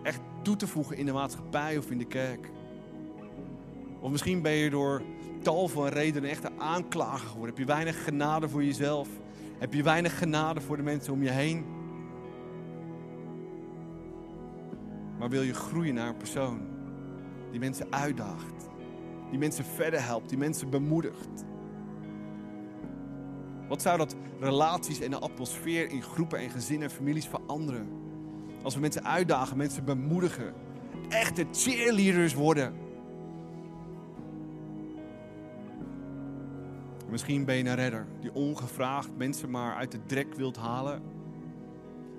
Echt 0.04 0.20
toe 0.42 0.56
te 0.56 0.68
voegen 0.68 0.98
in 0.98 1.06
de 1.06 1.12
maatschappij 1.12 1.78
of 1.78 1.92
in 1.92 1.98
de 1.98 2.06
kerk. 2.06 2.50
Of 4.00 4.12
misschien 4.12 4.42
ben 4.42 4.52
je 4.52 4.70
door 4.70 5.02
tal 5.42 5.68
van 5.68 5.88
redenen 5.88 6.30
echt 6.30 6.44
een 6.44 6.62
aanklager 6.62 7.28
geworden. 7.28 7.50
Heb 7.50 7.58
je 7.58 7.74
weinig 7.74 8.04
genade 8.04 8.50
voor 8.50 8.64
jezelf? 8.64 9.08
Heb 9.58 9.74
je 9.74 9.84
weinig 9.84 10.18
genade 10.18 10.62
voor 10.62 10.78
de 10.78 10.84
mensen 10.84 11.14
om 11.14 11.24
je 11.24 11.30
heen? 11.30 11.66
Maar 15.20 15.30
wil 15.30 15.42
je 15.42 15.54
groeien 15.54 15.94
naar 15.94 16.08
een 16.08 16.18
persoon 16.18 16.60
die 17.52 17.60
mensen 17.60 17.88
uitdaagt, 17.90 18.70
die 19.30 19.40
mensen 19.40 19.66
verder 19.66 20.04
helpt, 20.04 20.30
die 20.30 20.38
mensen 20.38 20.70
bemoedigt? 20.70 21.46
Wat 23.74 23.82
zou 23.82 23.98
dat 23.98 24.16
relaties 24.40 25.00
en 25.00 25.12
de 25.12 25.20
atmosfeer 25.20 25.90
in 25.90 26.02
groepen 26.02 26.40
en 26.40 26.50
gezinnen 26.50 26.90
en 26.90 26.96
families 26.96 27.28
veranderen? 27.28 27.88
Als 28.62 28.74
we 28.74 28.80
mensen 28.80 29.06
uitdagen, 29.06 29.58
mensen 29.58 29.86
bemoedigen, 29.86 30.54
echte 31.10 31.46
cheerleaders 31.52 32.34
worden. 32.34 32.74
Misschien 37.10 37.46
ben 37.46 37.56
je 37.56 37.64
een 37.64 37.76
redder 37.76 38.08
die 38.20 38.34
ongevraagd 38.34 39.10
mensen 39.18 39.50
maar 39.50 39.76
uit 39.76 39.92
de 39.92 40.06
drek 40.06 40.34
wilt 40.34 40.58
halen. 40.58 41.02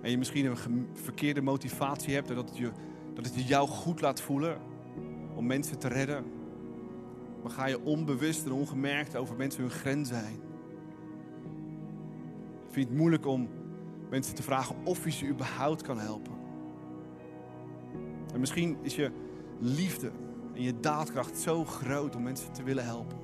En 0.02 0.10
je 0.10 0.18
misschien 0.18 0.46
een 0.46 0.88
verkeerde 0.92 1.40
motivatie 1.40 2.14
hebt 2.14 2.28
dat 2.28 2.48
het, 2.48 2.56
je, 2.56 2.70
dat 3.14 3.24
het 3.24 3.34
je 3.34 3.44
jou 3.44 3.68
goed 3.68 4.00
laat 4.00 4.20
voelen 4.20 4.58
om 5.34 5.46
mensen 5.46 5.78
te 5.78 5.88
redden. 5.88 6.24
Maar 7.42 7.52
ga 7.52 7.66
je 7.66 7.84
onbewust 7.84 8.44
en 8.44 8.52
ongemerkt 8.52 9.16
over 9.16 9.36
mensen 9.36 9.60
hun 9.60 9.70
grenzen 9.70 10.24
heen. 10.24 10.52
Vind 12.74 12.88
het 12.88 12.98
moeilijk 12.98 13.26
om 13.26 13.48
mensen 14.10 14.34
te 14.34 14.42
vragen 14.42 14.76
of 14.84 15.04
je 15.04 15.10
ze 15.10 15.26
überhaupt 15.26 15.82
kan 15.82 15.98
helpen. 15.98 16.32
En 18.32 18.40
misschien 18.40 18.76
is 18.82 18.94
je 18.94 19.10
liefde 19.58 20.10
en 20.54 20.62
je 20.62 20.80
daadkracht 20.80 21.38
zo 21.38 21.64
groot 21.64 22.16
om 22.16 22.22
mensen 22.22 22.52
te 22.52 22.62
willen 22.62 22.84
helpen. 22.84 23.18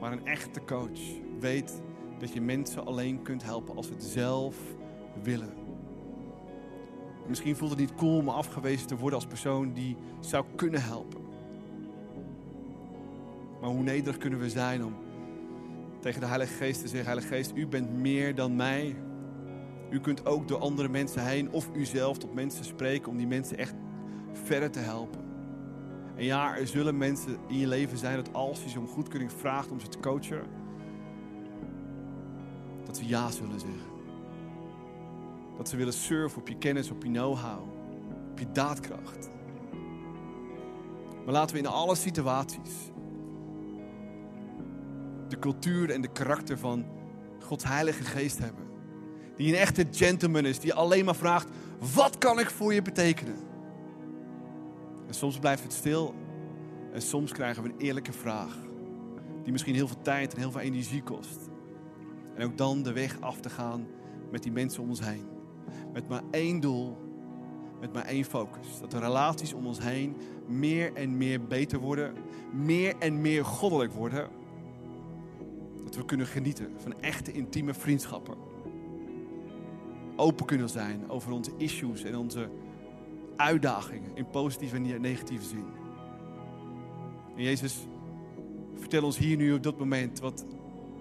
Maar 0.00 0.12
een 0.12 0.26
echte 0.26 0.64
coach 0.64 1.00
weet 1.40 1.82
dat 2.18 2.32
je 2.32 2.40
mensen 2.40 2.86
alleen 2.86 3.22
kunt 3.22 3.44
helpen 3.44 3.76
als 3.76 3.86
ze 3.86 3.92
het 3.92 4.02
zelf 4.02 4.56
willen. 5.22 5.52
Misschien 7.26 7.56
voelt 7.56 7.70
het 7.70 7.80
niet 7.80 7.94
cool 7.94 8.18
om 8.18 8.28
afgewezen 8.28 8.86
te 8.86 8.96
worden 8.96 9.18
als 9.18 9.26
persoon 9.26 9.72
die 9.72 9.96
zou 10.20 10.44
kunnen 10.56 10.82
helpen. 10.82 11.20
Maar 13.60 13.70
hoe 13.70 13.82
nederig 13.82 14.18
kunnen 14.18 14.38
we 14.38 14.50
zijn 14.50 14.84
om 14.84 14.94
tegen 16.00 16.20
de 16.20 16.26
Heilige 16.26 16.54
Geest 16.54 16.80
te 16.80 16.88
zeggen: 16.88 17.06
Heilige 17.06 17.34
Geest, 17.34 17.52
u 17.54 17.66
bent 17.66 17.92
meer 17.92 18.34
dan 18.34 18.56
mij. 18.56 18.96
U 19.90 20.00
kunt 20.00 20.26
ook 20.26 20.48
door 20.48 20.58
andere 20.58 20.88
mensen 20.88 21.26
heen 21.26 21.50
of 21.50 21.68
u 21.74 21.84
zelf 21.84 22.18
tot 22.18 22.34
mensen 22.34 22.64
spreken 22.64 23.10
om 23.10 23.16
die 23.16 23.26
mensen 23.26 23.58
echt 23.58 23.74
verder 24.32 24.70
te 24.70 24.78
helpen. 24.78 25.20
En 26.16 26.24
ja, 26.24 26.56
er 26.56 26.66
zullen 26.66 26.98
mensen 26.98 27.38
in 27.48 27.58
je 27.58 27.66
leven 27.66 27.98
zijn 27.98 28.16
dat 28.16 28.32
als 28.32 28.62
je 28.62 28.68
ze 28.68 28.78
om 28.78 28.86
goedkeuring 28.86 29.32
vraagt 29.32 29.70
om 29.70 29.80
ze 29.80 29.88
te 29.88 30.00
coachen, 30.00 30.42
dat 32.84 32.96
ze 32.96 33.06
ja 33.06 33.30
zullen 33.30 33.60
zeggen. 33.60 33.96
Dat 35.56 35.68
ze 35.68 35.76
willen 35.76 35.92
surfen 35.92 36.40
op 36.40 36.48
je 36.48 36.58
kennis, 36.58 36.90
op 36.90 37.02
je 37.02 37.10
know-how, 37.10 37.62
op 38.30 38.38
je 38.38 38.50
daadkracht. 38.52 39.30
Maar 41.24 41.34
laten 41.34 41.56
we 41.56 41.62
in 41.62 41.68
alle 41.68 41.94
situaties 41.94 42.90
de 45.30 45.38
cultuur 45.38 45.90
en 45.90 46.00
de 46.00 46.12
karakter 46.12 46.58
van 46.58 46.86
Gods 47.44 47.64
Heilige 47.64 48.02
Geest 48.02 48.38
hebben. 48.38 48.64
Die 49.36 49.48
een 49.48 49.58
echte 49.58 49.86
gentleman 49.90 50.44
is, 50.44 50.58
die 50.58 50.74
alleen 50.74 51.04
maar 51.04 51.16
vraagt: 51.16 51.48
wat 51.94 52.18
kan 52.18 52.38
ik 52.38 52.50
voor 52.50 52.74
je 52.74 52.82
betekenen? 52.82 53.36
En 55.06 55.14
soms 55.14 55.38
blijft 55.38 55.62
het 55.62 55.72
stil 55.72 56.14
en 56.92 57.02
soms 57.02 57.32
krijgen 57.32 57.62
we 57.62 57.68
een 57.68 57.78
eerlijke 57.78 58.12
vraag, 58.12 58.56
die 59.42 59.52
misschien 59.52 59.74
heel 59.74 59.86
veel 59.88 60.02
tijd 60.02 60.34
en 60.34 60.40
heel 60.40 60.50
veel 60.50 60.60
energie 60.60 61.02
kost. 61.02 61.50
En 62.34 62.44
ook 62.44 62.56
dan 62.56 62.82
de 62.82 62.92
weg 62.92 63.20
af 63.20 63.40
te 63.40 63.50
gaan 63.50 63.86
met 64.30 64.42
die 64.42 64.52
mensen 64.52 64.82
om 64.82 64.88
ons 64.88 65.04
heen. 65.04 65.26
Met 65.92 66.08
maar 66.08 66.22
één 66.30 66.60
doel, 66.60 66.96
met 67.80 67.92
maar 67.92 68.04
één 68.04 68.24
focus. 68.24 68.80
Dat 68.80 68.90
de 68.90 68.98
relaties 68.98 69.52
om 69.52 69.66
ons 69.66 69.80
heen 69.80 70.16
meer 70.46 70.92
en 70.94 71.16
meer 71.16 71.44
beter 71.44 71.78
worden, 71.78 72.14
meer 72.52 72.94
en 72.98 73.20
meer 73.20 73.44
goddelijk 73.44 73.92
worden 73.92 74.37
dat 75.88 75.96
we 75.96 76.04
kunnen 76.04 76.26
genieten 76.26 76.72
van 76.76 77.00
echte 77.00 77.32
intieme 77.32 77.74
vriendschappen. 77.74 78.34
Open 80.16 80.46
kunnen 80.46 80.68
zijn 80.68 81.10
over 81.10 81.32
onze 81.32 81.50
issues 81.56 82.04
en 82.04 82.16
onze 82.16 82.48
uitdagingen 83.36 84.10
in 84.14 84.30
positieve 84.30 84.76
en 84.76 85.00
negatieve 85.00 85.44
zin. 85.44 85.64
En 87.36 87.42
Jezus, 87.42 87.86
vertel 88.74 89.02
ons 89.02 89.18
hier 89.18 89.36
nu 89.36 89.52
op 89.52 89.62
dat 89.62 89.78
moment 89.78 90.20
wat, 90.20 90.46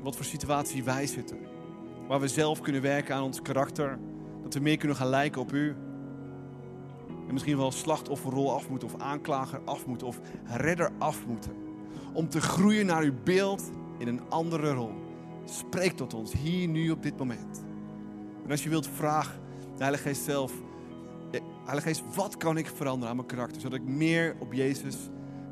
wat 0.02 0.16
voor 0.16 0.26
situatie 0.26 0.84
wij 0.84 1.08
zitten. 1.08 1.38
Waar 2.08 2.20
we 2.20 2.28
zelf 2.28 2.62
kunnen 2.62 2.82
werken 2.82 3.16
aan 3.16 3.24
ons 3.24 3.42
karakter. 3.42 4.00
Dat 4.44 4.54
we 4.54 4.60
meer 4.60 4.78
kunnen 4.78 4.98
gaan 4.98 5.08
lijken 5.08 5.42
op 5.42 5.54
U. 5.54 5.76
En 7.28 7.34
misschien 7.34 7.58
wel 7.58 7.72
slachtofferrol 7.72 8.54
af 8.54 8.70
moeten, 8.70 8.88
of 8.88 9.02
aanklager 9.02 9.62
af 9.66 9.86
moeten, 9.86 10.08
of 10.08 10.20
redder 10.44 10.92
af 10.98 11.26
moeten. 11.28 11.52
Om 12.14 12.30
te 12.30 12.42
groeien 12.42 12.86
naar 12.86 13.04
uw 13.04 13.14
beeld 13.24 13.72
in 13.98 14.08
een 14.08 14.22
andere 14.30 14.74
rol. 14.74 14.94
Spreek 15.46 15.92
tot 15.92 16.14
ons 16.14 16.34
hier, 16.34 16.68
nu, 16.68 16.90
op 16.90 17.04
dit 17.04 17.18
moment. 17.18 17.64
En 18.44 18.52
als 18.52 18.64
je 18.64 18.70
wilt, 18.70 18.88
vraag 18.88 19.40
de 19.78 19.84
Heilige 19.84 20.08
Geest 20.08 20.24
zelf. 20.24 20.54
Eh, 21.32 21.42
Heilige 21.64 21.88
Geest, 21.88 22.16
wat 22.16 22.38
kan 22.38 22.58
ik 22.58 22.68
veranderen 22.68 23.10
aan 23.10 23.16
mijn 23.16 23.28
karakter? 23.28 23.62
Zodat 23.62 23.80
ik 23.80 23.88
meer 23.88 24.36
op 24.40 24.54
Jezus 24.54 24.98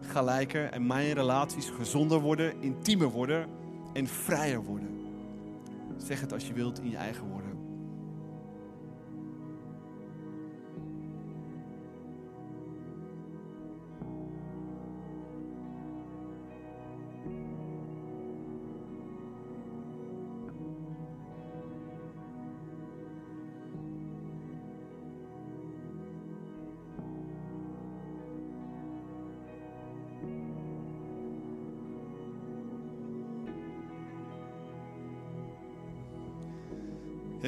ga 0.02 0.22
lijken 0.22 0.72
en 0.72 0.88
mijn 0.88 1.14
relaties 1.14 1.70
gezonder 1.70 2.20
worden, 2.20 2.62
intiemer 2.62 3.10
worden 3.10 3.48
en 3.94 4.08
vrijer 4.08 4.64
worden. 4.64 4.90
Zeg 5.98 6.22
het 6.22 6.34
als 6.34 6.48
je 6.48 6.54
wilt 6.54 6.80
in 6.80 6.90
je 6.90 6.98
eigen 6.98 7.28
woorden. 7.28 7.55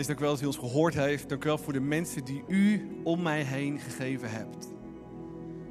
Dank 0.06 0.20
u 0.20 0.24
wel 0.24 0.34
dat 0.34 0.42
u 0.42 0.46
ons 0.46 0.58
gehoord 0.58 0.94
heeft. 0.94 1.30
Dank 1.30 1.44
u 1.44 1.48
wel 1.48 1.58
voor 1.58 1.74
de 1.74 1.80
mensen 1.80 2.24
die 2.24 2.44
u 2.48 2.88
om 3.04 3.22
mij 3.22 3.42
heen 3.42 3.80
gegeven 3.80 4.30
hebt. 4.30 4.68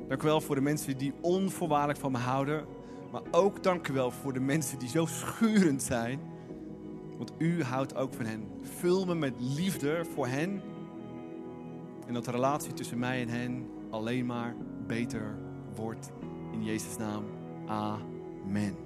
Dank 0.08 0.22
u 0.22 0.26
wel 0.26 0.40
voor 0.40 0.54
de 0.54 0.60
mensen 0.60 0.98
die 0.98 1.12
onvoorwaardelijk 1.20 1.98
van 1.98 2.12
me 2.12 2.18
houden. 2.18 2.64
Maar 3.12 3.22
ook 3.30 3.62
dank 3.62 3.88
u 3.88 3.92
wel 3.92 4.10
voor 4.10 4.32
de 4.32 4.40
mensen 4.40 4.78
die 4.78 4.88
zo 4.88 5.06
schurend 5.06 5.82
zijn. 5.82 6.20
Want 7.16 7.32
u 7.38 7.62
houdt 7.62 7.96
ook 7.96 8.14
van 8.14 8.24
hen. 8.24 8.48
Vul 8.62 9.04
me 9.04 9.14
met 9.14 9.34
liefde 9.38 10.04
voor 10.14 10.26
hen. 10.26 10.62
En 12.06 12.14
dat 12.14 12.24
de 12.24 12.30
relatie 12.30 12.72
tussen 12.72 12.98
mij 12.98 13.20
en 13.20 13.28
hen 13.28 13.66
alleen 13.90 14.26
maar 14.26 14.54
beter 14.86 15.38
wordt. 15.74 16.10
In 16.52 16.64
Jezus' 16.64 16.96
naam. 16.96 17.24
Amen. 17.66 18.85